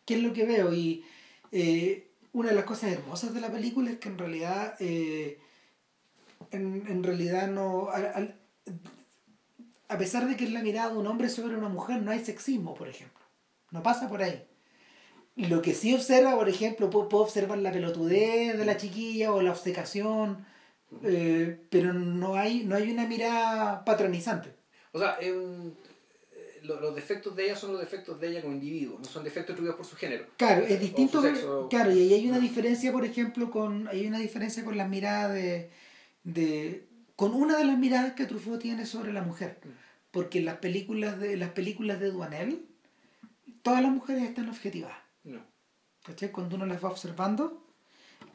[0.06, 0.74] ¿Qué es lo que veo?
[0.74, 1.06] Y
[1.52, 5.40] eh, una de las cosas hermosas de la película es que en realidad, eh,
[6.50, 7.90] en, en, realidad no...
[9.88, 12.26] a pesar de que es la mirada de un hombre sobre una mujer, no hay
[12.26, 13.21] sexismo, por ejemplo.
[13.72, 14.46] No pasa por ahí.
[15.36, 19.52] Lo que sí observa, por ejemplo, puedo, observar la pelotudez de la chiquilla o la
[19.52, 20.46] obcecación,
[21.04, 24.54] eh, pero no hay, no hay una mirada patronizante.
[24.92, 25.34] O sea, eh,
[26.64, 29.78] los defectos de ella son los defectos de ella como individuo, no son defectos atribuidos
[29.78, 30.26] por su género.
[30.38, 31.24] Claro, es distinto.
[31.70, 35.34] Claro, y ahí hay una diferencia, por ejemplo, con hay una diferencia con la mirada
[35.34, 35.72] de,
[36.24, 39.60] de con una de las miradas que Truffaut tiene sobre la mujer,
[40.12, 42.66] porque en las películas de las películas de Duanel
[43.62, 44.98] todas las mujeres están objetivadas.
[45.24, 45.40] No.
[46.04, 46.32] ¿Cachai?
[46.32, 47.66] Cuando uno las va observando.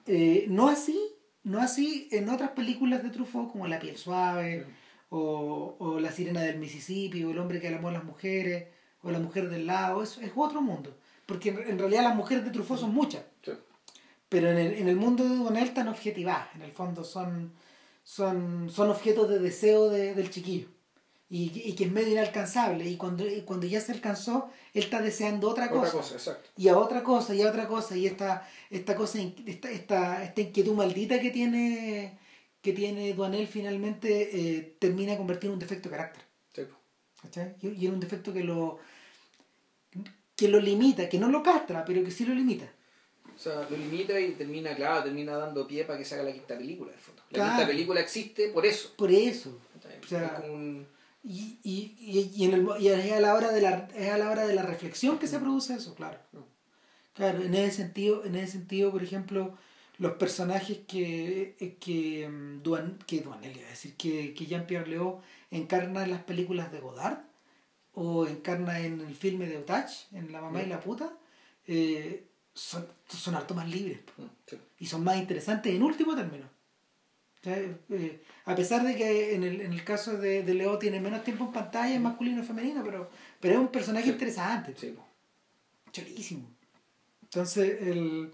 [0.07, 0.99] Eh, no así,
[1.43, 4.67] no así en otras películas de Truffaut como La piel suave,
[5.09, 8.69] o, o, La sirena del Mississippi, o El hombre que amó a las mujeres,
[9.03, 10.97] o La mujer del lado, es, es otro mundo.
[11.27, 13.25] Porque en, realidad las mujeres de Truffaut son muchas.
[14.29, 17.53] Pero en el, en el mundo de Donel están objetivadas, en el fondo son,
[18.03, 20.69] son, son objetos de deseo de, del chiquillo
[21.29, 25.69] y, que es medio inalcanzable y cuando, cuando ya se alcanzó él está deseando otra
[25.69, 30.23] cosa, y a otra cosa y a otra cosa y esta esta cosa esta, esta,
[30.23, 32.19] esta inquietud maldita que tiene
[32.63, 36.23] que tiene Duanel finalmente eh, termina convertido en un defecto de carácter.
[37.61, 38.79] Y, y en un defecto que lo
[40.37, 42.71] que lo limita que no lo castra pero que sí lo limita.
[43.35, 46.33] O sea, lo limita y termina, claro, termina dando pie para que se haga la
[46.33, 47.23] quinta película, de fondo.
[47.33, 48.95] La quinta película existe por eso.
[48.97, 49.59] Por eso.
[50.03, 50.43] O sea,
[51.29, 54.31] y, y, y, en el, y es, a la hora de la, es a la
[54.31, 56.19] hora de la reflexión que se produce eso, claro.
[57.15, 59.57] Claro, en ese sentido, en ese sentido por ejemplo,
[59.99, 65.21] los personajes que, eh, que, mm, Duan, que es decir, que, que Jean-Pierre Léo
[65.51, 67.19] encarna en las películas de Godard
[67.95, 71.13] o encarna en el filme de Otach, en La mamá y la puta,
[71.67, 76.56] eh, son, son harto más libres mm, y son más interesantes en último término.
[77.47, 81.23] Eh, a pesar de que en el, en el caso de, de, Leo tiene menos
[81.23, 83.09] tiempo en pantalla, es masculino y femenino, pero,
[83.41, 84.75] pero es un personaje interesante.
[84.77, 84.95] Sí.
[85.93, 86.49] Chorísimo.
[87.23, 88.33] Entonces, el...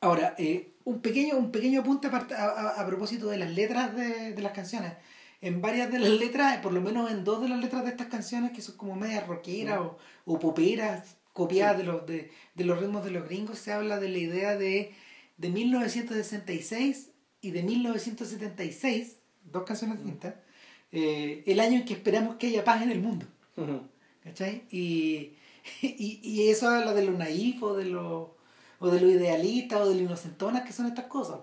[0.00, 4.42] ahora, eh, un, pequeño, un pequeño apunte a, a, propósito de las letras de, de
[4.42, 4.92] las canciones.
[5.40, 8.06] en varias de las letras, por lo menos en dos de las letras de estas
[8.06, 12.80] canciones que son como medias rockeras o, o poperas, copiadas de, los, de, de los
[12.80, 14.94] ritmos de los gringos, se habla de la idea de,
[15.36, 17.10] de 1966
[17.40, 20.34] y de 1976, dos canciones distintas,
[20.92, 23.26] eh, el año en que esperamos que haya paz en el mundo.
[24.22, 24.64] ¿Cachai?
[24.70, 25.32] Y,
[25.82, 28.36] y, y, eso habla de lo naif o de lo,
[28.78, 31.38] o de lo idealista o de lo inocentona que son estas cosas.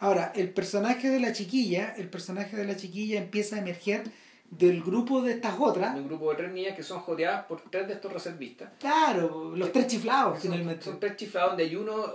[0.00, 4.04] Ahora, el personaje de la chiquilla, el personaje de la chiquilla empieza a emerger
[4.50, 5.96] del grupo de estas otras.
[5.96, 8.70] Un grupo de tres niñas que son jodeadas por tres de estos reservistas.
[8.78, 10.84] Claro, los tres chiflados, son, finalmente.
[10.84, 12.06] Son tres chiflados donde hay uno,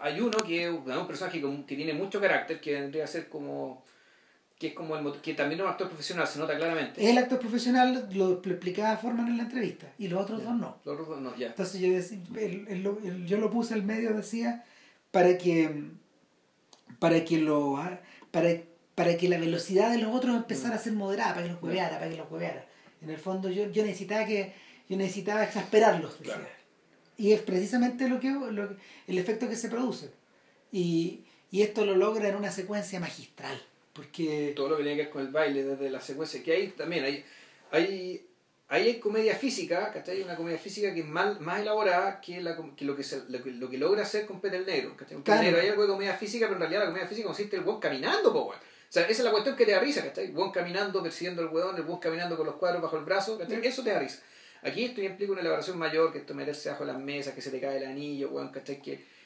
[0.00, 3.84] hay, uno que es un personaje que tiene mucho carácter, que vendría a ser como
[4.58, 7.02] que es como el que también es un actor profesional, se nota claramente.
[7.02, 10.78] Es el actor profesional, lo, explicaba Forman en la entrevista, y los otros dos no.
[10.84, 11.48] Los otros dos no, ya.
[11.48, 12.18] Entonces yo, decía,
[13.26, 14.64] yo lo puse al medio, decía,
[15.10, 15.90] para que,
[16.98, 17.78] para que lo,
[18.30, 18.48] para,
[18.96, 21.98] para que la velocidad de los otros empezara a ser moderada, para que los hueveara,
[21.98, 22.66] para que los hueveara.
[23.02, 24.54] En el fondo yo, yo necesitaba que,
[24.88, 26.16] yo necesitaba exasperarlos,
[27.18, 28.74] Y es precisamente lo que, lo,
[29.06, 30.10] el efecto que se produce.
[30.72, 33.62] Y, y esto lo logra en una secuencia magistral.
[33.92, 34.54] Porque...
[34.56, 37.04] Todo lo que tiene que ver con el baile, desde la secuencia, que hay también,
[37.04, 37.22] hay,
[37.72, 38.26] hay,
[38.68, 40.22] hay comedia física, ¿cachai?
[40.22, 43.42] Una comedia física que es más, más elaborada que, la, que, lo, que, se, lo,
[43.42, 44.96] que, lo que logra hacer con Peter Negro.
[44.96, 45.22] ¿cachai?
[45.22, 45.42] claro.
[45.42, 47.66] Negro hay algo de comedia física, pero en realidad la comedia física consiste en el
[47.66, 48.54] buen caminando, po,
[48.92, 50.30] sea, esa es la cuestión que te da risa, ¿cachai?
[50.30, 53.64] Buen caminando, persiguiendo al hueón, el buen caminando con los cuadros bajo el brazo, ¿cachai?
[53.66, 54.20] Eso te da risa.
[54.62, 57.60] Aquí esto implica una elaboración mayor, que esto meterse bajo las mesas, que se te
[57.60, 58.80] cae el anillo, weón, ¿cachai?
[58.80, 59.16] Que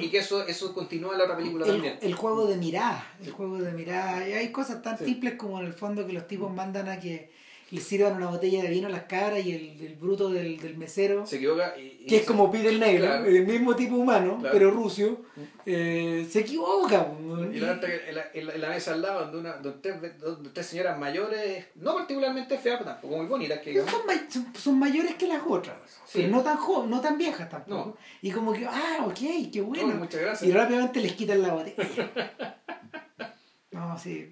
[0.00, 1.98] y, que eso, eso continúa en la otra película también.
[2.02, 4.28] El juego de mirada, el juego de mirada.
[4.28, 7.32] Y hay cosas tan simples como en el fondo que los tipos mandan a que
[7.70, 10.78] le sirvan una botella de vino a las caras y el, el bruto del, del,
[10.78, 14.70] mesero, se equivoca y, que es como pide el negro, el mismo tipo humano, pero
[14.70, 15.18] ruso,
[15.66, 17.06] eh, se equivoca.
[17.52, 20.66] Y la, en, la, en, la, mesa al lado, donde, una, donde, tres, donde tres
[20.66, 25.42] señoras mayores, no particularmente feas, pero tampoco muy bonitas, que son, son, mayores que las
[25.46, 25.76] otras,
[26.12, 27.98] pero no tan, jo no tan viejas tampoco.
[28.22, 29.94] Y como que, ah, ok, qué bueno.
[29.94, 30.48] muchas gracias.
[30.48, 32.56] Y rápidamente les quitan la botella.
[33.72, 34.30] no, sí.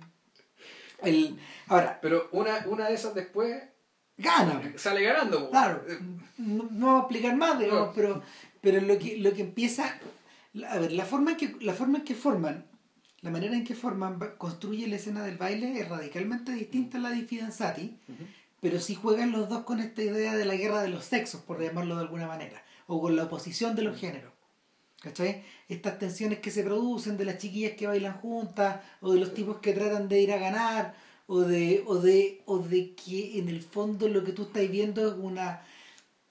[1.03, 3.63] El, ahora, pero una, una de esas después
[4.17, 4.73] gana.
[4.77, 5.51] Sale ganando.
[5.51, 5.85] Claro.
[6.39, 8.23] No, no vamos a explicar más, digamos, pero,
[8.61, 9.99] pero lo que, lo que empieza.
[10.69, 12.67] A ver, la forma en que, la forma en que forman,
[13.21, 17.11] la manera en que forman, construye la escena del baile es radicalmente distinta a la
[17.11, 17.99] de Fidanzati,
[18.61, 21.61] pero sí juegan los dos con esta idea de la guerra de los sexos, por
[21.61, 24.33] llamarlo de alguna manera, o con la oposición de los géneros.
[25.07, 25.45] ¿Cachai?
[25.69, 29.59] Estas tensiones que se producen de las chiquillas que bailan juntas, o de los tipos
[29.59, 30.95] que tratan de ir a ganar,
[31.29, 35.07] o de, o de, o de que en el fondo lo que tú estás viendo
[35.07, 35.63] es una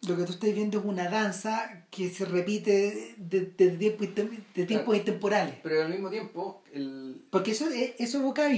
[0.08, 4.04] lo que tú estás viendo es una danza que se repite de, de, tiempo,
[4.54, 5.56] de tiempos intemporales.
[5.64, 7.24] Pero al mismo tiempo, el...
[7.32, 7.66] Porque eso,
[7.98, 8.50] eso evoca a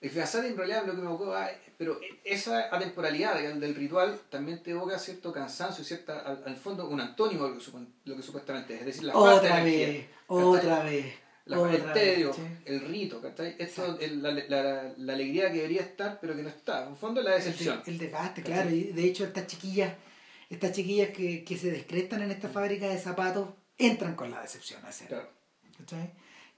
[0.00, 0.46] Infidanzati.
[0.46, 1.34] Infidanzati en realidad lo que me evocó,
[1.76, 7.48] pero esa atemporalidad del, ritual también te evoca cierto cansancio, cierta, al, fondo un antónimo
[7.48, 7.64] lo que,
[8.04, 11.14] lo que supuestamente es, es decir, la otra vez, otra vez
[11.46, 13.20] el tedio, el rito,
[13.58, 16.86] Esto, la, la, la, alegría que debería estar, pero que no está.
[16.86, 17.82] En fondo, la decepción.
[17.86, 18.70] El, desgaste, claro.
[18.70, 19.94] Y de hecho, estas chiquillas,
[20.48, 23.48] estas chiquillas que, que se descrestan en esta fábrica de zapatos,
[23.78, 25.28] entran con la decepción a Claro.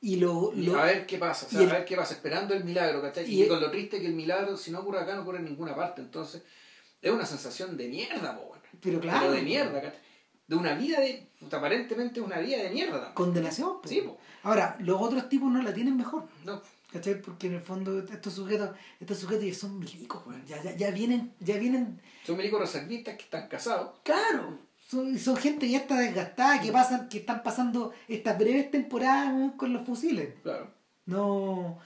[0.05, 3.25] Y, lo, a ver qué pasa, a ver qué pasa, esperando el milagro, ¿cachai?
[3.25, 5.77] Y, con lo triste que el milagro, si no ocurre acá, no ocurre en ninguna
[5.77, 6.03] parte.
[6.03, 6.43] Entonces,
[7.01, 8.39] es una sensación de mierda,
[8.81, 9.21] Pero claro.
[9.21, 10.01] Pero de mierda, ¿cachai?
[10.53, 11.29] de una vida de.
[11.51, 13.15] aparentemente una vida de mierda.
[13.15, 13.77] Condenación.
[13.85, 14.05] Sí,
[14.43, 16.29] Ahora, los otros tipos no la tienen mejor.
[16.45, 16.61] No.
[16.93, 17.23] ¿Cachai?
[17.23, 18.71] Porque en el fondo estos sujetos,
[19.01, 22.03] estos sujetos ya son milicos, ya, ya, ya, vienen, ya vienen.
[22.27, 23.99] Son milicos reservistas que están casados.
[24.03, 24.59] Claro.
[24.93, 29.73] Son, son gente ya está desgastada, que pasan, que están pasando estas breves temporadas con
[29.73, 30.35] los fusiles.
[30.43, 30.71] Claro.
[31.07, 31.79] No.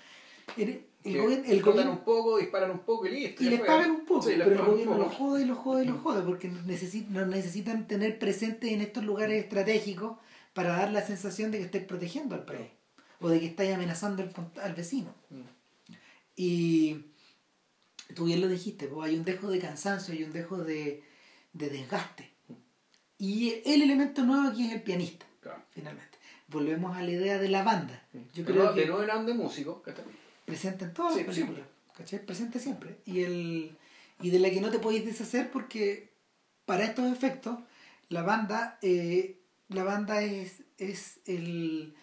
[0.56, 3.44] El, gobierno, el gobierno, un poco, disparan un poco y listo.
[3.44, 6.00] Y les pagan un poco, pero el gobierno los jode y los jode y los
[6.00, 10.18] jode, porque necesitan, necesitan tener presentes en estos lugares estratégicos
[10.52, 12.70] para dar la sensación de que estáis protegiendo al país
[13.20, 14.28] o de que estáis amenazando
[14.60, 15.14] al, vecino.
[15.30, 15.42] Mm.
[16.34, 17.04] Y
[18.16, 21.04] tú bien lo dijiste, pues hay un dejo de cansancio, hay un dejo de,
[21.52, 22.35] de desgaste.
[23.18, 25.26] Y el elemento nuevo aquí es el pianista,
[25.70, 26.18] finalmente.
[26.48, 28.06] Volvemos a la idea de la banda.
[28.34, 29.82] Yo creo que, de no eran de músicos,
[30.44, 31.66] presente en todas las películas,
[31.96, 32.24] ¿cachai?
[32.24, 32.98] Presente siempre.
[33.04, 33.76] Y, el,
[34.20, 36.12] y de la que no te podéis deshacer porque
[36.64, 37.58] para estos efectos
[38.08, 41.96] la banda, eh, la banda es, es el,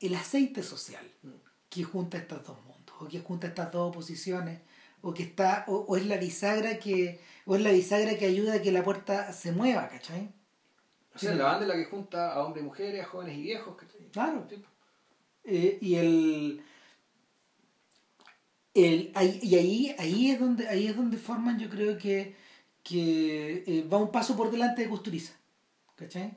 [0.00, 1.28] el aceite social mm.
[1.68, 4.60] que junta estos dos mundos, o que junta estas dos oposiciones,
[5.02, 8.62] o que está, o, es la bisagra que, o es la bisagra que ayuda a
[8.62, 10.30] que la puerta se mueva, ¿cachai?
[11.14, 13.42] O sea, la banda es la que junta a hombres y mujeres, a jóvenes y
[13.42, 13.76] viejos.
[14.12, 14.46] Claro.
[15.44, 16.64] Eh, y el
[18.74, 19.12] el,
[19.42, 22.34] y ahí, ahí, es donde, ahí es donde forman, yo creo que,
[22.82, 25.34] que eh, va un paso por delante de Custuriza.
[25.94, 26.36] ¿Cachai?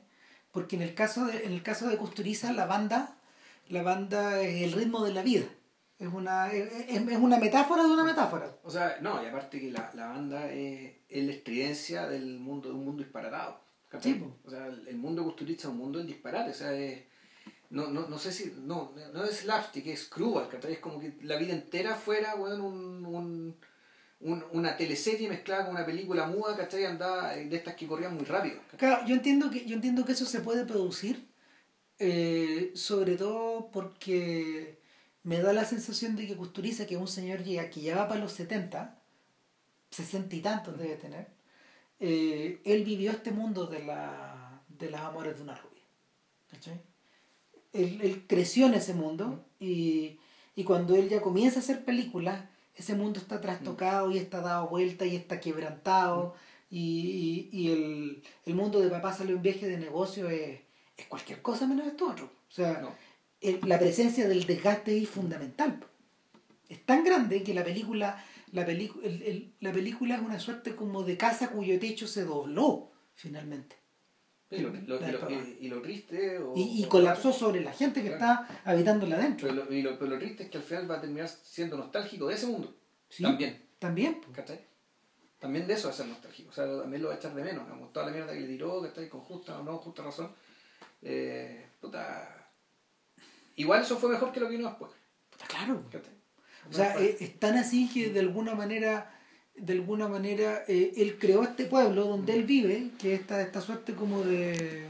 [0.52, 3.16] Porque en el caso de, en el caso de Custuriza, la banda,
[3.68, 5.46] la banda es el ritmo de la vida.
[5.98, 8.56] Es una, es, es una metáfora de una metáfora.
[8.62, 12.68] O sea, no, y aparte que la, la banda es, es, la estridencia del mundo,
[12.68, 13.60] de un mundo disparatado.
[14.00, 16.50] Sí, o sea, el, mundo Custuriza es un mundo en disparate.
[16.50, 17.04] O sea, es,
[17.70, 21.36] no, no, no sé si, no, no es slapstick, es cruel, Es como que la
[21.36, 23.56] vida entera fuera, bueno, un, un,
[24.20, 26.84] un, una teleserie mezclada con una película muda, ¿cachai?
[26.84, 28.60] Andaba de estas que corrían muy rápido.
[28.76, 31.26] Claro, yo entiendo que, yo entiendo que eso se puede producir,
[31.98, 34.78] eh, sobre todo porque
[35.22, 38.20] me da la sensación de que Custuriza, que es un señor que ya va para
[38.20, 38.98] los 70,
[39.90, 41.37] 60 y tantos debe tener,
[42.00, 45.82] eh, él vivió este mundo de, la, de las amores de una rubia.
[46.50, 46.80] ¿Cachai?
[47.72, 50.18] él, creció en ese mundo y,
[50.64, 52.44] cuando él ya comienza a hacer películas,
[52.74, 56.34] ese mundo está trastocado y está dado vuelta y está quebrantado
[56.70, 57.70] y,
[58.44, 60.60] el, mundo de papá salió un viaje de negocio es,
[61.08, 62.26] cualquier cosa menos esto otro.
[62.26, 62.92] O sea,
[63.40, 65.78] la presencia del desgaste es fundamental.
[66.68, 68.22] Es tan grande que la película,
[68.52, 68.66] la,
[69.60, 73.76] la película es una suerte como de casa cuyo techo se dobló finalmente.
[74.50, 76.40] Y lo, y, lo triste.
[76.56, 79.46] y, colapsó sobre la gente que está habitándola adentro.
[79.46, 81.76] Pero lo, y lo, pero lo triste es que al final va a terminar siendo
[81.76, 82.74] nostálgico de ese mundo.
[83.20, 83.68] También.
[83.78, 84.20] También.
[84.32, 84.60] ¿Cachai?
[85.38, 86.48] También de eso va a ser nostálgico.
[86.48, 87.64] O sea, también lo va a echar de menos.
[87.64, 90.32] Digamos, toda la mierda que le tiró, que está con justa o no justa razón.
[91.02, 92.50] Eh, puta.
[93.56, 94.92] Igual eso fue mejor que lo que vino después.
[95.46, 95.84] Claro.
[96.70, 99.14] O sea, es, es tan así que de alguna manera
[99.60, 103.60] de alguna manera eh, él creó este pueblo donde él vive, que es esta, esta
[103.60, 104.86] suerte como de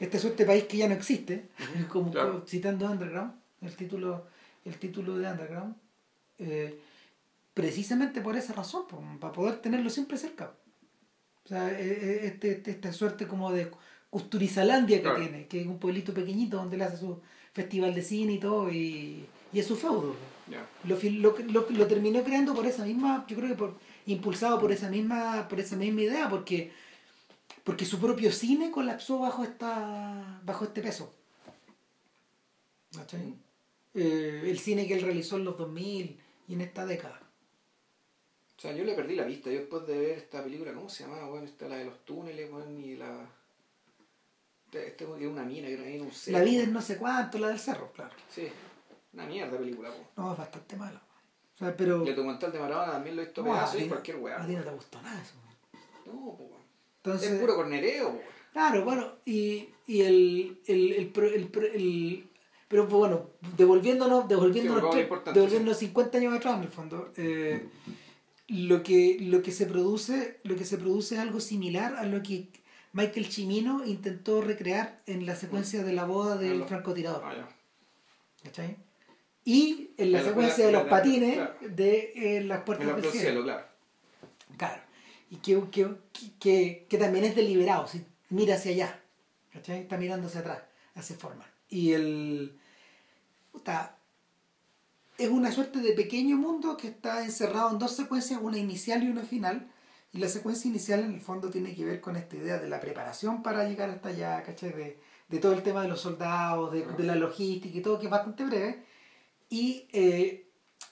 [0.00, 1.48] esta suerte de país que ya no existe,
[1.88, 2.12] como
[2.46, 4.26] citando Underground, el título,
[4.64, 5.74] el título de Underground,
[6.38, 6.80] eh,
[7.52, 8.84] precisamente por esa razón,
[9.20, 10.54] para poder tenerlo siempre cerca.
[11.44, 13.70] O sea, eh, este, este, esta suerte como de
[14.08, 17.20] Custurizalandia que tiene, que es un pueblito pequeñito donde él hace su
[17.52, 20.16] festival de cine y todo, y, y es su feudo.
[20.84, 24.72] Lo, lo, lo, lo, terminó creando por esa misma, yo creo que por impulsado por
[24.72, 26.72] esa misma, por esa misma idea, porque,
[27.64, 30.40] porque su propio cine colapsó bajo esta.
[30.44, 31.14] bajo este peso.
[33.94, 37.20] Eh, el cine que él realizó en los 2000 y en esta década.
[38.56, 39.50] O sea, yo le perdí la vista.
[39.50, 41.26] Yo después de ver esta película, ¿cómo se llama?
[41.26, 43.28] Bueno, está la de los túneles, bueno, y la.
[44.72, 47.90] Este es una mina que un La vida es no sé cuánto, la del cerro,
[47.92, 48.14] claro.
[48.28, 48.46] Sí,
[49.12, 49.90] una mierda película.
[50.16, 51.02] No, es bastante mala.
[51.54, 52.04] O sea, pero...
[52.04, 54.42] Y el documental de Maradona también lo he visto no, y cualquier weá.
[54.42, 55.34] A ti no te gustó nada eso.
[56.06, 56.50] No, pues.
[56.96, 58.20] Entonces, es puro cornereo, po.
[58.52, 62.30] Claro, bueno, y, y el, el, el, el, el
[62.70, 65.00] pero bueno, devolviéndonos, devolviéndonos, sí,
[65.34, 67.68] devolviéndonos 50 años atrás en el fondo, eh,
[68.46, 72.22] lo que, lo que se produce, lo que se produce es algo similar a lo
[72.22, 72.48] que
[72.92, 77.22] Michael Cimino intentó recrear en la secuencia de la boda del francotirador.
[77.24, 77.48] Ah,
[78.44, 78.76] ¿Cachai?
[79.50, 83.42] Y en la, secuencia de los patines de eh, las puertas del cielo.
[83.42, 83.66] claro.
[84.56, 84.80] claro.
[85.28, 85.88] Y que, que,
[86.38, 89.00] que, que, también es deliberado, si mira hacia allá,
[89.52, 89.80] ¿cachai?
[89.80, 90.62] Está mirando hacia atrás,
[90.94, 91.44] hacia forma.
[91.68, 92.60] Y el...
[93.50, 93.96] Puta,
[95.18, 99.08] es una suerte de pequeño mundo que está encerrado en dos secuencias, una inicial y
[99.08, 99.68] una final.
[100.12, 102.78] Y la secuencia inicial en el fondo tiene que ver con esta idea de la
[102.78, 104.72] preparación para llegar hasta allá, ¿cachai?
[104.74, 108.06] De, de todo el tema de los soldados, de, de la logística y todo, que
[108.06, 108.89] es bastante breve
[109.50, 110.46] y eh,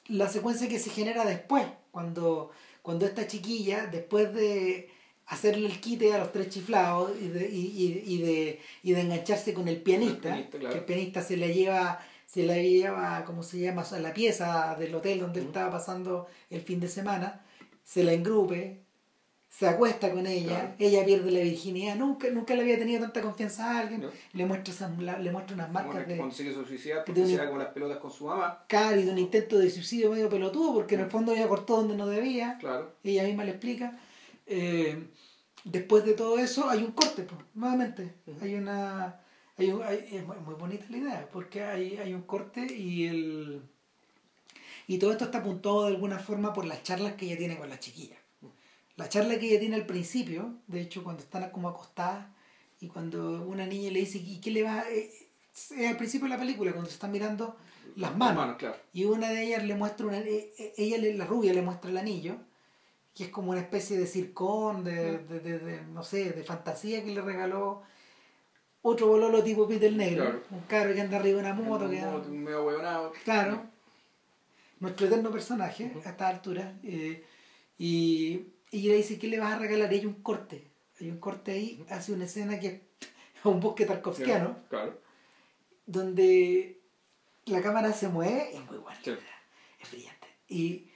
[0.08, 2.50] la secuencia que se genera después, cuando,
[2.82, 4.90] cuando esta chiquilla, después de
[5.26, 9.54] hacerle el quite a los tres chiflados y de, y, y, de, y de engancharse
[9.54, 13.82] con el pianista, que el pianista se la lleva, se la lleva, ¿cómo se llama?,
[13.82, 17.44] a la pieza del hotel donde él estaba pasando el fin de semana,
[17.84, 18.82] se la engrupe,
[19.58, 23.68] se acuesta con ella, ella pierde la virginidad, nunca, nunca le había tenido tanta confianza
[23.68, 26.30] a alguien, le muestra le muestra unas marcas de.
[26.30, 28.64] Se suicidar porque se como las pelotas con su mamá.
[28.68, 31.78] Claro, y de un intento de suicidio medio pelotudo, porque en el fondo ella cortó
[31.78, 32.56] donde no debía.
[32.60, 32.92] Claro.
[33.02, 33.98] Ella misma le explica.
[34.46, 35.08] Eh,
[35.64, 38.14] después de todo eso hay un corte, pues, nuevamente.
[38.40, 39.18] Hay una.
[39.56, 43.62] Hay, un, hay es muy bonita la idea, porque hay, hay un corte y el.
[44.86, 47.68] Y todo esto está apuntado de alguna forma por las charlas que ella tiene con
[47.68, 48.18] la chiquilla
[48.98, 52.26] la charla que ella tiene al principio, de hecho cuando están como acostadas
[52.80, 54.84] y cuando una niña le dice, ¿y qué le va?
[54.90, 55.10] Eh,
[55.52, 57.56] es al principio de la película, cuando se están mirando
[57.96, 58.56] las manos.
[58.92, 61.96] Y una de ellas le muestra, una, eh, eh, ella, la rubia, le muestra el
[61.96, 62.36] anillo,
[63.14, 67.14] que es como una especie de circón, de, de, de, no sé, de fantasía que
[67.14, 67.82] le regaló
[68.82, 71.88] otro bololo tipo Peter Negro, un carro que anda arriba de una moto.
[71.88, 73.12] que medio huevonado.
[73.24, 73.64] Claro.
[74.80, 76.74] nuestro eterno personaje a esta altura.
[76.82, 77.24] Eh,
[77.78, 79.92] y, y ella dice, ¿qué le vas a regalar?
[79.92, 80.70] Y hay un corte.
[81.00, 82.80] Hay un corte ahí, hace una escena que es
[83.44, 84.56] un bosque tarkovskiano.
[84.68, 85.00] Claro.
[85.86, 86.80] Donde
[87.46, 88.98] la cámara se mueve, es muy buena.
[89.00, 90.26] Es brillante.
[90.48, 90.90] Y,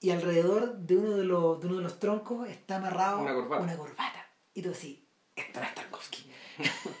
[0.00, 3.62] y alrededor de uno de, los, de uno de los troncos está amarrado Una corbata.
[3.62, 4.26] una corbata.
[4.52, 4.98] Y tú decís,
[5.34, 6.30] esto no es Tarkovsky.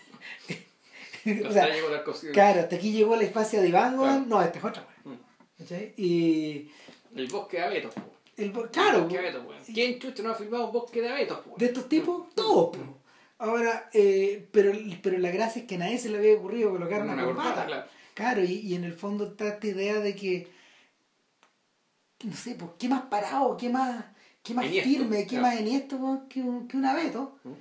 [1.48, 1.66] O sea,
[2.04, 2.32] cocina.
[2.32, 3.96] claro, hasta aquí llegó la infancia de Iván.
[3.96, 4.24] Claro.
[4.26, 4.86] no, esta es otra.
[5.04, 5.14] Mm.
[5.56, 5.94] ¿Cachai?
[5.96, 6.70] Y
[7.16, 7.94] El bosque de abetos.
[8.36, 9.62] El, claro, weón.
[9.72, 12.76] ¿Quién chucha no ha filmado un bosque de abetos, de estos tipos, todos.
[12.76, 12.98] po.
[13.38, 17.02] Ahora, eh, pero, pero la gracia es que a nadie se le había ocurrido colocar
[17.02, 17.48] una, Una corbata.
[17.50, 17.86] corbata, claro.
[18.14, 20.48] Claro, y, y en el fondo está esta idea de que,
[22.24, 24.04] no sé, pues, ¿qué más parado, qué más,
[24.42, 25.42] qué más firme, qué claro.
[25.42, 27.38] más enhiesto weón, que un, que un abeto?
[27.44, 27.52] Mm.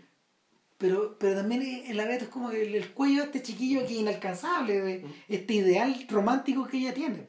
[0.78, 3.92] Pero, pero también el abeto es como el, el cuello de este chiquillo que es
[4.00, 5.14] inalcanzable, de Mm.
[5.30, 7.28] este ideal romántico que ella tiene.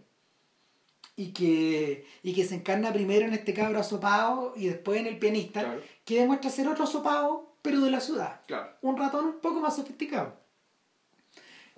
[1.17, 5.19] Y que, y que se encarna primero en este cabro asopado y después en el
[5.19, 5.81] pianista, Claro.
[6.05, 8.71] que demuestra ser otro asopado, pero de la ciudad Claro.
[8.83, 10.37] un ratón un poco más sofisticado.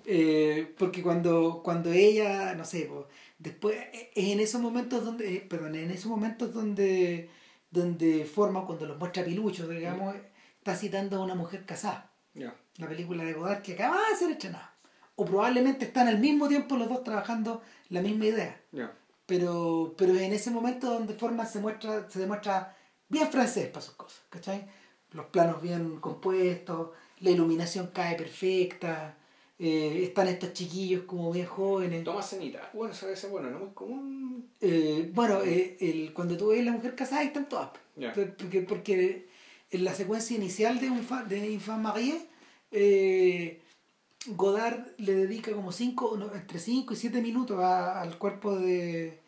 [0.05, 3.07] Eh, porque cuando, cuando ella, no sé, po,
[3.39, 7.29] después es en esos momentos donde, eh, perdón, en esos momentos donde,
[7.71, 10.15] donde forma, cuando los muestra piluchos, digamos,
[10.57, 12.55] está citando a una mujer casada, Ya.
[12.77, 14.73] la película de Godard que acaba de ser estrenada.
[15.15, 18.61] O probablemente están al mismo tiempo los dos trabajando la misma idea.
[19.27, 22.75] Pero, pero en ese momento donde forma se muestra, se demuestra
[23.07, 24.65] bien francés para sus cosas, ¿cachai?
[25.11, 26.89] Los planos bien compuestos,
[27.19, 29.17] la iluminación cae perfecta,
[29.59, 32.03] eh, están estos chiquillos como bien jóvenes.
[32.03, 32.69] Toma cenita.
[32.73, 34.49] Bueno, eso ser bueno, no es muy común.
[34.61, 37.71] Eh, bueno, eh, el, cuando tú ves la mujer casada están todas.
[38.15, 39.27] Porque, porque
[39.71, 42.27] en la secuencia inicial de, un de Infant Marie,
[42.71, 43.61] eh,
[44.35, 49.21] Godard le dedica como cinco, no, entre 5 y 7 minutos a- al cuerpo de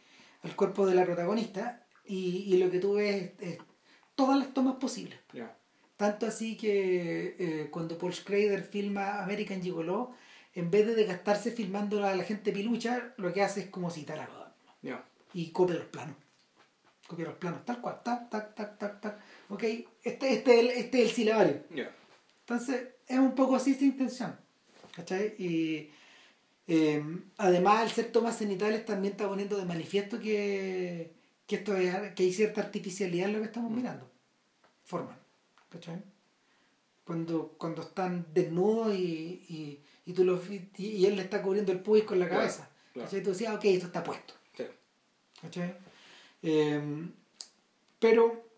[0.43, 3.57] al cuerpo de la protagonista y, y lo que tú ves es, es
[4.15, 5.19] todas las tomas posibles.
[5.97, 10.11] Tanto así que eh, cuando Paul Schrader filma American Gigolo,
[10.53, 14.19] en vez de desgastarse filmando a la gente pilucha, lo que hace es como citar
[14.19, 14.51] a Godard
[14.81, 15.03] Ya.
[15.34, 16.15] y copia los planos.
[17.05, 19.19] Copia los planos, tal cual, tac, tac, tac, tac, tac.
[19.49, 19.63] Ok,
[20.03, 21.63] este, este, este es el silabario.
[22.41, 24.39] Entonces, es un poco así esta intención.
[24.99, 25.34] ¿Cachai?
[25.38, 25.89] Y
[26.67, 27.01] eh,
[27.38, 31.13] además, el ser tomas cenitales también está poniendo de manifiesto que,
[31.47, 34.11] que, esto es, que hay cierta artificialidad en lo que estamos mirando.
[34.84, 35.17] Forman.
[35.69, 36.03] ¿Cachai?
[37.05, 41.71] Cuando, cuando están desnudos y, y, y, tú los, y, y él le está cubriendo
[41.71, 42.69] el pubis con la cabeza.
[42.91, 43.09] claro.
[43.09, 44.34] Tú decías, ok, esto está puesto.
[44.57, 44.65] Sí.
[45.41, 45.77] ¿cachai?
[46.43, 47.07] Eh,
[47.99, 48.48] pero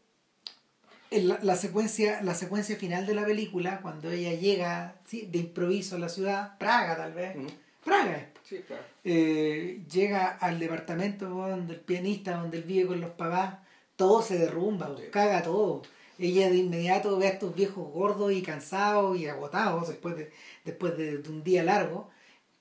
[1.11, 5.27] la, la secuencia, la secuencia final de la película, cuando ella llega ¿sí?
[5.31, 7.35] de improviso a la ciudad, Praga tal vez.
[7.83, 8.83] Praga es, Sí, claro.
[9.03, 13.55] eh, llega al departamento donde el pianista, donde él vive con los papás,
[13.95, 15.03] todo se derrumba, Sí.
[15.11, 15.81] caga todo.
[16.19, 20.31] Ella de inmediato ve a estos viejos gordos y cansados y agotados después de,
[20.63, 22.09] después de, de un día largo.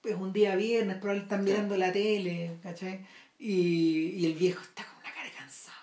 [0.02, 3.05] Es un día viernes, probablemente están mirando la tele, ¿cachai?
[3.39, 5.77] Y, y el viejo está con una cara de cansado.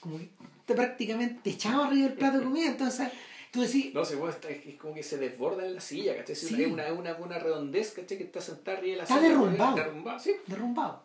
[0.00, 0.28] Como que
[0.66, 2.66] está prácticamente echado arriba del plato de comida.
[2.68, 3.08] Entonces,
[3.50, 6.32] tú decís, No, se puede, está- es como que se desborda en la silla, ¿cachai?
[6.32, 6.64] Es Sí.
[6.64, 8.16] una, una, una redondez, ¿cachai?
[8.18, 9.28] Que está sentada arriba de la Está silla.
[9.28, 9.76] derrumbado.
[9.76, 10.34] Derrumbado, sí.
[10.46, 11.04] derrumbado.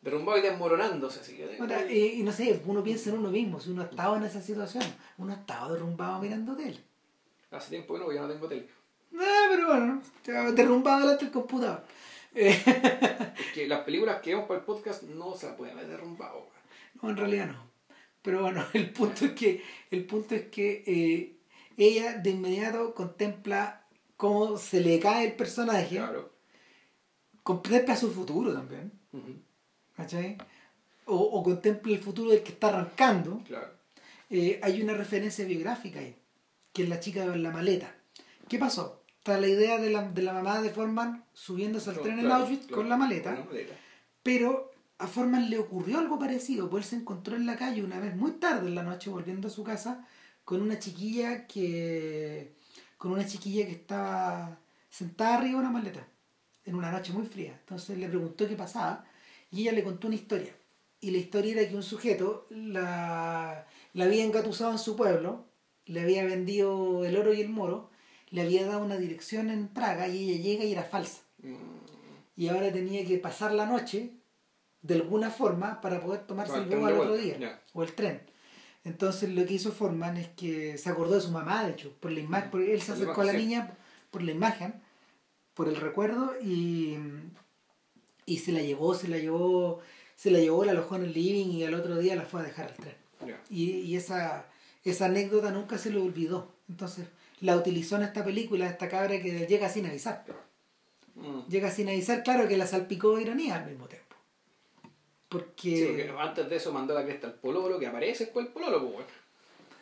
[0.00, 1.36] Derrumbado y desmoronándose, así.
[1.36, 1.58] ¿cachai?
[1.60, 4.24] Ahora, eh, y no sé, uno piensa en uno mismo, si uno ha estado en
[4.24, 4.84] esa situación,
[5.18, 6.78] uno ha estado derrumbado mirando tele.
[7.52, 8.68] Hace tiempo que no, porque ya no tengo tele.
[9.18, 11.82] Ah, pero bueno, estaba derrumbado delante del computador.
[12.34, 12.50] Eh,
[13.38, 16.46] Es que las películas que vemos para el podcast no se las pueden ver derrumbado.
[17.00, 17.67] no, en realidad no.
[18.22, 21.36] Pero bueno, el punto es que, el punto es que eh,
[21.76, 23.86] ella de inmediato contempla
[24.16, 26.32] cómo se le cae el personaje, Claro.
[27.42, 28.92] contempla su futuro también.
[29.96, 30.36] ¿cachai?
[31.06, 33.42] O, o contempla el futuro del que está arrancando.
[33.46, 33.70] Claro.
[34.30, 36.14] Eh, hay una referencia biográfica ahí,
[36.72, 37.94] que es la chica de la maleta.
[38.48, 39.02] ¿Qué pasó?
[39.18, 42.30] Está la idea de la, de la mamá de Forman subiéndose al No, tren en
[42.30, 43.74] Auschwitz claro, con la maleta, con la maleta.
[44.22, 48.00] pero a Forman le ocurrió algo parecido, pues él se encontró en la calle una
[48.00, 50.06] vez muy tarde en la noche volviendo a su casa
[50.44, 52.54] con una chiquilla que
[52.96, 54.58] con una chiquilla que estaba
[54.90, 56.06] sentada arriba de una maleta
[56.64, 57.56] en una noche muy fría.
[57.60, 59.04] Entonces le preguntó qué pasaba
[59.50, 60.52] y ella le contó una historia.
[61.00, 65.46] Y la historia era que un sujeto la, la había engatusado en su pueblo,
[65.86, 67.90] le había vendido el oro y el moro,
[68.30, 71.22] le había dado una dirección en Praga y ella llega y era falsa.
[71.42, 71.54] Mm,
[72.36, 74.17] Y ahora tenía que pasar la noche
[74.82, 78.22] de alguna forma para poder tomarse el bus al otro vuelta, día o el tren.
[78.84, 82.10] Entonces lo que hizo Forman es que se acordó de su mamá, de hecho, por
[82.10, 83.76] la imagen, porque él se Por acercó a la niña
[84.10, 84.80] por la imagen,
[85.54, 86.96] por el recuerdo y,
[88.24, 89.80] y se la llevó, se la llevó,
[90.14, 92.44] se la llevó, la alojó en el living y al otro día la fue a
[92.44, 92.96] dejar al tren.
[93.50, 94.46] Y, y esa,
[94.84, 96.54] esa anécdota nunca se le olvidó.
[96.68, 97.08] Entonces
[97.40, 100.24] la utilizó en esta película, esta cabra que llega sin avisar.
[101.14, 101.48] Mm.
[101.48, 104.07] Llega sin avisar, claro que la salpicó de ironía al mismo tiempo.
[105.28, 105.76] Porque...
[105.76, 108.92] Sí, porque antes de eso mandó la cresta al pololo, que aparece después el pololo,
[108.92, 109.06] pues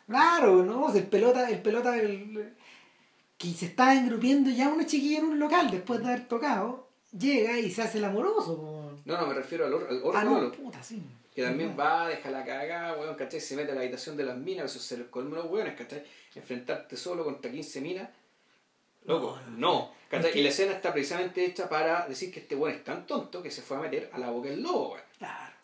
[0.06, 0.94] Claro, ¿no?
[0.94, 2.54] El pelota, el pelota, el,
[3.38, 7.58] que se está engrupiendo ya una chiquilla en un local después de haber tocado, llega
[7.58, 8.94] y se hace el amoroso.
[9.04, 11.02] No, no, me refiero al, al otro ah, puta, sí.
[11.34, 13.40] Que también va, deja la cagada, weón, ¿cachai?
[13.40, 16.02] Se mete a la habitación de las minas, eso se le colmo los weones, ¿cachai?
[16.34, 18.08] Enfrentarte solo contra 15 minas.
[19.04, 19.92] Loco, no.
[20.08, 20.38] ¿cachai?
[20.38, 23.50] Y la escena está precisamente hecha para decir que este weón es tan tonto que
[23.50, 25.05] se fue a meter a la boca del lobo, weón.
[25.18, 25.56] Claro.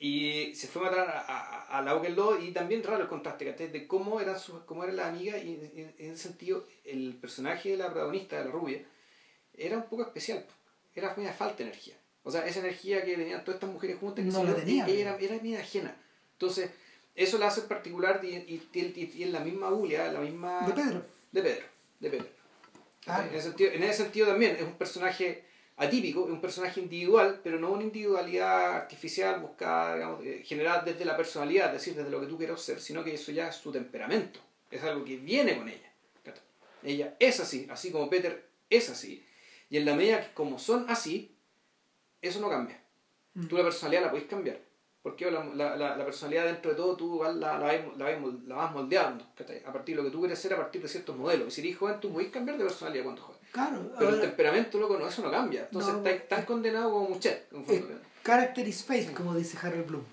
[0.00, 3.44] Y se fue a matar a, a, la del lobo y también raro el contraste,
[3.44, 3.68] ¿cachai?
[3.68, 7.76] De cómo era, su, cómo era la amiga y en, ese sentido el personaje de
[7.76, 8.82] la protagonista, de la rubia,
[9.54, 10.44] era un poco especial.
[10.94, 11.94] Era una falta de energía.
[12.24, 15.38] O sea, esa energía que tenían todas estas mujeres juntas, no la tenía, era, era
[15.38, 15.94] bien ajena.
[16.32, 16.70] Entonces,
[17.14, 20.66] eso la hace particular y, y, y, en la misma Julia, la misma...
[20.66, 21.04] De Pedro.
[21.30, 21.66] De Pedro,
[22.00, 22.26] de Pedro.
[23.06, 25.44] En, ese sentido, en ese sentido también es un personaje
[25.76, 31.16] atípico, es un personaje individual, pero no una individualidad artificial buscada, digamos, generada desde la
[31.16, 33.72] personalidad, es decir, desde lo que tú quieres ser, sino que eso ya es su
[33.72, 34.40] temperamento,
[34.70, 35.92] es algo que viene con ella.
[36.84, 39.24] Ella es así, así como Peter es así,
[39.70, 41.34] y en la medida que como son así,
[42.20, 42.80] eso no cambia.
[43.34, 43.46] Mm.
[43.46, 44.60] Tú la personalidad la podés cambiar.
[45.02, 49.24] Porque la, la, la, personalidad dentro de todo tú la, la, la, vas moldeando.
[49.66, 51.48] A partir de lo que tú quieres ser, a partir de ciertos modelos.
[51.48, 53.40] Y si eres joven, tú podés cambiar de personalidad cuando joven.
[53.52, 55.68] Claro, Pero el temperamento, loco, no, eso no cambia.
[55.70, 57.48] Entonces no, tan condenado como Muchet.
[58.24, 60.04] Character is fate, como dice Harold Bloom.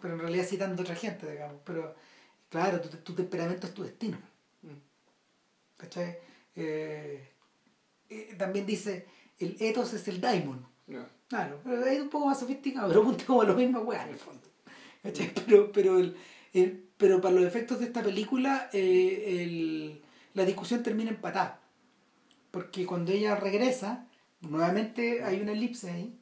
[0.00, 1.60] Pero en realidad citando a otra gente, digamos.
[1.64, 1.94] Pero
[2.48, 4.16] claro, tu, tu temperamento es tu destino.
[4.62, 5.76] Mm.
[5.76, 6.18] ¿Cachai?
[6.56, 7.28] Eh,
[8.08, 9.06] eh, también dice,
[9.38, 10.66] el ethos es el daimon.
[11.28, 14.10] Claro, pero es un poco más sofisticado, pero apunta como a lo mismo weá en
[14.10, 14.42] el fondo.
[15.46, 20.02] Pero, pero, el, pero para los efectos de esta película, eh, el,
[20.34, 21.59] la discusión termina empatada.
[22.50, 24.06] Porque cuando ella regresa,
[24.40, 26.16] nuevamente hay una elipse ahí.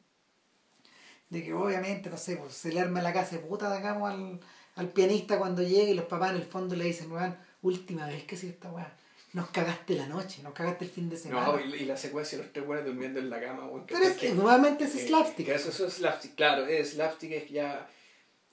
[1.31, 4.41] De que obviamente, no sé, pues, se le arma la casa de puta, digamos, al,
[4.77, 8.25] al pianista cuando llega y los papás en el fondo le dicen, weón, última vez
[8.25, 8.97] que si esta weá
[9.33, 11.47] nos cagaste la noche, nos cagaste el fin de semana.
[11.47, 13.69] No, y, la secuencia de los tres buenos durmiendo en la cama.
[13.87, 15.49] Pero es que nuevamente es slapstick.
[15.49, 17.89] eso, es slapstick, claro, es slapstick, es ya...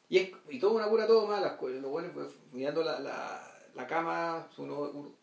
[0.10, 4.48] Y, es, y todo una pura toma, los buenos pues, mirando la, la, la cama,
[4.58, 5.14] uno,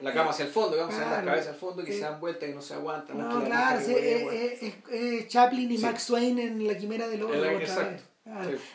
[0.00, 2.20] la cama hacia el fondo, digamos, claro, la cabeza al fondo y que se dan
[2.20, 3.18] vueltas y no se aguantan.
[3.18, 7.44] No, claro, es, Chaplin y Max Swain en La Quimera del Oro.
[7.44, 8.02] Exacto.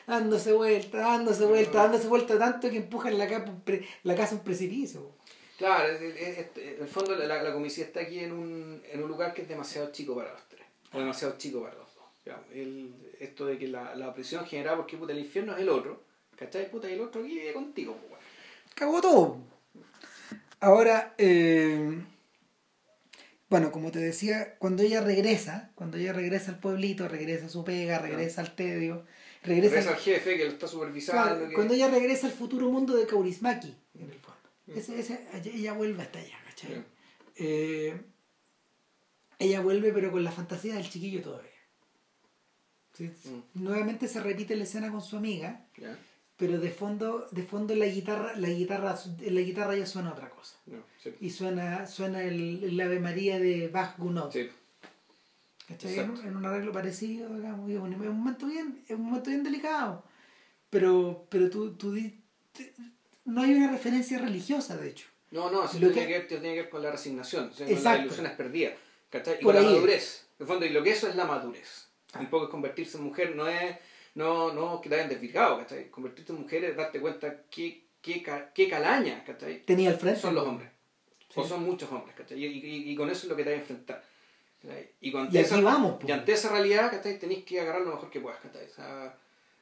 [0.05, 3.27] Dándose vuelta, dándose vuelta, dándose vuelta tanto que empujan la,
[4.03, 5.11] la casa a un precipicio.
[5.57, 9.41] Claro, en el fondo la, la comicidad está aquí en un, en un lugar que
[9.41, 12.35] es demasiado chico para los tres, o demasiado chico para los dos.
[12.53, 16.03] El, esto de que la, la prisión generada porque puta, el infierno es el otro,
[16.37, 16.69] ¿cachai?
[16.69, 18.21] Puta, y el otro aquí vive contigo, pues,
[18.75, 19.37] Cagó todo.
[20.61, 22.03] Ahora, eh,
[23.49, 27.64] bueno, como te decía, cuando ella regresa, cuando ella regresa al pueblito, regresa a su
[27.64, 29.06] pega, regresa al tedio,
[29.44, 31.53] regresa, al jefe que lo está supervisando.
[31.53, 34.40] Cuando ella regresa al futuro mundo de Kaurismaki, en el fondo.
[34.68, 36.84] Ese, ese, ella vuelve hasta allá, ¿cachai?
[37.36, 37.99] Eh,
[39.40, 41.49] ella vuelve pero con la fantasía del chiquillo todavía.
[42.99, 43.64] Mm.
[43.64, 45.65] Nuevamente se repite la escena con su amiga,
[46.39, 50.55] pero de fondo, de fondo la guitarra, la guitarra, la guitarra ya suena otra cosa.
[51.19, 54.33] Y suena, suena el, Ave María de Bach Gounod.
[55.67, 55.99] ¿Cachai?
[55.99, 60.01] En, un arreglo parecido, digamos, es un, momento bien, es un momento bien delicado.
[60.69, 61.93] Pero, pero tú, tú
[63.25, 65.07] no hay una referencia religiosa, de hecho.
[65.31, 66.21] No, no, eso tiene, que...
[66.21, 68.71] tiene que ver con la resignación, con la ilusión es perdida.
[69.11, 70.25] Y con la madurez.
[70.39, 71.89] En fondo, y lo que eso es la madurez.
[72.13, 72.19] Ah.
[72.21, 73.75] Un poco es convertirse en mujer, no es
[74.19, 75.89] no, no que te hayan desvirgado, ¿cachai?
[75.89, 78.21] Convertirte en mujer es darte cuenta qué, qué,
[78.53, 79.63] qué calaña, ¿cachai?
[79.63, 80.19] Tenía el frente.
[80.19, 80.69] Son los hombres.
[81.35, 82.37] O son muchos hombres, ¿cachai?
[82.37, 84.03] Y, y, con eso es lo que te vas a enfrentar.
[84.99, 87.17] Y, y esa, vamos, y ante esa realidad, ¿cachai?
[87.17, 88.65] Tenéis que agarrar lo mejor que puedas, ¿cachai?
[88.65, 89.17] O sea,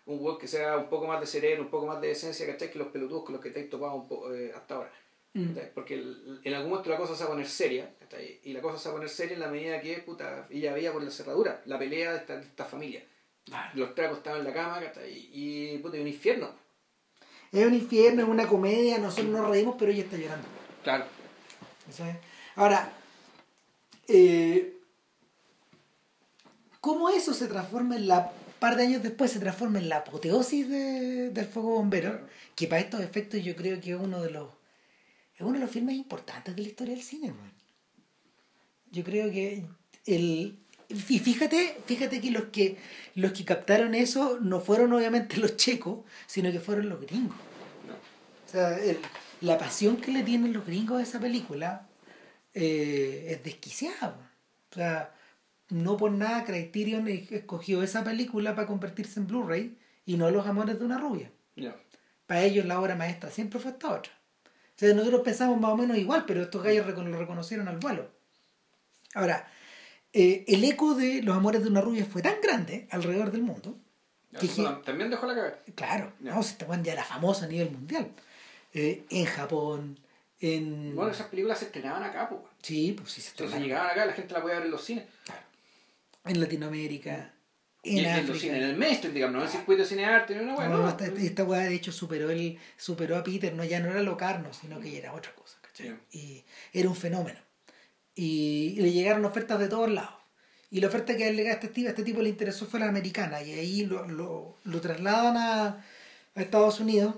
[0.07, 2.71] un web que sea un poco más de sereno, un poco más de esencia, ¿cachai?
[2.71, 4.91] Que los pelotudos con los que te has topado un poco, eh, hasta ahora.
[5.34, 5.55] Mm.
[5.75, 5.93] Porque
[6.43, 8.39] en algún momento la cosa se va a poner seria, ¿cachai?
[8.43, 10.91] Y la cosa se va a poner seria en la medida que, puta, ella veía
[10.91, 13.03] por la cerradura, la pelea de esta, esta familia.
[13.74, 14.82] Los tragos estaban en la cama.
[15.10, 16.49] Y, puta, es un infierno.
[17.52, 20.48] Es un infierno, es una comedia, nosotros nos reímos, pero ella está llorando.
[20.84, 21.06] Claro.
[22.56, 22.91] Ahora,
[24.07, 24.78] eh,
[26.82, 30.68] ¿cómo eso se transforma en la par de años después se transforma en la apoteosis
[30.69, 34.49] de, del fuego bombero, que para estos efectos yo creo que es uno de los
[35.36, 37.32] es uno de los filmes importantes de la historia del cine,
[38.90, 39.65] Yo creo que
[40.06, 42.77] el, Y fíjate, fíjate que los que
[43.15, 47.35] los que captaron eso no fueron obviamente los checos, sino que fueron los gringos.
[48.45, 48.77] O sea,
[49.41, 51.88] la pasión que le tienen los gringos a esa película
[52.53, 54.31] eh, es desquiciada.
[54.72, 55.14] O sea,
[55.69, 60.80] no por nada Criterion escogió esa película para convertirse en Blu-ray y no Los Amores
[60.80, 61.31] de una Rubia.
[62.26, 64.11] Para ellos la obra maestra siempre fue esta otra.
[64.45, 68.09] O sea, nosotros pensamos más o menos igual, pero estos gallos lo reconocieron al vuelo.
[69.15, 69.49] Ahora,
[70.19, 73.77] eh, el eco de Los Amores de una Rubia fue tan grande alrededor del mundo.
[74.39, 74.48] Que,
[74.84, 75.57] también dejó la cabeza.
[75.76, 78.10] Claro, no, este ya era famoso a nivel mundial.
[78.73, 79.99] Eh, en Japón,
[80.39, 80.95] en...
[80.95, 82.41] Bueno, esas películas se estrenaban acá, pues.
[82.64, 83.61] Sí, pues sí se estrenaban.
[83.61, 85.06] Entonces llegaban acá, la gente la podía ver en los cines.
[85.23, 85.41] Claro.
[86.26, 87.34] En Latinoamérica,
[87.84, 90.35] en, en, los cines, en el mainstream, digamos, no en el circuito de cine arte,
[90.35, 90.68] ni una weá.
[90.68, 94.02] No, esta, esta weá de hecho superó, el, superó a Peter, no, ya no era
[94.02, 95.95] Locarno, sino que ya era otra cosa, ¿cachai?
[96.11, 97.39] Y era un fenómeno.
[98.18, 100.11] Y, le llegaron ofertas de todos lados.
[100.69, 102.89] Y la oferta que le a este, tipo, a este tipo le interesó fue la
[102.89, 103.41] americana.
[103.41, 105.65] Y ahí lo, lo, lo trasladan a,
[106.35, 107.15] a Estados Unidos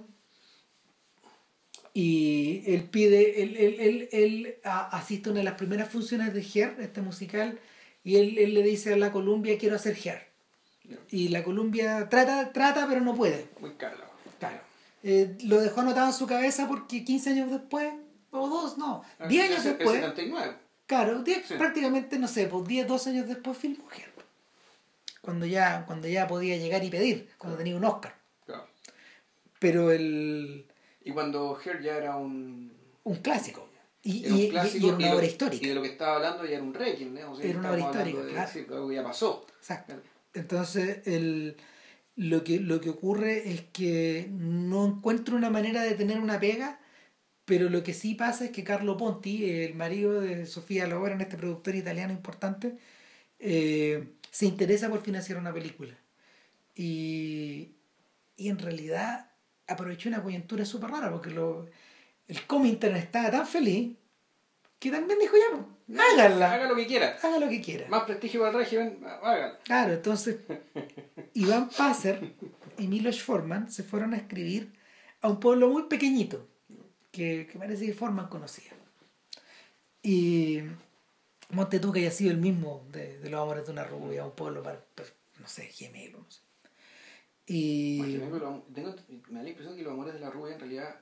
[1.93, 6.41] y él pide, él, él, él, él asiste a una de las primeras funciones de
[6.41, 7.59] Her, este musical,
[8.03, 10.27] y él, él le dice a la Columbia, quiero hacer Her.
[11.09, 13.47] Y la Columbia trata, trata, pero no puede.
[13.59, 13.97] Muy caro.
[14.39, 14.61] Claro.
[15.03, 17.91] Eh, lo dejó anotado en su cabeza porque 15 años después,
[18.31, 19.95] o dos, no, 10 ah, años después.
[19.99, 20.55] 79.
[20.89, 21.23] Claro,
[21.57, 24.11] prácticamente, no sé, pues 10, 12 años después filmó Her.
[25.21, 28.15] Cuando ya, cuando ya podía llegar y pedir, cuando tenía un Oscar.
[28.43, 28.67] Claro.
[29.59, 30.65] Pero el
[31.05, 32.73] y cuando Her ya era un...
[33.03, 33.69] Un clásico.
[34.01, 35.63] Y, era un clásico, y, era una obra histórica.
[35.63, 37.37] Y de lo que estaba hablando ya era un requiem, era una
[37.71, 38.75] obra histórica, claro.
[38.75, 39.45] algo que ya pasó.
[39.59, 39.93] Exacto.
[40.33, 41.55] Entonces, el,
[42.15, 46.79] lo, que, lo que ocurre es que no encuentro una manera de tener una pega,
[47.49, 51.35] pero lo que sí pasa es que Carlo Ponti, el marido de Sofía en este
[51.35, 52.77] productor italiano importante,
[53.39, 55.97] eh, se interesa por financiar una película.
[56.75, 57.71] Y,
[58.37, 59.31] y en realidad
[59.65, 61.65] aprovechó una coyuntura súper rara porque lo,
[62.27, 63.97] el Comintern estaba tan feliz
[64.77, 66.53] que también dijo ya, háganla.
[66.53, 67.17] Haga lo que quiera.
[67.23, 67.87] Haga lo que quiera.
[67.87, 69.59] Más prestigio para el régimen, háganla.
[69.63, 70.37] Claro, entonces
[71.33, 72.31] Iván Passer
[72.77, 74.71] y Milos Forman se fueron a escribir
[75.21, 76.47] a un pueblo muy pequeñito
[77.11, 78.71] que, que parece que Forman conocía.
[80.01, 80.61] Y
[81.49, 84.61] Monte que haya sido el mismo de, de los amores de una rubia, un pueblo,
[84.61, 84.79] para,
[85.39, 86.41] no sé, gemelo, no sé.
[87.47, 88.17] Y...
[88.17, 88.95] tengo,
[89.29, 90.99] me da la impresión que los amores de la rubia en realidad,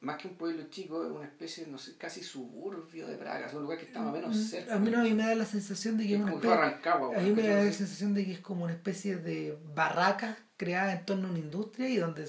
[0.00, 3.52] más que un pueblo chico, es una especie, no sé, casi suburbio de Praga, es
[3.52, 4.74] un lugar que está más o menos mm, cerca.
[4.74, 7.20] A mí, no, a mí me da la sensación de que es, una especie, a
[7.20, 11.04] mí me da la sensación de que es como una especie de barraca creada en
[11.04, 12.28] torno a una industria y donde,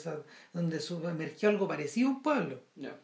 [0.53, 2.61] donde emergió algo parecido a un pueblo.
[2.75, 2.95] Ya.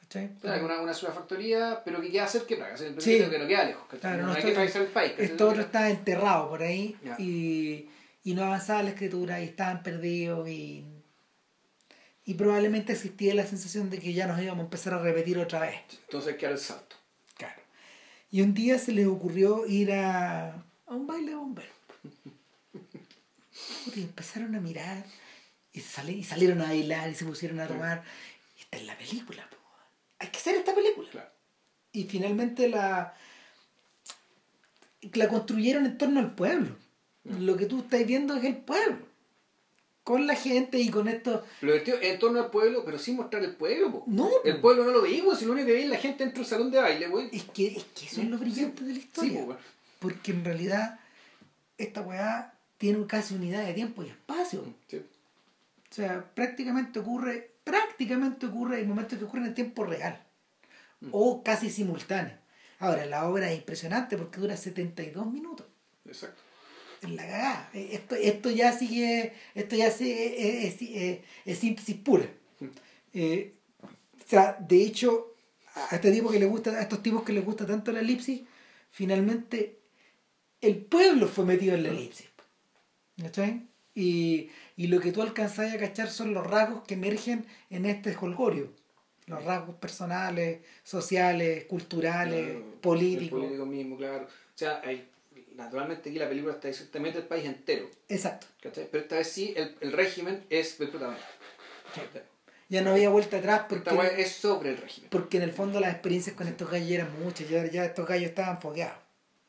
[0.00, 0.36] ¿Cachai?
[0.42, 3.18] una, una factoría, pero que queda cerca de Praga, el sí.
[3.18, 3.84] que no queda lejos.
[4.00, 5.12] Claro, no, hay que atravesar el país.
[5.18, 7.88] Esto otro está enterrado por ahí y
[8.28, 10.84] y no avanzaba la escritura y estaban perdidos y,
[12.26, 15.60] y probablemente existía la sensación de que ya nos íbamos a empezar a repetir otra
[15.60, 15.80] vez.
[16.04, 16.96] Entonces, ¿qué era el salto?
[17.38, 17.62] Claro.
[18.30, 21.72] Y un día se les ocurrió ir a, a un baile de bomberos.
[23.94, 25.04] Y empezaron a mirar
[25.72, 28.04] y, y salieron a bailar y se pusieron a tomar.
[28.56, 29.48] Y esta es la película.
[30.18, 31.32] Hay que hacer esta película.
[31.92, 33.14] Y finalmente la,
[35.12, 36.76] la construyeron en torno al pueblo
[37.28, 39.06] lo que tú estás viendo es el pueblo.
[40.02, 41.44] Con la gente y con esto.
[41.60, 44.04] Lo en torno al pueblo, pero sin mostrar el pueblo.
[44.06, 44.30] No.
[44.42, 46.48] El pueblo no lo veíamos, si lo único que veía es la gente dentro del
[46.48, 47.28] salón de baile, güey.
[47.30, 49.44] Es que, es que eso es lo brillante de la historia.
[49.98, 50.98] Porque en realidad,
[51.76, 54.62] esta weá tiene casi unidad de tiempo y espacio.
[54.62, 60.24] O sea, prácticamente ocurre, prácticamente ocurre en momentos que ocurren en tiempo real.
[61.00, 61.08] Mm.
[61.12, 62.36] O casi simultáneo.
[62.78, 65.66] Ahora, la obra es impresionante porque dura 72 minutos.
[66.06, 66.48] Exacto
[67.02, 67.70] en la cagada.
[67.74, 72.28] Eh, esto, esto ya sigue, esto ya es, es, es, síntesis pura.
[73.12, 75.34] Eh, o sea, de hecho,
[75.74, 78.42] a este tipo que le gusta, a estos tipos que les gusta tanto la elipsis,
[78.90, 79.78] finalmente
[80.60, 82.27] el pueblo fue metido en la elipsis.
[83.94, 88.16] Y, y lo que tú alcanzas a cachar son los rasgos que emergen en este
[88.20, 88.72] holgorio.
[89.26, 93.40] Los rasgos personales, sociales, culturales, políticos.
[93.40, 94.24] político mismo, claro.
[94.24, 95.08] O sea, hay
[95.58, 97.90] naturalmente aquí la película está exactamente el país entero.
[98.08, 98.46] Exacto.
[98.62, 98.88] ¿cachai?
[98.90, 101.28] Pero esta vez sí, el, el régimen es el protagonista.
[102.68, 103.90] Ya no había vuelta atrás porque...
[104.18, 105.10] es sobre el régimen.
[105.10, 108.28] Porque en el fondo las experiencias con estos gallos eran muchas, ya, ya estos gallos
[108.28, 108.98] estaban fogueados.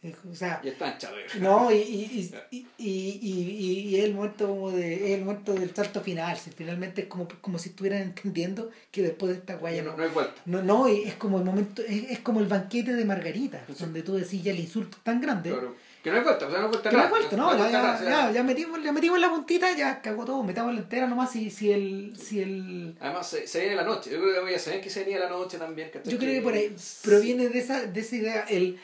[0.01, 0.97] O sea, ya están
[1.41, 5.99] No, y, y, y, y, y, es el momento como de, el momento del salto
[5.99, 9.97] final, si finalmente es como, como si estuvieran entendiendo que después de esta guaya no,
[9.97, 10.33] no, hay vuelta.
[10.45, 14.15] No, no, es como el momento, es, es como el banquete de Margarita, donde tú
[14.15, 15.53] decís ya el insulto tan grande
[16.01, 17.49] Que no hay vuelta, o sea, no hay vuelta Que no hay vuelta, no no,
[17.51, 20.73] hay ya, vuelta ya, sea, ya, metimos, ya metimos la puntita, ya cagó todo, metamos
[20.75, 24.11] la entera nomás si, si el, si el, Además, se, se viene la noche.
[24.11, 25.89] Yo creo que voy a saber que se venía la noche también.
[25.91, 26.09] ¿cachai?
[26.09, 26.73] Yo creo que por ahí
[27.03, 28.45] proviene de esa, de esa idea.
[28.47, 28.79] El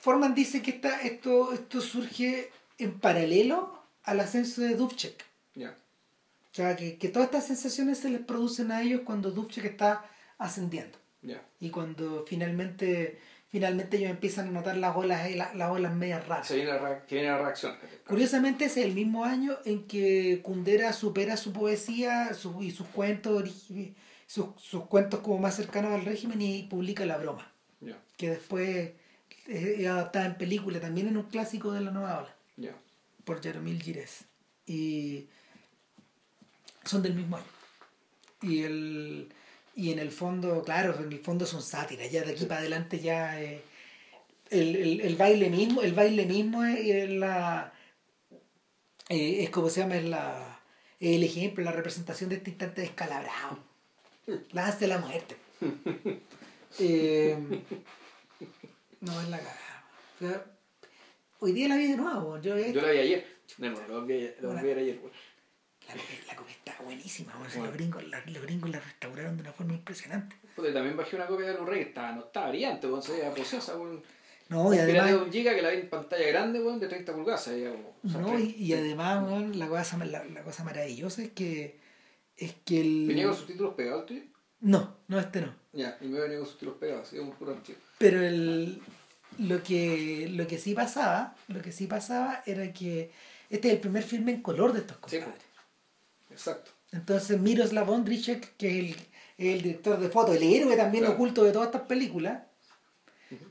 [0.00, 5.24] Forman dice que esta, esto, esto surge en paralelo al ascenso de Dubček.
[5.54, 5.70] Ya.
[5.70, 10.04] O sea, que, que todas estas sensaciones se les producen a ellos cuando Dubček está
[10.38, 10.98] ascendiendo.
[11.22, 11.42] Ya.
[11.60, 13.20] Y cuando finalmente,
[13.50, 16.46] finalmente ellos empiezan a notar las olas, ahí, las, las olas medias raras.
[16.48, 17.76] Se viene la, que viene la reacción.
[18.08, 23.68] Curiosamente es el mismo año en que Kundera supera su poesía su- y sus cuentos,
[24.26, 27.52] sus, sus cuentos como más cercanos al régimen y publica La Broma.
[27.82, 27.96] Ya.
[28.18, 28.92] que después
[29.50, 32.18] es adaptada en película, también en un clásico de la nueva
[32.56, 32.74] ola,
[33.24, 34.24] por Jaromil Gires.
[34.66, 35.26] Y
[36.84, 37.46] son del mismo año.
[38.42, 39.32] Y el
[39.74, 42.98] y en el fondo, claro, en el fondo son sátiras, ya de aquí para adelante
[42.98, 43.62] ya eh,
[44.50, 47.72] el, el, el baile mismo, el baile mismo es, es la
[49.08, 50.60] eh, es como se llama, es la
[51.00, 53.58] el ejemplo, la representación de este instante descalabrado.
[54.52, 55.36] La hace la muerte.
[56.78, 57.36] Eh,
[59.00, 59.84] no es la cagada.
[60.16, 60.44] O sea,
[61.40, 62.40] hoy día la vi de nuevo.
[62.40, 63.26] Yo, Yo la vi ayer.
[63.58, 65.00] No, no, la vi, la vi ayer.
[65.88, 67.32] la, copia, la copia está buenísima.
[67.32, 67.66] bueno, Bueno.
[67.66, 70.36] los, gringos, la, los gringos la restauraron de una forma impresionante.
[70.56, 73.32] Y también bajé una copia de Blu-ray que estaba, no estaba brillante, weón, se veía
[73.32, 74.02] preciosa, weón.
[74.50, 76.88] No, y Era de además, un giga que la vi en pantalla grande, weón, de
[76.88, 77.50] 30 pulgadas.
[78.02, 81.78] no, y, y además weón, la, cosa, la, la cosa maravillosa es que
[82.36, 83.04] es que el...
[83.06, 84.22] ¿Venía con subtítulos pegados, tío?
[84.60, 85.54] No, no, este no.
[85.72, 87.80] Ya, y me venía con subtítulos pegados, así como puro antiguo.
[87.98, 88.80] Pero el,
[89.38, 93.10] lo, que, lo que sí pasaba, lo que sí pasaba era que
[93.48, 95.42] este es el primer filme en color de estos Sí, compadres.
[96.28, 96.38] pues.
[96.38, 96.70] Exacto.
[96.92, 98.96] Entonces Miroslav Ondricek, que es
[99.38, 101.14] el, el director de foto, el héroe también Claro.
[101.14, 102.42] oculto de todas estas películas,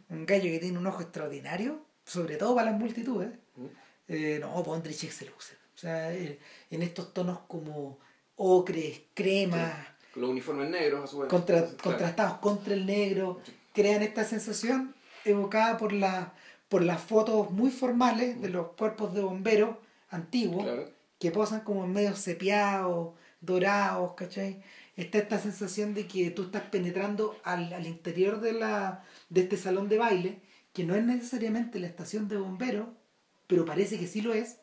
[0.09, 3.69] un gallo que tiene un ojo extraordinario, sobre todo para las multitudes, Ujú.
[4.09, 5.53] eh, no, pues Ondricek se luce.
[5.75, 6.37] O sea, eh,
[6.71, 7.99] en estos tonos como
[8.35, 11.29] ocres, cremas, Con los uniformes negros, a su vez.
[11.29, 13.53] contra, contrastados contra el negro, Sí.
[13.73, 14.93] crean esta sensación
[15.25, 16.33] evocada por, la,
[16.69, 19.75] por las fotos muy formales de los cuerpos de bomberos
[20.09, 20.89] antiguos Claro.
[21.19, 24.61] que posan como medio sepiados, dorados, ¿cachai?
[24.97, 29.55] Está esta sensación de que tú estás penetrando al, al interior de, la, de este
[29.55, 30.41] salón de baile,
[30.73, 32.87] que no es necesariamente la estación de bomberos,
[33.47, 34.57] pero parece que sí lo es,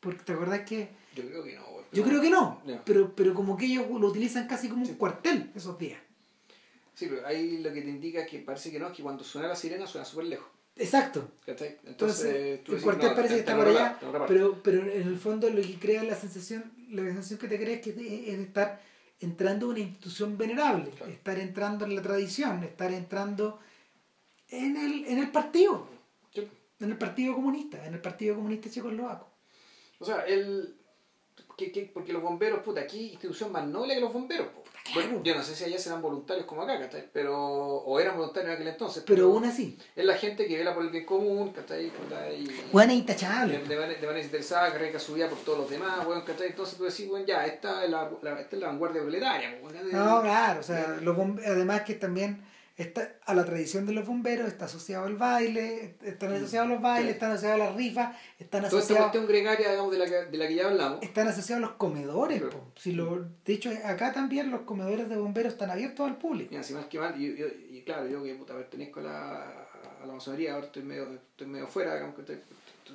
[0.00, 0.88] porque te acordás que...
[1.14, 1.62] Yo creo que no.
[1.94, 5.50] Yo creo que no, pero, pero como que ellos lo utilizan casi como un cuartel
[5.54, 6.00] esos días.
[6.94, 9.24] Sí, pero ahí lo que te indica es que parece que no, es que cuando
[9.24, 10.48] suena la sirena suena súper lejos.
[10.76, 11.28] Exacto.
[11.46, 11.78] ¿Cachai?
[11.84, 14.62] Entonces, Entonces, tú el decís, cuartel no, parece que está en por allá, en pero,
[14.62, 17.80] pero en el fondo lo que crea la sensación, la sensación que te crea es
[17.80, 18.80] que es estar
[19.20, 21.12] entrando a una institución venerable, Claro.
[21.12, 23.60] estar entrando en la tradición, estar entrando
[24.48, 25.88] en el, en el partido,
[26.32, 26.46] Sí.
[26.80, 29.28] en el partido comunista, en el partido comunista checoslovaco.
[30.00, 30.74] O sea, el.
[31.56, 34.48] Que, que- porque los bomberos, puta, aquí institución más noble que los bomberos.
[34.92, 37.08] Bueno, yo no sé si allá serán voluntarios como acá, ¿cachai?
[37.10, 39.02] Pero, o eran voluntarios en aquel entonces.
[39.06, 41.88] Pero aún así, Es la gente que vela por el bien común, ¿cachai?
[41.90, 43.58] Puta, y, buena e de, intachable.
[43.58, 46.48] de manera, de manera interesada, que arriesga su vida por todos los demás, weón, ¿cachai?
[46.48, 49.58] Entonces tú decís, bueno, ya, esta es la, la- esta es la vanguardia proletaria.
[49.90, 51.16] No, claro, o sea, los
[51.46, 52.44] además que también
[52.76, 57.12] está a la tradición de los bomberos está asociado el baile, están asociados los bailes,
[57.14, 60.38] están asociados las rifas, están Toda esta asociados cuestión gregaria, digamos, de la que, de
[60.38, 61.02] la que ya hablamos.
[61.02, 62.40] están asociados los comedores.
[62.40, 62.58] Claro.
[62.58, 62.72] po.
[62.76, 66.52] Si lo, de hecho, acá también los comedores de bomberos están abiertos al público.
[66.52, 69.42] Y así más que mal, y, y- y claro, yo que puta, pertenezco a la,
[70.02, 72.40] a la masonería, ahora estoy medio, estoy medio fuera, digamos que estoy,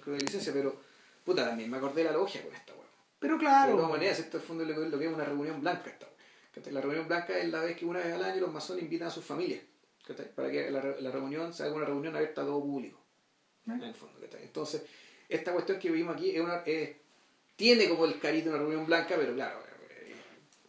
[0.03, 0.75] con licencia, pero
[1.23, 2.85] puta, también me acordé de la logia con esta weón.
[3.19, 6.05] Pero De claro, todas maneras, esto es fondo lo que es una reunión blanca esta.
[6.71, 9.11] La reunión blanca es la vez que una vez al año los masones invitan a
[9.11, 9.61] sus familias.
[10.13, 12.99] Para que la, la reunión sea una reunión abierta a todo público,
[13.67, 13.71] ¿Eh?
[13.73, 14.19] en el fondo.
[14.41, 14.83] Entonces,
[15.27, 16.95] esta cuestión que vimos aquí es una, es-
[17.55, 19.59] tiene como el cariz de una reunión blanca, pero claro,
[19.89, 20.13] eh,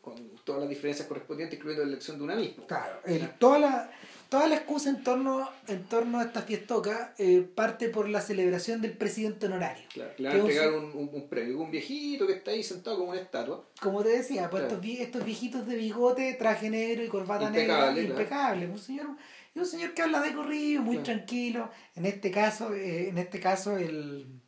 [0.01, 2.67] con todas las diferencias correspondientes, incluyendo la elección de una misma.
[2.67, 3.93] claro, el- toda, la,
[4.31, 8.81] toda la excusa en torno, en torno a esta fiestoca eh, parte por la celebración
[8.81, 9.85] del presidente honorario.
[9.93, 11.59] Claro, le van a entregar un, un, un premio.
[11.61, 13.69] Un viejito que está ahí sentado como una estatua.
[13.83, 14.81] Como te decía, pues Claro.
[14.81, 18.01] estos, estos viejitos de bigote, traje negro y corbata Impecable, negra, claro.
[18.23, 18.67] impecable.
[18.69, 19.07] Un señor,
[19.55, 21.71] un señor que habla de corrido, muy tranquilo.
[21.97, 24.40] En este caso, eh, en este caso el,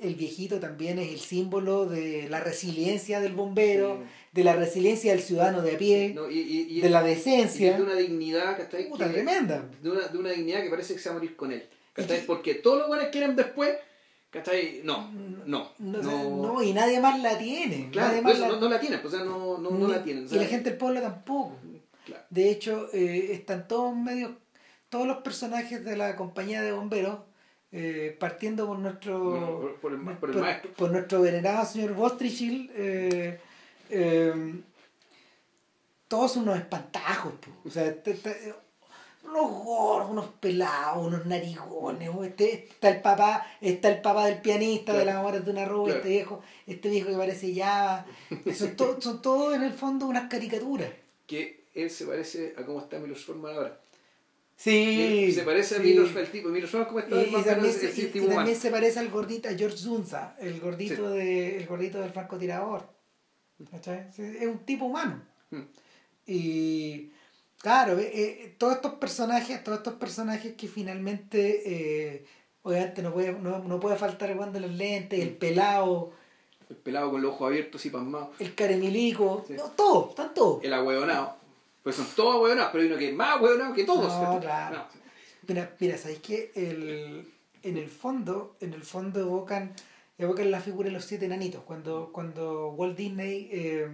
[0.00, 4.08] el viejito también es el símbolo de la resiliencia del bombero, Sí.
[4.32, 7.76] de la resiliencia del ciudadano de a pie, No, y, y, y- de la decencia.
[7.76, 8.88] de una dignidad, ¿cachai?
[8.88, 9.64] Puta, Que- tremenda.
[9.82, 11.64] De una, de una dignidad que parece que se va a morir con él.
[12.26, 13.74] Porque todos los buenos quieren después,
[14.30, 14.80] ¿cachai?
[14.84, 15.70] No, no.
[15.78, 17.90] No, no, no, y nadie más la tiene.
[17.90, 19.88] claro, nadie por más eso la- no, la tienen, pues, o sea, no, no, no
[19.88, 20.26] la tienen.
[20.30, 21.56] Y la gente del pueblo tampoco.
[22.06, 22.22] Claro.
[22.30, 24.32] De hecho, eh, están todos medios,
[24.88, 27.18] todos los personajes de la compañía de bomberos
[27.72, 30.72] eh, partiendo por nuestro por, el, por, el por, maestro.
[30.74, 33.38] por nuestro venerado señor Bostrichil, eh,
[33.90, 34.54] eh,
[36.08, 37.50] todos son unos espantajos, po.
[37.68, 38.54] o sea, te- te-
[39.22, 44.92] unos gordos, unos pelados, unos narigones, este, está el papá, está el papá del pianista
[44.94, 45.98] de las horas de una roba, Claro.
[45.98, 48.04] este viejo, este viejo que parece ya,
[48.56, 50.90] son, to- son todos en el fondo unas caricaturas.
[51.26, 53.78] Que él se parece a cómo está Milos Forman ahora.
[54.62, 55.32] Sí.
[55.32, 55.84] se parece a sí.
[55.84, 56.50] Milos el tipo.
[56.50, 57.22] Milos ¿cómo Y, está?
[57.22, 60.60] y o también, se, y- y también se parece al gordito, a George Zunza, el
[60.60, 62.86] gordito, de, el gordito del francotirador.
[63.58, 65.22] Es un tipo humano.
[65.50, 65.60] Mm.
[66.26, 67.10] Y
[67.58, 71.62] claro, eh, eh, todos estos personajes, todos estos personajes que finalmente
[72.14, 72.24] eh,
[72.62, 76.12] obviamente no puede, no, no puede faltar de los lentes, el pelado,
[76.68, 78.28] El pelado con los ojos abiertos y pasmados.
[78.38, 79.54] el caremilico, Sí.
[79.54, 80.62] no, todos, están todos.
[80.62, 81.39] El ahueonado.
[81.82, 84.06] Pues son todos ahueonados, pero hay uno que es más ahueonado que todos.
[84.22, 84.76] No, claro.
[84.76, 84.86] No.
[85.48, 87.32] Mira, mira, ¿sabéis que el,
[87.62, 89.72] en el fondo, en el fondo evocan,
[90.18, 91.62] evocan la figura de los siete enanitos.
[91.64, 93.88] Cuando, cuando Walt Disney eh,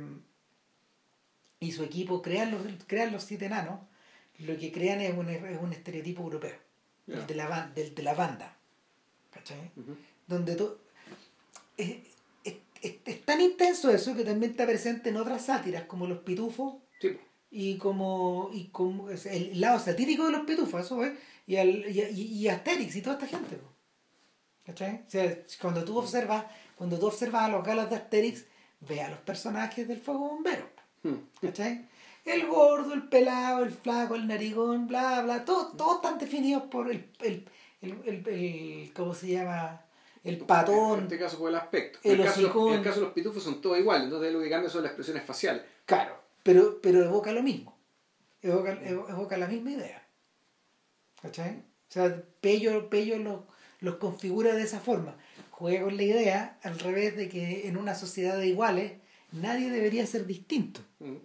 [1.61, 3.81] y su equipo crean los, crean los siete enanos,
[4.41, 6.57] lo que crean es un, es un estereotipo europeo,
[7.07, 8.57] el de la, del de la banda.
[9.31, 9.71] ¿Cachai?
[10.27, 10.79] Donde to-
[11.77, 11.97] es,
[12.45, 16.75] es- es- tan intenso eso que también está presente en otras sátiras, como los pitufos
[17.01, 17.17] Sí.
[17.51, 21.13] Y como, y como es el lado satírico de los pitufos, eso es,
[21.47, 23.57] y, al, y, y- y Asterix y toda esta gente.
[23.57, 23.69] po.
[24.65, 25.05] ¿Cachai?
[25.07, 26.45] O sea, cuando tú observas,
[26.75, 28.45] cuando tú observas a los galos de Asterix,
[28.81, 30.69] ve a los personajes del fuego bombero.
[31.03, 31.09] po.
[31.09, 31.29] Mm.
[31.41, 31.89] ¿Cachai?
[32.25, 36.91] El gordo, el pelado, el flaco, el narigón, bla, bla, todos todos están definidos por
[36.91, 37.49] el, el,
[37.81, 39.83] el, el, el- ¿cómo se llama?
[40.25, 42.01] El En patón, este caso por el aspecto.
[42.03, 44.41] el en, el caso, en el caso de los pitufos son todos iguales, entonces lo
[44.41, 45.63] que cambia son las expresiones faciales.
[45.85, 46.17] Claro,
[46.47, 47.77] pero, pero evoca lo mismo.
[48.43, 50.07] Evoca, evo- evoca la misma idea.
[51.21, 51.57] ¿Cachai?
[51.89, 53.41] O sea, Pello, Pello los,
[53.81, 55.17] los configura de esa forma.
[55.51, 58.93] Juega con la idea al revés de que en una sociedad de iguales
[59.33, 60.81] nadie debería ser distinto.
[61.01, 61.17] Mm.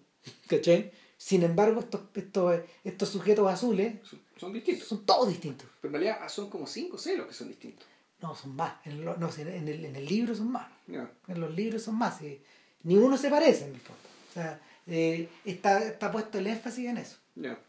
[0.48, 0.92] ¿Cachai?
[1.18, 4.88] Sin embargo, estos, estos, estos sujetos azules Son, son distintos.
[4.88, 5.68] son todos distintos.
[5.82, 7.86] Pero en realidad son como 5 o 6 los que son distintos.
[8.22, 8.76] No, son más.
[8.86, 10.68] En, lo- no, en, el, en el libro son más.
[10.88, 11.12] Ya.
[11.28, 12.18] En los libros son más.
[12.20, 12.42] sí.
[12.84, 14.02] Ni uno se parece en el fondo.
[14.30, 17.18] O sea, eh, está, está puesto el énfasis en eso.
[17.36, 17.60] Ya.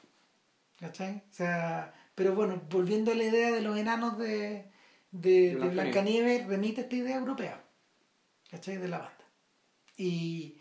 [0.79, 1.23] ¿Cachai?
[1.31, 4.67] O sea, pero bueno, volviendo a la idea de los enanos de,
[5.13, 5.73] de, Blancanieves.
[5.73, 7.65] Blancanieves, remite a esta idea europea.
[8.51, 8.79] ¿Cachai?
[8.79, 9.25] De la banda.
[9.97, 10.59] Y,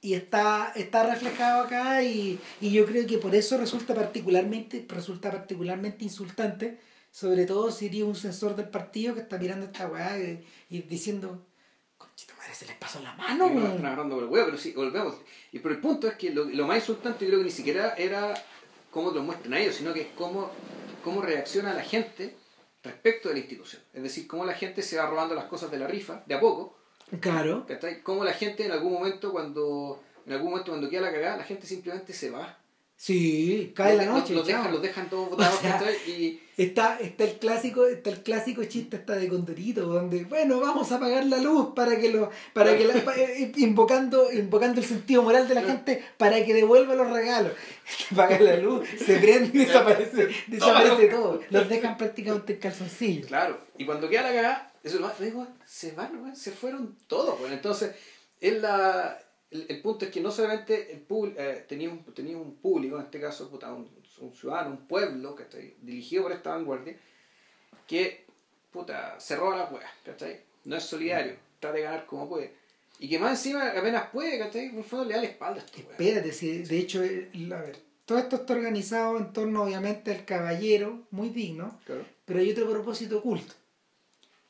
[0.00, 5.30] y está, está reflejado acá y, y yo creo que por eso resulta particularmente, resulta
[5.30, 6.78] particularmente insultante,
[7.10, 10.82] sobre todo si eres un censor del partido que está mirando esta weá y, y
[10.82, 11.44] diciendo,
[12.18, 13.66] conchito madre, se les pasó la mano, Y nos weón".
[13.70, 15.14] están agarrando por el huevo, pero sí, volvemos.
[15.52, 17.94] Y pero el punto es que lo, lo más insultante yo creo que ni siquiera
[17.96, 18.34] era
[18.90, 20.50] cómo te lo muestran a ellos, sino que es cómo,
[21.04, 22.36] cómo reacciona la gente
[22.82, 23.82] respecto de la institución.
[23.92, 26.40] Es decir, cómo la gente se va robando las cosas de la rifa, de a
[26.40, 26.76] poco,
[27.20, 27.66] Claro.
[28.02, 31.44] Cómo la gente en algún momento cuando en algún momento cuando queda la cagada, la
[31.44, 32.58] gente simplemente se va.
[33.00, 34.34] Sí, cae la noche.
[34.34, 35.94] Los, dejan, los dejan todos botados, O sea, ¿cachai?
[36.08, 40.90] Y Está, está el clásico, está el clásico chiste está de Condorito, donde, bueno, vamos
[40.90, 44.86] a apagar la luz para que lo, para que la- pa- eh, invocando, invocando el
[44.88, 47.52] sentido moral de la gente para que devuelva los regalos.
[48.10, 51.40] Apaga la luz, se prende y desaparece, desaparece todo.
[51.50, 53.28] Los dejan prácticamente en calzoncillo.
[53.28, 54.98] Claro, y cuando queda la cagada, eso
[55.64, 57.92] se van, se fueron todos, bueno, entonces
[58.40, 59.16] es la,
[59.50, 61.06] el, el punto es que no solamente el
[61.36, 63.88] eh, tenía, un, tenía un público, en este caso puta, un,
[64.20, 65.76] un ciudadano, un pueblo, ¿cachai?
[65.80, 66.96] dirigido por esta vanguardia,
[67.86, 68.26] que
[68.70, 70.40] puta, se roba las weas, ¿cachai?
[70.64, 72.52] no es solidario, trata de ganar como puede,
[72.98, 74.70] y que más encima apenas puede, ¿cachai?
[74.70, 75.80] por fondo le da la espalda a este.
[75.80, 81.06] Espérate, si, de hecho, a ver, todo esto está organizado en torno, obviamente, al caballero,
[81.10, 82.04] muy digno, Claro.
[82.24, 83.54] Pero hay otro propósito oculto.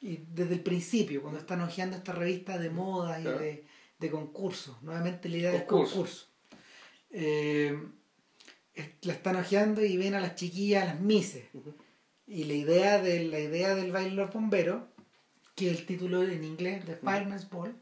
[0.01, 3.39] Y desde el principio, cuando están hojeando esta revista de moda y Claro.
[3.39, 3.65] de,
[3.99, 5.95] de concursos, nuevamente la idea del Concurso.
[5.95, 6.27] concurso.
[7.11, 7.77] Eh,
[9.03, 11.45] la están hojeando y ven a las chiquillas, a las mises.
[11.53, 11.75] Ujú.
[12.27, 14.83] Y la idea, de, la idea del baile de los bomberos,
[15.57, 17.75] que es el título en inglés de Fireman's Ball,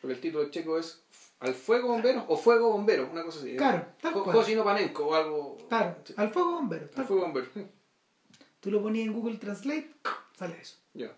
[0.00, 1.04] Porque el título checo es
[1.38, 3.54] Al fuego bombero o fuego bombero, una cosa así.
[3.56, 4.36] Claro, tal cual.
[4.36, 5.56] Josino Panenko o algo.
[5.68, 6.88] claro, Sí, al fuego bombero.
[6.96, 7.46] Al fuego bombero.
[8.60, 9.90] Tú lo ponías en Google Translate,
[10.38, 10.76] sale eso.
[10.94, 11.12] Ya.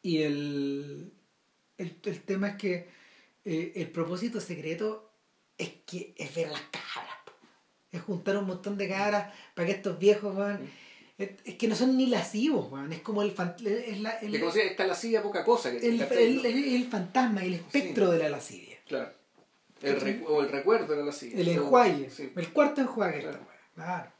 [0.00, 1.12] Y el,
[1.76, 2.88] el, el tema es que
[3.44, 5.10] eh, el propósito secreto
[5.58, 7.16] es que es ver las cabras.
[7.24, 7.32] po.
[7.90, 10.70] Es juntar un montón de cabras para que estos viejos, weón,
[11.18, 12.68] es, es que no son ni lascivos.
[12.90, 15.70] Es como el, es la- el, como decía, está la silla poca cosa.
[15.70, 16.00] Que, el,
[16.44, 18.78] el- fantasma, el espectro de la lascivia.
[18.86, 19.12] Claro.
[19.82, 21.38] El recu- o el recuerdo de la silla.
[21.40, 22.32] El enjuague, Sí.
[22.34, 23.20] el cuarto enjuague.
[23.20, 23.38] Claro.
[23.38, 24.12] esta weá, Claro.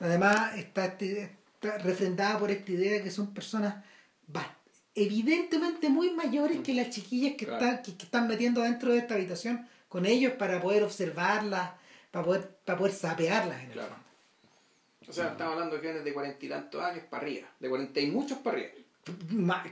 [0.00, 1.22] Además está este,
[1.54, 3.84] está refrendada por esta idea de que son personas
[4.32, 4.56] bast-
[4.94, 7.64] evidentemente muy mayores que las chiquillas que, Claro.
[7.64, 11.72] están, que, que están metiendo dentro de esta habitación con ellos para poder observarlas,
[12.10, 13.88] para poder, para poder sapearlas en el Claro.
[13.88, 14.02] fondo.
[15.08, 18.00] O sea, estamos hablando de jóvenes de cuarenta y tantos años para arriba, de cuarenta
[18.00, 18.72] y muchos para arriba.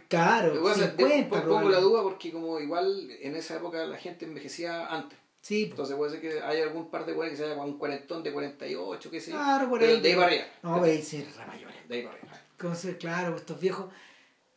[0.08, 4.86] Claro, que 50 pongo la duda porque como igual en esa época la gente envejecía
[4.86, 5.16] antes.
[5.40, 5.64] Sí.
[5.70, 8.32] Entonces puede ser que haya algún par de güeyes que se haya un cuarentón de
[8.32, 9.36] 48, qué sé yo.
[9.36, 10.00] Claro, por Pero ahí.
[10.00, 10.44] De ahí para arriba.
[10.62, 11.88] No, por ahí sí, re mayores.
[11.88, 12.40] De ahí para arriba.
[12.52, 13.86] Entonces, claro, estos viejos,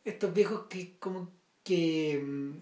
[0.04, 1.30] estos viejos que como
[1.62, 2.52] que mm,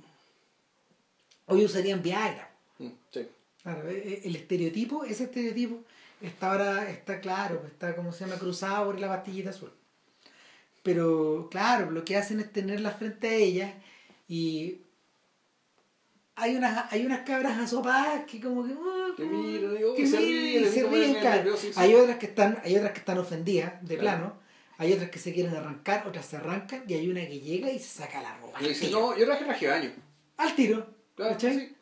[1.47, 2.51] hoy usarían Viagra.
[2.79, 3.29] Mm, Sí.
[3.63, 5.81] Claro, e- e- el estereotipo, ese estereotipo
[6.21, 9.73] está ahora, está claro, pues, está como se llama cruzado por la pastillita azul.
[10.83, 13.75] Pero claro, lo que hacen es tenerla frente a ella
[14.29, 14.79] y
[16.35, 20.17] hay unas, hay unas cabras asopadas que como que, uh, Que miran, digo, que se
[20.19, 21.55] ríen, se ríen, claro.
[21.77, 24.19] Hay otras que están, hay otras que están ofendidas de Claro.
[24.19, 24.42] plano,
[24.83, 27.79] hay otras que se quieren arrancar, otras se arrancan y hay una que llega y
[27.79, 28.63] se saca la ropa.
[28.63, 29.01] Y dice, tiro.
[29.01, 29.93] no, yo traje traje de baño.
[30.37, 30.87] Al tiro.
[31.15, 31.75] Claro, sí.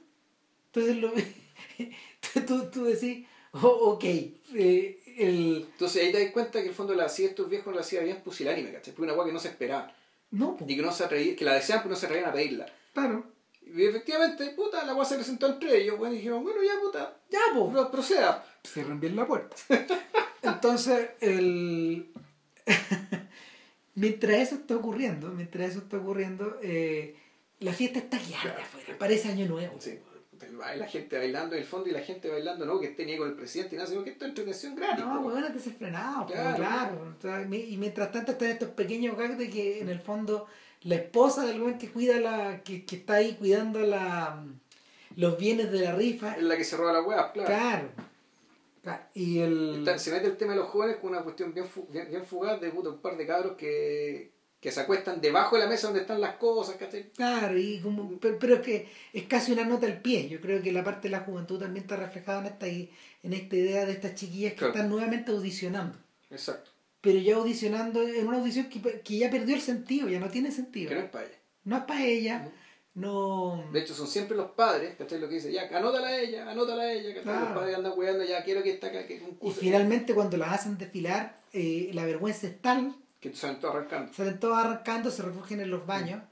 [0.73, 1.13] Entonces lo,
[2.47, 6.95] tú, tú decís, oh, ok, eh, el, Entonces ahí te das cuenta que el fondo
[6.95, 8.95] la hacía estos viejos la hacía bien pusilánime, ¿cachai?
[8.95, 9.93] Fue una agua que no se esperaba.
[10.31, 12.33] no, po, Y que no se atrevían, que la deseaban pero no se atrevían a
[12.33, 12.67] pedirla.
[12.93, 13.25] claro,
[13.63, 17.17] Y efectivamente, puta, la agua se presentó entre ellos, bueno, y dijeron, bueno, ya, puta,
[17.31, 18.45] ya, pro- proceda.
[18.67, 19.57] cierren bien la puerta.
[20.43, 22.11] Entonces, el...
[23.95, 27.17] mientras eso está ocurriendo, mientras eso está ocurriendo, eh,
[27.61, 29.77] la fiesta está guiada afuera, parece año nuevo.
[29.81, 29.99] Sí,
[30.77, 33.29] la gente bailando en el fondo y la gente bailando, no que esté ni con
[33.29, 35.05] el presidente y nada, sino que esto es entretención gratis.
[35.05, 37.15] No, bueno, es desenfrenado, Claro.
[37.21, 37.55] claro.
[37.55, 40.47] Y mientras tanto están estos pequeños gags de que en el fondo
[40.83, 44.43] la esposa del buen que cuida la, que, que está ahí cuidando la
[45.17, 47.49] los bienes de la rifa, Es la que se roba la weá, claro.
[47.49, 47.89] claro.
[48.83, 51.67] Claro, Y el Está- se mete el tema de los jóvenes con una cuestión bien,
[51.67, 55.57] fu- bien, bien fugaz de puta, un par de cabros que, que se acuestan debajo
[55.57, 57.11] de la mesa donde están las cosas, ¿cachai?
[57.13, 60.29] Claro, y como, pero, pero es que es casi una nota al pie.
[60.29, 63.57] Yo creo que la parte de la juventud también está reflejada en esta, en esta
[63.57, 64.75] idea de estas chiquillas que Claro.
[64.75, 65.99] están nuevamente audicionando.
[66.31, 66.71] Exacto.
[67.03, 70.51] Pero ya audicionando en una audición que, que ya perdió el sentido, ya no tiene
[70.53, 70.91] sentido.
[70.91, 71.37] Que no es para ella.
[71.65, 72.53] No es para ella,
[72.95, 73.65] no...
[73.73, 75.21] De hecho, son siempre los padres, ¿cachai?
[75.21, 77.23] Lo que dice, ya, anótala a ella, anótala a ella, ¿cachai?
[77.25, 77.45] Claro.
[77.47, 81.41] Los padres andan weando, ya quiero que esta que Y finalmente cuando las hacen desfilar,
[81.53, 84.13] eh, la vergüenza es tal, Que salen todos arrancando.
[84.13, 86.23] salen todos arrancando, se refugian en los baños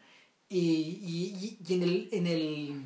[0.49, 2.09] y, y, y- y en el...
[2.13, 2.83] En el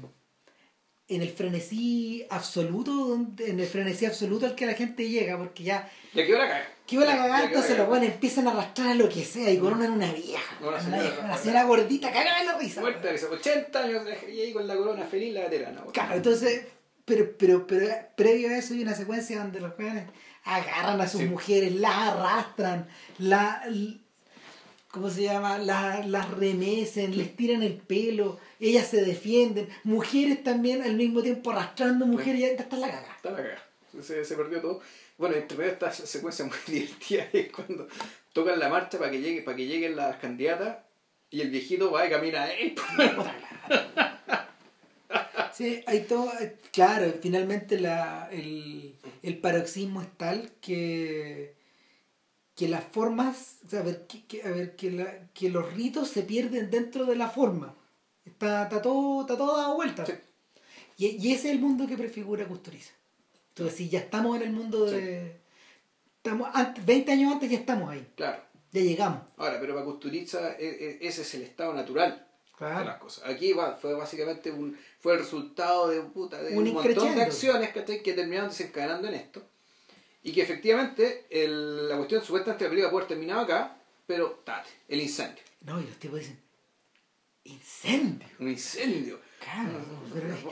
[1.08, 5.90] en el frenesí absoluto, en el frenesí absoluto al que la gente llega, porque ya
[6.14, 6.68] Ya quedó la caga.
[6.86, 7.88] que iba la cagada, quedó entonces los cagada.
[7.90, 11.18] buenos empiezan a arrastrar a lo que sea y coronan una vieja, Una señora, vieja,
[11.18, 12.80] una una- señora gordita, cagada de la risa.
[12.80, 14.02] Muerta de risa, 80 años
[14.32, 15.80] y ahí con la corona feliz la veterana.
[15.80, 15.92] weón.
[15.92, 16.66] Claro, entonces,
[17.04, 20.04] pero, pero, pero previo a eso hay una secuencia donde los jóvenes
[20.44, 21.26] agarran a sus Sí.
[21.26, 22.88] mujeres, las arrastran,
[23.18, 23.62] la,
[24.90, 25.58] ¿cómo se llama?
[25.58, 28.38] La- las remecen, les tiran el pelo,
[28.68, 33.14] ellas se defienden, mujeres también al mismo tiempo arrastrando mujeres, ya está la cagada.
[33.16, 33.62] Está la cagada.
[34.02, 34.80] Se, se perdió todo.
[35.18, 37.86] Bueno, entre medio esta secuencia muy divertida es cuando
[38.32, 40.78] tocan la marcha para que llegue, para que lleguen las candidatas
[41.30, 42.74] y el viejito va y camina él.
[45.52, 51.54] Sí, hay todo, eh, claro, finalmente la, el, el paroxismo es tal que,
[52.56, 55.70] que las formas, o sea, a ver, que, que- a ver, que, la, que los
[55.74, 57.76] ritos se pierden dentro de la forma.
[58.24, 60.06] Está, está, todo, está todo dado vuelta.
[60.06, 60.12] Sí.
[60.98, 62.92] Y, y ese es el mundo que prefigura Custuriza.
[63.50, 65.40] Entonces, si ya estamos en el mundo de...
[66.16, 68.40] Estamos antes, 20 años antes ya estamos ahí, Claro.
[68.70, 69.22] ya llegamos.
[69.36, 72.10] Ahora, pero para Custuriza e- e- ese es el estado natural
[72.58, 72.98] de las Claro.
[73.00, 73.24] cosas.
[73.28, 77.22] Aquí va, fue básicamente un, fue el resultado de, puta, de Un un, montón de
[77.22, 78.02] acciones ¿cachai?
[78.04, 79.42] que terminaron desencadenando en esto.
[80.22, 83.76] Y que efectivamente el- la cuestión supuestamente la película puede haber terminado acá,
[84.06, 85.42] pero tate, el incendio.
[85.62, 86.38] No, y los tipos dicen,
[87.44, 88.28] incendio.
[88.38, 89.20] Un incendio.
[89.40, 89.70] Claro,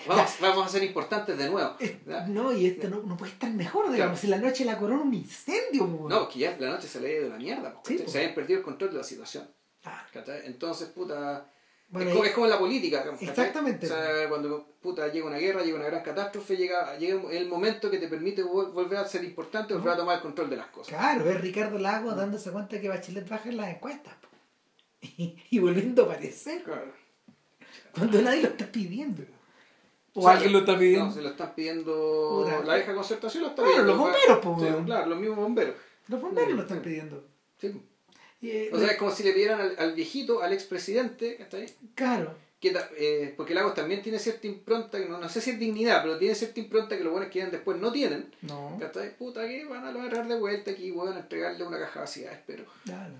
[0.08, 1.76] Vamos, vamos a ser importantes de nuevo.
[2.28, 4.18] No, y esto no, no puede estar mejor, digamos.
[4.18, 4.20] Claro.
[4.20, 7.08] Si la noche la corona un incendio, po, No, que ya la noche se le
[7.08, 7.72] ha ido la mierda.
[7.74, 8.10] porque Sí, po.
[8.10, 9.48] se habían perdido el control de la situación.
[9.84, 10.04] Ah.
[10.44, 11.48] Entonces, puta.
[11.88, 13.04] Bueno, es, como, y- es como en la política.
[13.20, 13.86] Exactamente.
[13.86, 17.90] O sea, cuando puta, llega una guerra, llega una gran catástrofe, llega, llega el momento
[17.90, 20.66] que te permite vol- volver a ser importante, volver a tomar el control de las
[20.66, 20.88] cosas.
[20.96, 24.14] Claro, es Ricardo Lago dándose cuenta que Bachelet baja en las encuestas.
[24.14, 24.28] po.
[25.02, 26.92] Y, y volviendo a aparecer Claro.
[27.94, 29.22] cuando nadie lo está pidiendo.
[30.14, 31.06] O, O sea, alguien lo está pidiendo.
[31.06, 32.44] No, se lo están pidiendo.
[32.44, 32.64] Puta.
[32.64, 33.92] La vieja concertación lo está Claro, pidiendo.
[33.92, 34.84] los bomberos, po, Sí, weón.
[34.84, 35.74] Claro, los mismos bomberos.
[36.08, 37.24] Los bomberos lo están pidiendo.
[37.58, 37.80] Sí.
[38.40, 41.66] Y, eh, O sea, es como si le pidieran al, al viejito, al expresidente, ¿cachai?
[41.94, 42.34] claro.
[42.58, 46.18] que, eh, porque Lagos también tiene cierta impronta, no, no sé si es dignidad, pero
[46.18, 48.34] tiene cierta impronta que los buenos que después no tienen.
[48.42, 48.76] No.
[48.80, 49.16] ¿Cachai?
[49.16, 52.64] Puta, que van a lograr de vuelta aquí, a entregarle una caja vacía, espero.
[52.84, 53.14] Claro.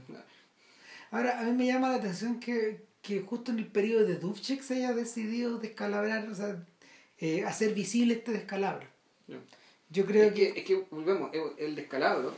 [1.10, 4.62] Ahora, a mí me llama la atención que, que justo en el periodo de Dubček
[4.62, 6.64] se haya decidido descalabrar, o sea,
[7.18, 8.86] eh, hacer visible este descalabro.
[9.90, 12.34] Yo creo que, Es que, volvemos, el descalabro,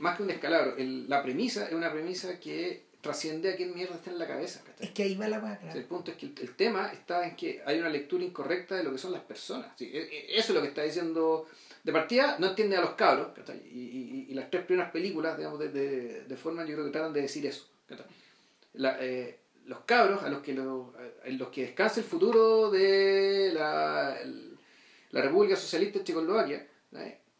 [0.00, 4.10] más que un descalabro, la premisa es una premisa que trasciende a quién mierda está
[4.10, 4.62] en la cabeza.
[4.78, 5.72] Es que ahí va la vaca.
[5.72, 8.92] el punto es que el, tema está en que hay una lectura incorrecta de lo
[8.92, 9.80] que son las personas.
[9.80, 11.46] E, e, eso es lo que está diciendo.
[11.88, 13.28] De partida, no entiende a los cabros.
[13.72, 16.90] Y, y, y, las tres primeras películas, digamos, de, de, de, forma, yo creo que
[16.90, 17.66] tratan de decir eso.
[18.74, 24.18] La, eh, los cabros a los que, en los que descansa el futuro de la,
[25.12, 26.66] la República Socialista de Checoslovaquia,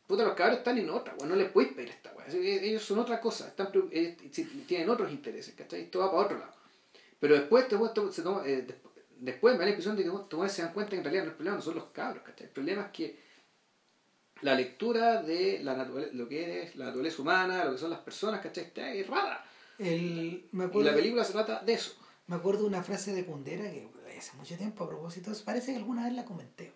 [0.06, 3.48] puta, los cabros están en otra, no les puedes pedir esta Ellos son otra cosa,
[3.48, 4.16] están, eh,
[4.66, 5.82] tienen otros intereses, ¿cachai?
[5.82, 6.54] Esto va para otro lado.
[7.20, 7.66] Pero después,
[8.46, 8.66] eh,
[9.18, 11.56] después me da la impresión de que se dan cuenta que en realidad no problema
[11.58, 12.46] no son los cabros, ¿cachai?
[12.46, 13.27] El problema es que
[14.42, 18.40] la lectura de la lo que es la naturaleza humana, lo que son las personas,
[18.40, 18.64] ¿cachai?
[18.64, 19.44] Está errada.
[19.78, 21.92] El, y la película se trata de eso.
[22.26, 23.88] Me acuerdo una frase de Kundera que
[24.18, 26.72] hace mucho tiempo a propósito, parece que alguna vez la comenté,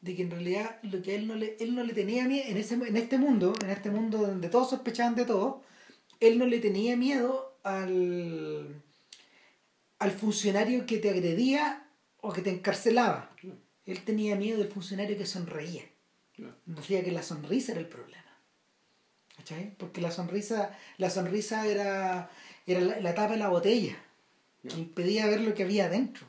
[0.00, 2.56] de que en realidad lo que él no le, él no le tenía miedo, en,
[2.56, 5.62] ese, en este mundo, en este mundo donde todos sospechaban de todo,
[6.20, 8.82] él no le tenía miedo al,
[9.98, 11.88] al funcionario que te agredía
[12.20, 13.30] o que te encarcelaba.
[13.86, 15.82] Él tenía miedo del funcionario que sonreía.
[16.66, 18.22] Decía que la sonrisa era el problema.
[19.36, 19.74] ¿Cachai?
[19.76, 22.30] Porque la sonrisa, la sonrisa era,
[22.66, 23.96] era la, tapa de la botella
[24.66, 26.26] que impedía ver lo que había adentro.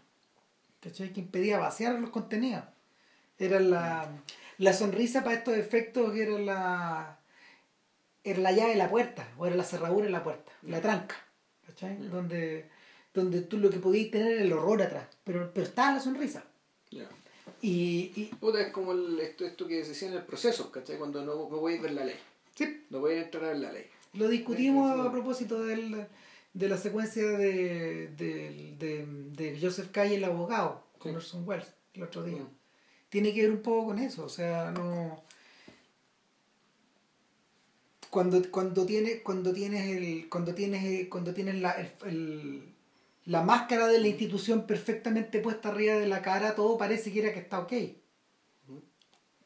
[0.81, 1.13] ¿Cachai?
[1.13, 2.63] Que impedía vaciar los contenidos.
[3.39, 4.09] Era la,
[4.57, 7.19] la sonrisa para estos efectos era la
[8.23, 11.15] era la llave de la puerta, o era la cerradura de la puerta, la tranca,
[11.65, 11.95] ¿cachai?
[11.97, 12.69] Donde,
[13.13, 16.43] donde tú lo que podías tener era el horror atrás, pero, pero estaba la sonrisa.
[17.61, 18.32] Y, y...
[18.60, 20.98] es como esto, esto que se decía en el proceso, ¿cachai?
[20.98, 22.15] Cuando no, no voy a ver la ley.
[22.56, 22.86] Sí.
[22.90, 23.86] No voy a entrar en la ley.
[24.14, 26.07] Lo discutimos a propósito del,
[26.53, 32.03] de la secuencia de, de, de, de Joseph Calle, el abogado, con Orson Welles, el
[32.03, 32.41] otro día.
[32.41, 32.49] Mm.
[33.10, 35.24] Tiene que ver un poco con eso, o sea, no...
[38.10, 41.74] Cuando, cuando, tiene, cuando tienes el cuando tienes cuando tienes la,
[42.06, 42.74] el,
[43.27, 47.33] la máscara de la institución perfectamente puesta arriba de la cara todo parece que era
[47.33, 47.73] que está ok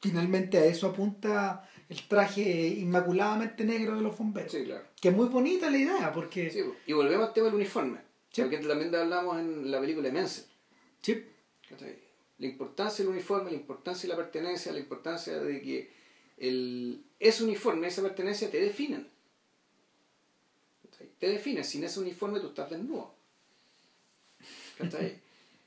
[0.02, 4.52] finalmente a eso apunta el traje inmaculadamente negro de los bomberos.
[4.52, 4.86] Sí, claro.
[5.00, 6.50] Que es muy bonita la idea, porque...
[6.50, 8.00] Sí, y volvemos al tema del uniforme.
[8.32, 8.42] Sí.
[8.42, 10.46] Porque también hablamos en la película de Menzel.
[11.02, 11.26] Sí.
[12.40, 15.94] La importancia del uniforme, la importancia de la pertenencia, la importancia de que
[16.38, 19.08] el, ese uniforme, esa pertenencia te definen.
[21.20, 21.64] Te definen.
[21.64, 23.14] Sin ese uniforme tú estás desnudo.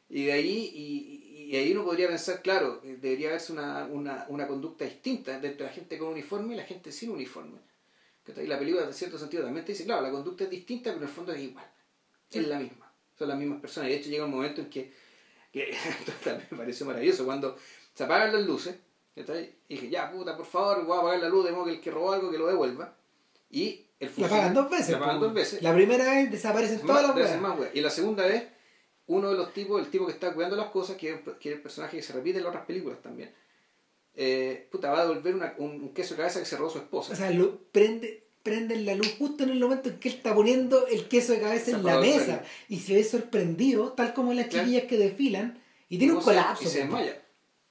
[0.09, 4.47] Y de ahí, y, y ahí uno podría pensar, claro, debería haberse una, una, una
[4.47, 7.59] conducta distinta entre la gente con uniforme y la gente sin uniforme.
[8.27, 11.03] Y la película, en cierto sentido, también te dice, claro, la conducta es distinta, pero
[11.03, 11.67] en el fondo es igual.
[12.31, 12.91] Es la misma.
[13.19, 13.91] Son las mismas personas.
[13.91, 14.93] Y de hecho llega un momento en que,
[15.53, 15.75] que
[16.25, 17.57] también me pareció maravilloso, cuando
[17.95, 18.77] se apagan las luces,
[19.17, 19.23] y
[19.69, 21.91] dije, ya, puta, por favor, voy a apagar la luz, de modo que el que
[21.91, 22.97] robó algo que lo devuelva.
[23.51, 24.91] Y el La apagan dos veces.
[24.91, 25.63] La apagan dos veces.
[25.63, 27.71] La primera vez desaparecen todas las weas.
[27.75, 28.45] Y la segunda vez
[29.07, 31.99] uno de los tipos, el tipo que está cuidando las cosas, que es, el personaje
[31.99, 33.33] que se repite en otras películas también,
[34.15, 37.13] eh, puta, va a devolver un, queso de cabeza que se robó su esposa.
[37.13, 40.35] O sea, lo, prende, prenden la luz justo en el momento en que él está
[40.35, 44.49] poniendo el queso de cabeza en la mesa y se ve sorprendido, tal como las
[44.49, 46.65] chiquillas que desfilan, y tiene un colapso.
[46.65, 47.21] Y se desmaya.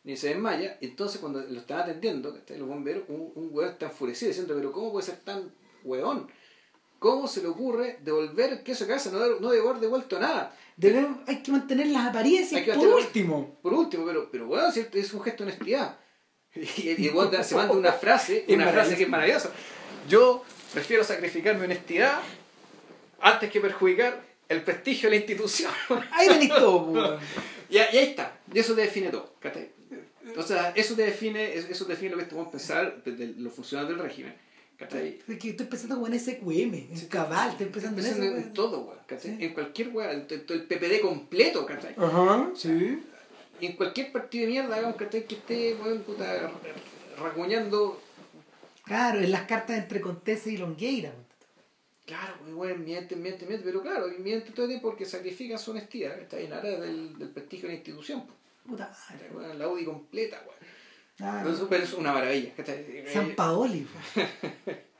[0.05, 4.29] Y se desmaya, entonces cuando lo están atendiendo, los bomberos, un, un hueón está enfurecido
[4.29, 5.53] diciendo, pero ¿cómo puede ser tan
[5.85, 6.27] hueón?
[6.99, 9.11] ¿Cómo se le ocurre devolver el queso de cabeza?
[9.11, 13.59] No, no debe haber devuelto nada Debemos, hay que mantener las apariencias por último.
[13.61, 15.97] Por último, pero, pero bueno, es un gesto de honestidad.
[16.55, 17.11] Y, y,
[17.43, 19.49] se manda una frase, una frase que es maravillosa.
[20.07, 22.19] Yo prefiero sacrificar mi honestidad
[23.19, 25.71] antes que perjudicar el prestigio de la institución.
[26.11, 27.19] Ahí venís todo,
[27.69, 28.37] y, y, ahí está.
[28.53, 29.33] Y eso te define todo.
[30.45, 34.07] Sea, eso te define, eso te define lo que estamos pensar de los funcionarios del
[34.07, 34.35] régimen
[34.79, 38.81] es que estoy pensando como en SQM, en Cabal, estoy pensando, en, eso, en todo,
[38.81, 38.97] güey,
[39.39, 41.95] En cualquier weá, el, el, PPD completo, ¿cachai?
[41.97, 43.01] Ajá, sí.
[43.61, 45.25] En cualquier partido de mierda, digamos, ¿cachai?
[45.25, 46.51] Que esté, weón, puta,
[47.17, 48.01] raguñando.
[48.83, 51.13] Claro, en las cartas entre Contese y Longueira.
[52.05, 56.19] Claro, weón, miente, miente, miente, pero claro, miente todo el tiempo porque sacrifica su honestidad,
[56.19, 58.25] está en área del, del prestigio de la institución.
[58.67, 59.57] Puta madre.
[59.57, 60.62] La UDI completa, weón.
[61.19, 62.53] Ah, es una maravilla.
[63.11, 63.87] San Paoli.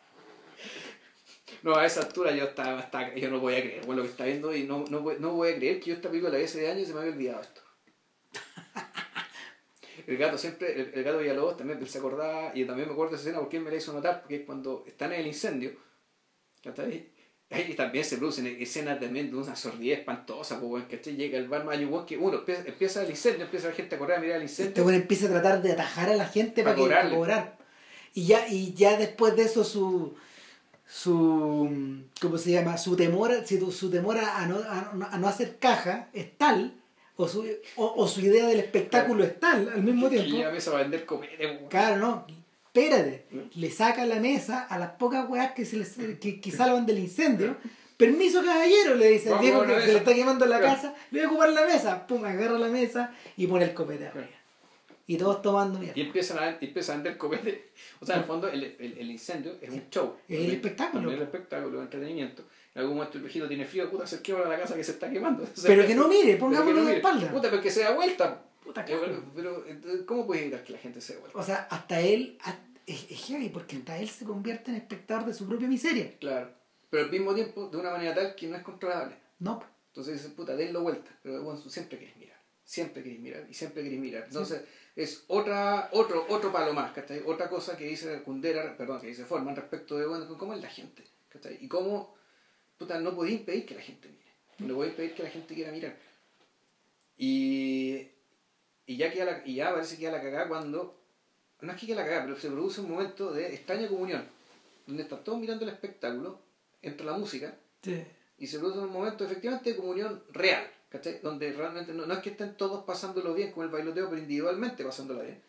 [1.63, 4.11] No, a esa altura yo estaba, estaba yo no voy a creer bueno, lo que
[4.11, 6.37] está viendo y no, no, voy, no voy a creer que yo esta película la
[6.39, 7.61] vi hace años y se me había olvidado esto.
[10.07, 13.15] El gato siempre, el, el gato Villalobos también se acordaba, y también me acuerdo de
[13.15, 15.71] esa escena porque él me la hizo notar, porque es cuando están en el incendio,
[16.65, 17.12] Ahí
[17.75, 22.05] también se producen escenas también de una sordidez espantosa, pues, que llega el bar Mayugón,
[22.05, 24.69] que uno empieza, el incendio, empieza la gente a correr a mirar el incendio.
[24.69, 27.57] Este bueno empieza a tratar de atajar a la gente para, para cobrar.
[28.13, 30.15] Y ya, y ya después de eso su
[30.85, 32.77] su ¿cómo se llama?
[32.77, 36.75] su temor, su temor a no, a no hacer caja es tal
[37.15, 40.35] o su, o, su idea del espectáculo es tal al mismo tiempo.
[40.35, 41.05] Y a vender
[41.69, 42.25] Claro, no.
[42.73, 46.85] Espérate, le saca la mesa a las pocas weas que, se les, que, que salvan
[46.85, 47.55] del incendio.
[47.97, 50.95] Permiso, caballero, le dice el viejo que se le está quemando la casa.
[51.11, 52.07] Le voy a ocupar la mesa.
[52.07, 54.27] Pum, agarra la mesa y pone el copete arriba.
[55.05, 55.99] Y todos tomando mierda.
[55.99, 57.71] Y empiezan a, empiezan a vender copete.
[57.99, 60.15] O sea, en el fondo, el, el, el incendio es un show.
[60.27, 61.11] Es el espectáculo.
[61.11, 62.43] Es el espectáculo, el entretenimiento
[62.75, 65.09] en algún momento el viejito tiene frío, puta, se quema la casa que se está
[65.09, 65.47] quemando.
[65.67, 67.31] pero que no mire, pongámoslo de espalda.
[67.31, 68.41] Puta, pero que se da vuelta.
[68.63, 69.65] Puta, pero, pero,
[70.05, 71.37] ¿cómo puede evitar que la gente se dé vuelta?
[71.37, 72.37] O sea, hasta él,
[72.85, 76.17] es, es heavy, porque hasta él se convierte en espectador de su propia miseria.
[76.19, 76.51] Claro,
[76.89, 79.15] pero al mismo tiempo de una manera tal que no es controlable.
[79.39, 79.63] No.
[79.87, 83.83] Entonces dice, puta, denlo vuelta, pero bueno, siempre querés mirar, siempre querés mirar y siempre
[83.83, 84.23] querés mirar.
[84.25, 84.63] Entonces
[84.95, 87.21] es otra, otro, otro palo más, ¿cachai?
[87.25, 90.69] Otra cosa que dice Kundera, perdón, que dice Forman respecto de, bueno, cómo es la
[90.69, 91.57] gente, ¿cachai?
[91.61, 92.15] Y cómo
[92.79, 94.69] no podía impedir que la gente mire.
[94.69, 95.95] No podía impedir que la gente quiera mirar.
[97.17, 98.07] Y,
[98.85, 100.95] y, ya, queda la, y ya parece que ya la cagada cuando,
[101.61, 104.25] no es que queda la cagada, pero se produce un momento de extraña comunión,
[104.87, 106.39] donde están todos mirando el espectáculo,
[106.81, 107.55] entra la música,
[108.37, 111.19] y se produce un momento efectivamente de comunión real, ¿cachai?
[111.21, 115.21] Donde realmente no, es que estén todos pasándolo bien con el bailoteo, pero individualmente pasándolo
[115.21, 115.41] bien,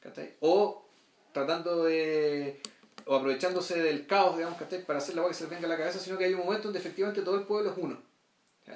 [0.00, 0.34] ¿cachai?
[0.40, 0.86] O
[1.32, 2.60] tratando de
[3.06, 5.76] o aprovechándose del caos, digamos, para hacer la agua que se le venga a la
[5.76, 8.00] cabeza, sino que hay un momento donde efectivamente todo el pueblo es uno,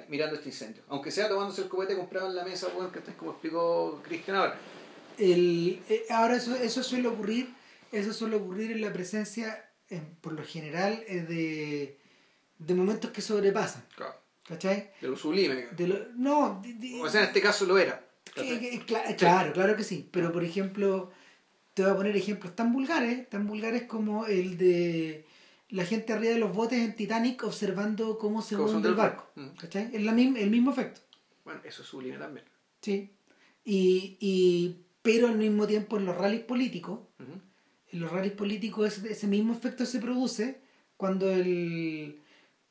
[0.07, 0.83] mirando este incendio.
[0.89, 4.57] Aunque sea tomándose el copete comprado en la mesa, bueno, que como explicó Cristian ahora.
[5.17, 7.49] El, eh, ahora eso, eso suele ocurrir,
[7.91, 9.69] eso suele ocurrir en la presencia,
[10.21, 11.99] por lo general, eh, de,
[12.59, 13.83] de momentos que sobrepasan.
[13.95, 14.15] Claro.
[14.47, 14.91] ¿Cachai?
[15.01, 15.67] De lo sublime.
[15.75, 16.63] De lo, no,
[17.01, 18.01] o sea, en este caso lo era.
[19.17, 20.07] claro, claro que sí.
[20.09, 21.11] Pero por ejemplo,
[21.73, 25.26] te voy a poner ejemplos tan vulgares, tan vulgares como el de
[25.69, 29.29] la gente arriba de los botes en Titanic observando cómo se hunde el barco.
[29.35, 29.47] Mm.
[29.59, 29.89] ¿Cachai?
[29.93, 31.01] Es la el mismo efecto.
[31.43, 32.45] Bueno, eso es sublime también.
[32.81, 33.11] Sí.
[33.63, 36.99] Y, y, pero al mismo tiempo en los rallies políticos,
[37.91, 40.61] en los rallies políticos ese, mismo efecto se produce
[40.95, 42.21] cuando el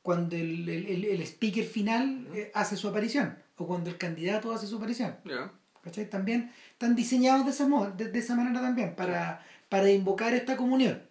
[0.02, 4.66] cuando el, el, el, speaker final eh, hace su aparición o cuando el candidato hace
[4.66, 5.16] su aparición.
[5.82, 6.08] ¿Cachai?
[6.08, 11.02] También están diseñados de esa, de, esa manera también, para, para invocar esta comunión.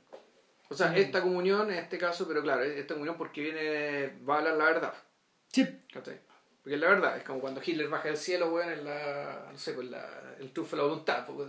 [0.70, 4.38] O sea, esta comunión en este caso, pero claro, esta comunión porque viene, va a
[4.40, 4.94] hablar la verdad.
[5.52, 5.66] Sí.
[5.94, 6.20] ¿Cachai?
[6.62, 9.58] Porque es la verdad, es como cuando Hitler baja del cielo, weón, en la, no
[9.58, 11.26] sé, pues la, el trufo de la voluntad.
[11.26, 11.44] Porque,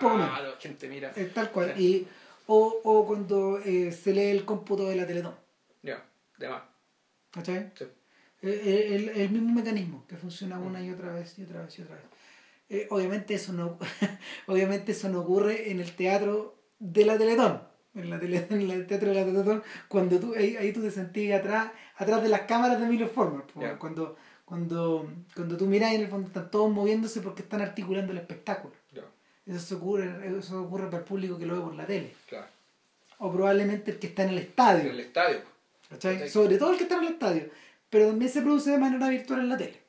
[0.00, 1.12] ah, la gente mira.
[1.14, 1.78] Es tal cual.
[1.78, 2.08] Y,
[2.46, 5.36] o, o cuando eh, se lee el cómputo de la Teletón.
[5.82, 6.02] Ya,
[6.38, 6.62] de más.
[7.30, 7.70] ¿Cachai?
[7.74, 7.84] Sí.
[8.40, 11.82] El, el, el, mismo mecanismo que funciona una y otra vez y otra vez y
[11.82, 12.04] otra vez.
[12.70, 13.78] Eh, obviamente, eso no,
[14.46, 17.71] obviamente eso no ocurre en el teatro de la Teletón.
[17.94, 21.70] En, la en el teatro de la Teletón, cuando tú, ahí, tú te sentís atrás,
[21.96, 23.44] atrás de las cámaras de Emilio Former.
[23.78, 28.18] Cuando, cuando, cuando tú miras, en el fondo están todos moviéndose porque están articulando el
[28.18, 28.74] espectáculo.
[29.44, 32.14] Eso, ocurre, eso ocurre para el público que lo ve por la tele.
[33.18, 34.84] O probablemente el que está en el estadio.
[34.84, 35.40] En el estadio.
[36.28, 37.50] Sobre todo el que está en el estadio.
[37.90, 39.82] Pero también se produce de manera virtual en la tele.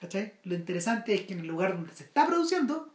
[0.00, 0.32] ¿Cachai?
[0.44, 2.92] Lo interesante es que en el lugar donde se está produciendo,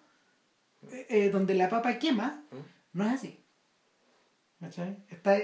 [0.91, 2.43] eh, eh, donde la papa quema,
[2.93, 3.39] no es así.
[4.59, 4.97] ¿Cachai?
[5.09, 5.39] Está,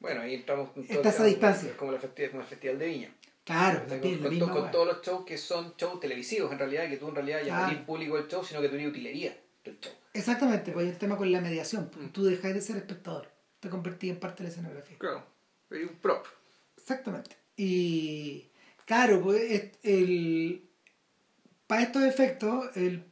[0.00, 1.70] bueno, ahí estamos está esa distancia.
[1.70, 3.14] Es como, la festival, como el Festival de Viña.
[3.44, 7.14] Claro, con, con, todos los shows que son shows televisivos, en realidad, que tú en
[7.14, 9.92] realidad ya no eres público del show, sino que tú eres utilería del show.
[10.14, 11.90] Exactamente, pues hay el tema con la mediación.
[11.94, 12.08] Mm.
[12.08, 13.28] Tú dejas de ser espectador,
[13.60, 14.96] te convertís en parte de la escenografía.
[14.98, 15.26] Claro,
[15.70, 16.26] eres un prop.
[16.76, 17.36] Exactamente.
[17.56, 18.50] Y
[18.86, 20.68] Claro, pues el,
[21.66, 23.04] para estos efectos, el,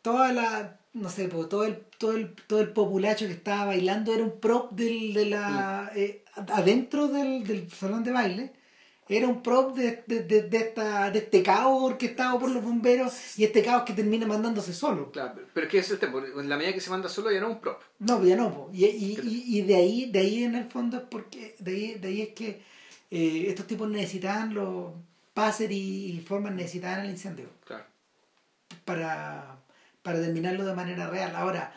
[0.00, 4.12] toda la, no sé, pues, todo el, todo el, todo el populacho que estaba bailando
[4.12, 8.52] era un prop del, de la, eh, adentro del, del, salón de baile.
[9.08, 13.38] Era un prop de, de, de, de, esta, de este caos orquestado por los bomberos
[13.38, 15.10] y este caos que termina mandándose solo.
[15.10, 17.40] Claro, pero es que es el tema, en la medida que se manda solo ya
[17.40, 17.82] no es un prop.
[17.98, 18.70] No, ya no.
[18.72, 21.94] Y, y, y, y, de ahí, de ahí en el fondo es porque, de ahí,
[21.94, 22.62] de ahí es que
[23.10, 24.92] eh, estos tipos necesitaban los
[25.34, 27.48] pases y, formas necesitaban el incendio.
[27.66, 27.84] Claro.
[28.86, 29.61] Para,
[30.02, 31.34] para terminarlo de manera real.
[31.36, 31.74] Ahora,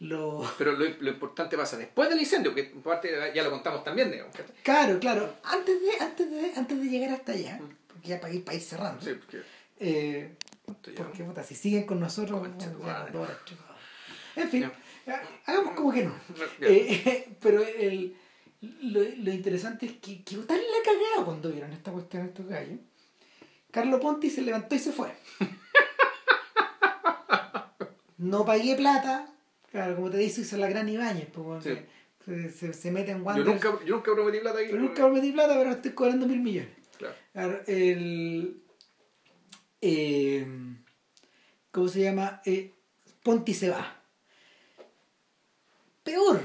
[0.00, 0.48] lo...
[0.58, 4.34] Pero lo, lo importante pasa después del incendio, que parte ya lo contamos también, digamos.
[4.62, 5.34] Claro, claro.
[5.42, 8.62] Antes de, antes de, antes de llegar hasta allá, porque ya para ir, para ir
[8.62, 9.00] cerrando.
[9.04, 9.42] Sí, porque...
[9.80, 10.34] eh,
[10.64, 14.42] ¿cuánto porque puta, si siguen con nosotros, Concha ya.
[14.42, 14.70] En fin,
[15.06, 15.22] Ya.
[15.46, 16.14] hagamos como que no.
[16.60, 16.66] Ya.
[16.68, 18.14] Eh, pero el,
[18.60, 22.78] lo, lo interesante es que quedó tan la cagada cuando vieron esta cuestión estos gallos.
[23.70, 25.12] Carlo Ponti se levantó y se fue.
[28.18, 29.32] No pagué plata.
[29.70, 31.26] Claro, como te dice, hizo la gran Ibáñez.
[31.32, 31.70] pues, Sí.
[32.24, 33.46] se, se, se mete en Yo Wander.
[33.46, 34.68] nunca, yo nunca prometí plata aquí.
[34.70, 36.70] Pero nunca metí plata, pero estoy cobrando mil millones.
[36.98, 37.14] Claro.
[37.32, 38.62] Claro, el.
[39.80, 40.46] eh,
[41.70, 42.42] ¿Cómo se llama?
[42.44, 42.74] Eh,
[43.22, 43.94] Ponti se va.
[46.02, 46.40] Peor.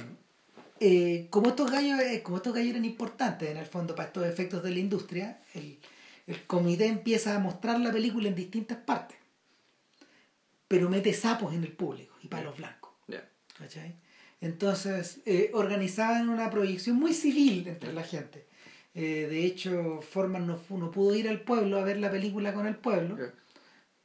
[0.80, 4.26] eh, como estos gallos, eh, como estos gallos eran importantes en el fondo para estos
[4.26, 5.80] efectos de la industria, el,
[6.28, 9.18] el comité empieza a mostrar la película en distintas partes.
[10.68, 12.92] Pero mete sapos en el público y palos blancos.
[13.58, 13.96] ¿cachai?
[14.42, 18.46] Entonces, eh, organizaban una proyección muy civil entre la gente.
[18.96, 22.66] Eh, de hecho, Forman no, no pudo ir al pueblo a ver la película con
[22.68, 23.16] el pueblo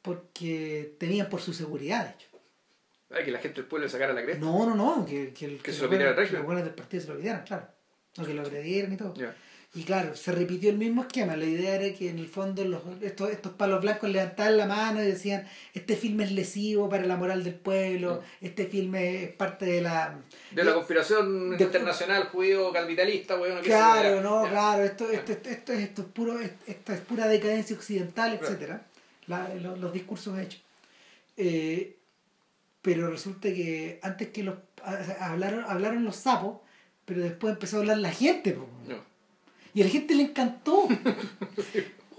[0.03, 2.29] porque temían por su seguridad, de hecho.
[3.11, 4.45] Ay, que la gente del pueblo le sacara la cresta.
[4.45, 6.39] No, no, no, que, que, el- Que se lo pidiera el buenos- que régimen.
[6.41, 7.69] los buenos del partido se lo pidieran, claro.
[8.17, 9.15] No, que lo agredieran y todo.
[9.75, 11.37] Y claro, se repitió el mismo esquema.
[11.37, 15.03] La idea era que en el fondo los, estos, estos palos blancos levantaban la mano
[15.03, 19.67] y decían, este filme es lesivo para la moral del pueblo, este filme es parte
[19.67, 20.19] de la...
[20.53, 23.63] De la conspiración de- internacional judío-capitalista, weón.
[23.63, 24.51] Claro, no, ya.
[24.51, 28.47] claro, esto, esto, esto, esto, es- esto es puro, esto es pura decadencia occidental, Claro.
[28.55, 28.87] etcétera
[29.27, 30.63] La- lo- los, discursos hechos.
[31.37, 31.95] Eh,
[32.81, 34.55] pero resulta que antes que los
[35.21, 36.59] hablaron, hablaron los sapos,
[37.05, 38.67] pero después empezó a hablar la gente, po.
[38.89, 39.07] No.
[39.79, 40.89] Y a la gente le encantó.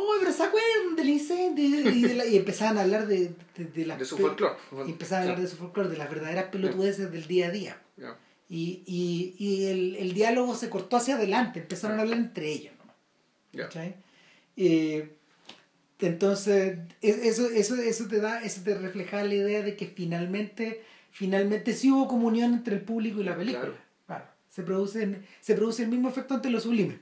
[0.02, 3.66] Oh, pero se acuerdan del incendio y, de la- y empezaban a hablar de, de,
[3.66, 4.56] de las De su folclore.
[4.88, 7.82] empezaban a hablar de su folclore, de las verdaderas pelotudeces del día a día.
[8.48, 12.74] Y, y, y el, el diálogo se cortó hacia adelante, empezaron a hablar entre ellos.
[12.82, 12.94] ¿no?
[14.56, 15.18] Eh,
[16.00, 20.82] entonces, es- eso, eso, eso te da, eso te refleja la idea de que finalmente,
[21.12, 23.66] finalmente sí hubo comunión entre el público y la película.
[23.66, 23.78] Claro.
[24.08, 24.26] Claro.
[24.50, 27.00] Se, produce, se produce el mismo efecto ante lo sublime.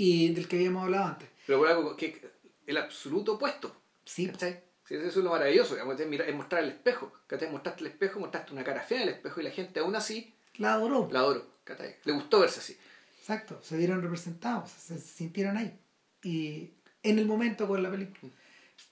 [0.00, 1.28] Y del que habíamos hablado antes.
[1.46, 2.20] Pero por algo que
[2.66, 3.76] el absoluto opuesto.
[4.04, 4.62] Sí, ¿Cachai?
[4.86, 7.12] Sí, eso es lo maravilloso, digamos, es mostrar el espejo.
[7.26, 7.50] ¿Cachai?
[7.50, 10.34] Mostraste el espejo, mostraste una cara fea en el espejo y la gente aún así
[10.56, 11.08] la adoró.
[11.12, 11.44] la adoró.
[11.64, 11.96] ¿cachai?
[12.04, 12.76] Le gustó verse así.
[13.18, 15.78] Exacto, se vieron representados, se, sintieron ahí.
[16.22, 16.70] Y
[17.02, 18.32] en el momento con la película.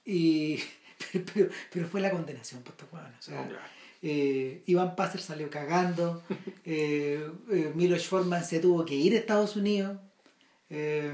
[0.05, 0.59] Y,
[1.11, 3.63] pero, pero, pero fue la condenación, pues, estos hueones, o sea, No, claro.
[4.03, 6.23] eh, Iván Passer salió cagando,
[6.65, 9.97] eh, eh, Milos Forman se tuvo que ir a Estados Unidos,
[10.69, 11.11] eh,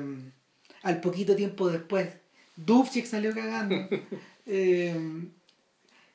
[0.84, 2.10] al poquito tiempo después
[2.56, 3.76] Dubček salió cagando,
[4.46, 4.96] eh,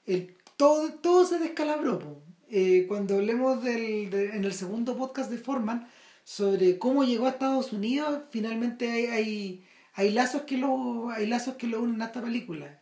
[0.07, 2.23] el- todo, todo se descalabró.
[2.51, 5.89] Eh, cuando hablemos del, de- en el segundo podcast de Forman
[6.25, 9.65] sobre cómo llegó a Estados Unidos, finalmente hay, hay,
[9.95, 12.79] hay lazos que lo hay lazos que lo unen a esta película.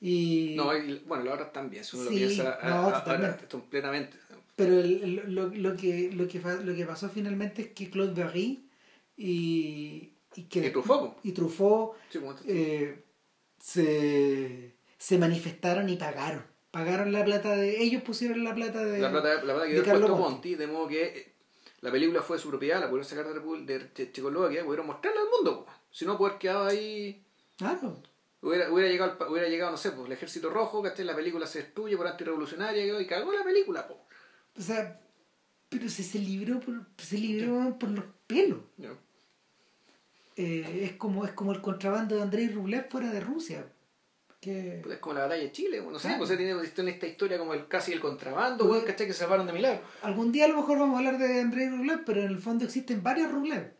[0.00, 2.78] Y, No, y, bueno, la otra también, si uno Sí, lo piensa a- no, a-
[2.84, 3.46] ahora, totalmente.
[3.46, 4.16] completamente.
[4.56, 8.68] Pero el- lo, lo que, lo, que, lo que pasó finalmente es que Claude Berry
[9.16, 11.32] y, y, que, Y Truffaut, y
[12.10, 13.02] Sí, eh,
[13.58, 16.44] se, se manifestaron y pagaron.
[16.70, 17.82] Pagaron la plata de.
[17.82, 18.98] Ellos pusieron la plata de.
[18.98, 20.16] la plata, la plata que de Carlo.
[20.16, 21.32] Ponti, de modo que eh,
[21.82, 24.86] la película fue de su propiedad, la pudieron sacar de, Repu- de Che- Checoslovaquia, pudieron
[24.86, 25.64] mostrarla al mundo.
[25.66, 25.72] po.
[25.90, 27.22] Si no, poder quedado ahí.
[27.58, 28.02] Claro.
[28.40, 31.04] Hubiera, hubiera, llegado, hubiera llegado, no sé, pues, el ejército rojo, ¿cachai?
[31.04, 34.04] La película se destruye por antirrevolucionaria y cagó la película, po.
[34.58, 34.98] O sea,
[35.72, 38.60] pero se, se libró por, se libró por los pelos.
[40.36, 43.66] Eh, es como es como el contrabando de Andrei Rublev fuera de Rusia.
[44.40, 46.24] Que, Pues es como la batalla de Chile, no sé, Claro.
[46.26, 49.06] pues tiene tiene esta historia como el casi el contrabando, Pues- ¿cachai?
[49.06, 49.82] Que se salvaron de milagro.
[50.02, 52.64] Algún día a lo mejor vamos a hablar de Andrei Rublev, pero en el fondo
[52.64, 53.72] existen varios Rublev.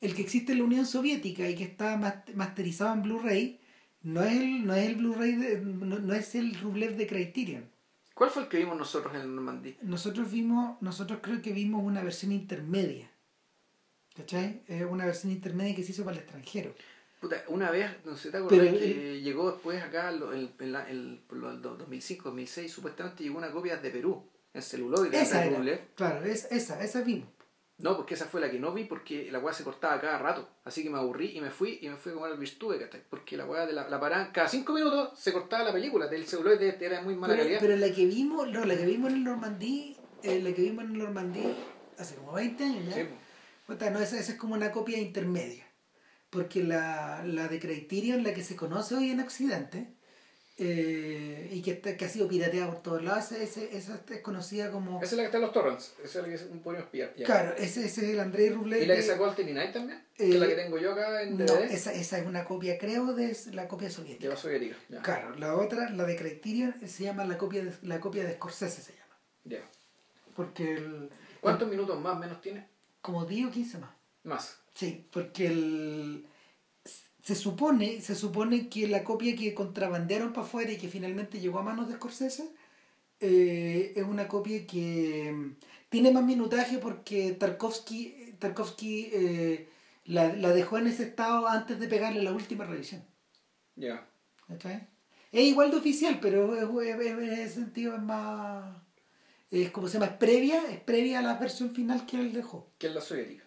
[0.00, 3.60] El que existe en la Unión Soviética y que está mas- masterizado en Blu-ray
[4.02, 5.32] no es el, no es el Blu-ray
[5.62, 7.70] no, no es el Rublev de Criterion.
[8.14, 9.74] ¿Cuál fue el que vimos nosotros en el Normandía?
[9.82, 13.10] Nosotros vimos, nosotros creo que vimos una versión intermedia.
[14.16, 14.62] ¿Cachai?
[14.68, 16.72] Es una versión intermedia que se hizo para el extranjero.
[17.20, 20.72] Puta, una vez, no sé, ¿te acuerdas Pero que llegó después acá en, en, en
[20.72, 24.22] la- el, lo del 2005, 2006, supuestamente llegó una copia de Perú,
[24.52, 25.80] en celuloide, de Esa era.
[25.96, 27.28] Claro, es, esa, esa vimos.
[27.78, 30.48] No, porque esa fue la que no vi porque la weá se cortaba cada rato.
[30.64, 33.02] Así que me aburrí y me fui y me fui a comer al virtude, ¿cachai?
[33.10, 36.06] Porque la weá de la, la paraban, cada cinco minutos se cortaba la película.
[36.06, 37.60] Del celuloide era de muy mala Pero, calidad.
[37.60, 40.84] pero la que vimos, no, la que vimos en el Normandí, eh, la que vimos
[40.84, 41.42] en el Normandí
[41.98, 42.94] hace como 20 años ya.
[42.94, 43.08] Sí,
[43.68, 45.66] no, esa, esa es como una copia intermedia.
[46.30, 49.93] Porque la, la de Criterion, la que se conoce hoy en Occidente,
[50.56, 53.32] eh, y que, que ha sido pirateada por todos lados.
[53.32, 55.02] Esa, esa es conocida como.
[55.02, 55.94] Esa es la que está en los torrents.
[56.02, 57.12] Esa es la que podemos pillar.
[57.14, 58.82] Claro, ese, ese, es el André Rublet.
[58.82, 60.04] ¿Y la que sacó el Night también?
[60.16, 61.46] que es la que eh, tengo yo acá en DVD.
[61.46, 64.28] No, esa, esa es una copia, creo, de la copia soviética.
[64.28, 64.76] De la soviética.
[65.02, 68.80] Claro, la otra, la de Criterion, se llama la copia de, la copia de Scorsese,
[68.80, 69.16] se llama.
[69.44, 69.58] Ya.
[70.36, 71.10] Porque el.
[71.40, 72.68] ¿Cuántos minutos más menos tiene?
[73.00, 73.90] Como 10 o 15 más.
[74.22, 74.58] Más.
[74.72, 76.26] Sí, porque el
[77.24, 81.58] se supone, se supone que la copia que contrabandearon para afuera y que finalmente llegó
[81.58, 82.50] a manos de Scorsese
[83.18, 85.56] eh, es una copia que mm,
[85.88, 89.68] tiene más minutaje porque Tarkovsky, Tarkovsky eh,
[90.04, 93.02] la, dejó en ese estado antes de pegarle la última revisión.
[93.74, 94.06] Ya.
[95.32, 98.76] Es igual de oficial, pero en ese sentido es más.
[99.50, 102.70] Es como se llama, es previa, es previa a la versión final que él dejó.
[102.76, 103.43] Que es la soviética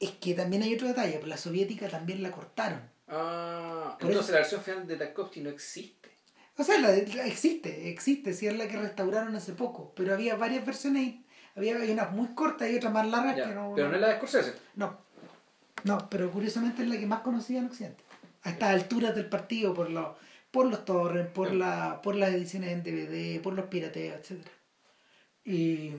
[0.00, 2.80] es que también hay otro detalle, pues la soviética también la cortaron.
[3.06, 6.10] Ah, entonces la versión final de Tarkovsky no existe.
[6.56, 10.64] O sea, la, existe, existe, sí es la que restauraron hace poco, pero había varias
[10.64, 11.16] versiones,
[11.54, 13.72] había unas muy cortas y otras más largas que no...
[13.74, 14.54] Pero no es la de Scorsese.
[14.74, 14.98] No,
[15.84, 18.02] no, pero curiosamente es la que más conocida en Occidente.
[18.42, 20.16] A estas alturas del partido, por los,
[20.50, 24.46] por los torrents, por, la, por las ediciones en DVD, por los pirateos, etc.
[25.44, 25.92] Y...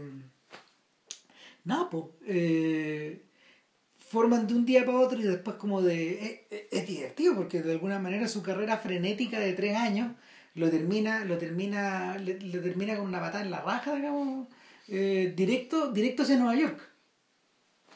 [1.65, 2.06] Nada, pues...
[2.26, 3.26] Eh,
[4.11, 6.45] forman de un día para otro y después como de...
[6.69, 10.11] Es, divertido porque de alguna manera su carrera frenética de tres años
[10.53, 14.49] lo termina, lo termina, le, termina con una patada en la raja, digamos,
[14.89, 16.81] eh, directo, directo hacia Nueva York.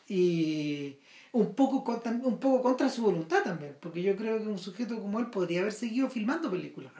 [0.07, 0.99] Y
[1.33, 5.01] un poco, contra, un poco contra su voluntad también, porque yo creo que un sujeto
[5.01, 6.93] como él podría haber seguido filmando películas.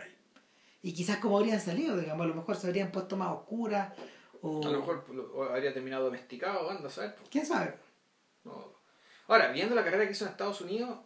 [0.82, 3.94] Y quizás como habrían salido, digamos, a lo mejor se habrían puesto más oscuras.
[4.42, 4.68] O...
[4.68, 5.06] A lo mejor
[5.52, 7.14] habría terminado domesticado, anda, ¿sabes?
[7.32, 7.76] ¿Quién sabe?
[8.44, 8.75] No,
[9.28, 10.98] Ahora, viendo la carrera que hizo en Estados Unidos.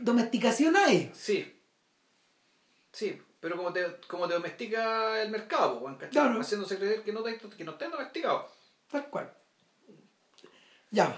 [0.00, 1.10] ¿Domesticación hay?
[1.14, 1.60] Sí.
[2.92, 6.40] Sí, pero como te, como te domestica el mercado, Juan, claro.
[6.40, 8.50] Haciéndose creer que no, te, que no estén domesticados.
[8.90, 9.32] Tal cual.
[10.90, 11.14] Ya.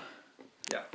[0.71, 0.89] Ya.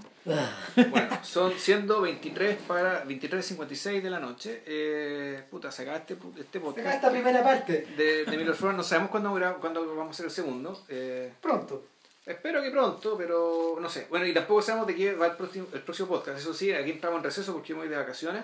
[0.89, 4.63] bueno, son siendo 23 para 23.56 de la noche.
[4.65, 6.87] Eh, puta, se acaba este, este podcast.
[6.87, 7.87] Se esta primera parte.
[7.95, 10.83] De, de Miller No sabemos cuándo, cuándo vamos a hacer el segundo.
[10.89, 11.85] Eh, Pronto.
[12.31, 14.07] Espero que pronto, pero no sé.
[14.09, 16.39] Bueno, y tampoco sabemos de qué va el próximo, el próximo podcast.
[16.39, 18.43] Eso sí, aquí estamos en receso porque voy de vacaciones.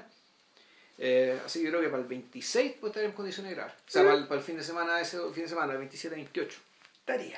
[0.99, 3.75] Eh, así que creo que para el 26 puede estar en condiciones de grabar.
[3.75, 6.33] O sea, para el, fin de semana, ese fin de semana, el 27-28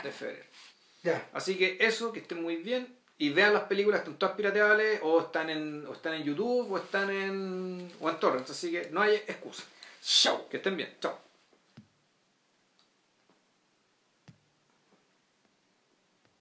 [0.04, 0.46] de febrero.
[1.04, 1.30] Ya.
[1.34, 2.96] Así que eso, que estén muy bien.
[3.18, 6.78] Y vean las películas, están todas pirateables, o están en, o están en YouTube, o
[6.78, 8.50] están en, o en Torrents.
[8.50, 9.64] Así que no hay excusa.
[10.02, 10.48] Chao.
[10.48, 10.96] Que estén bien.
[11.02, 11.29] Chao.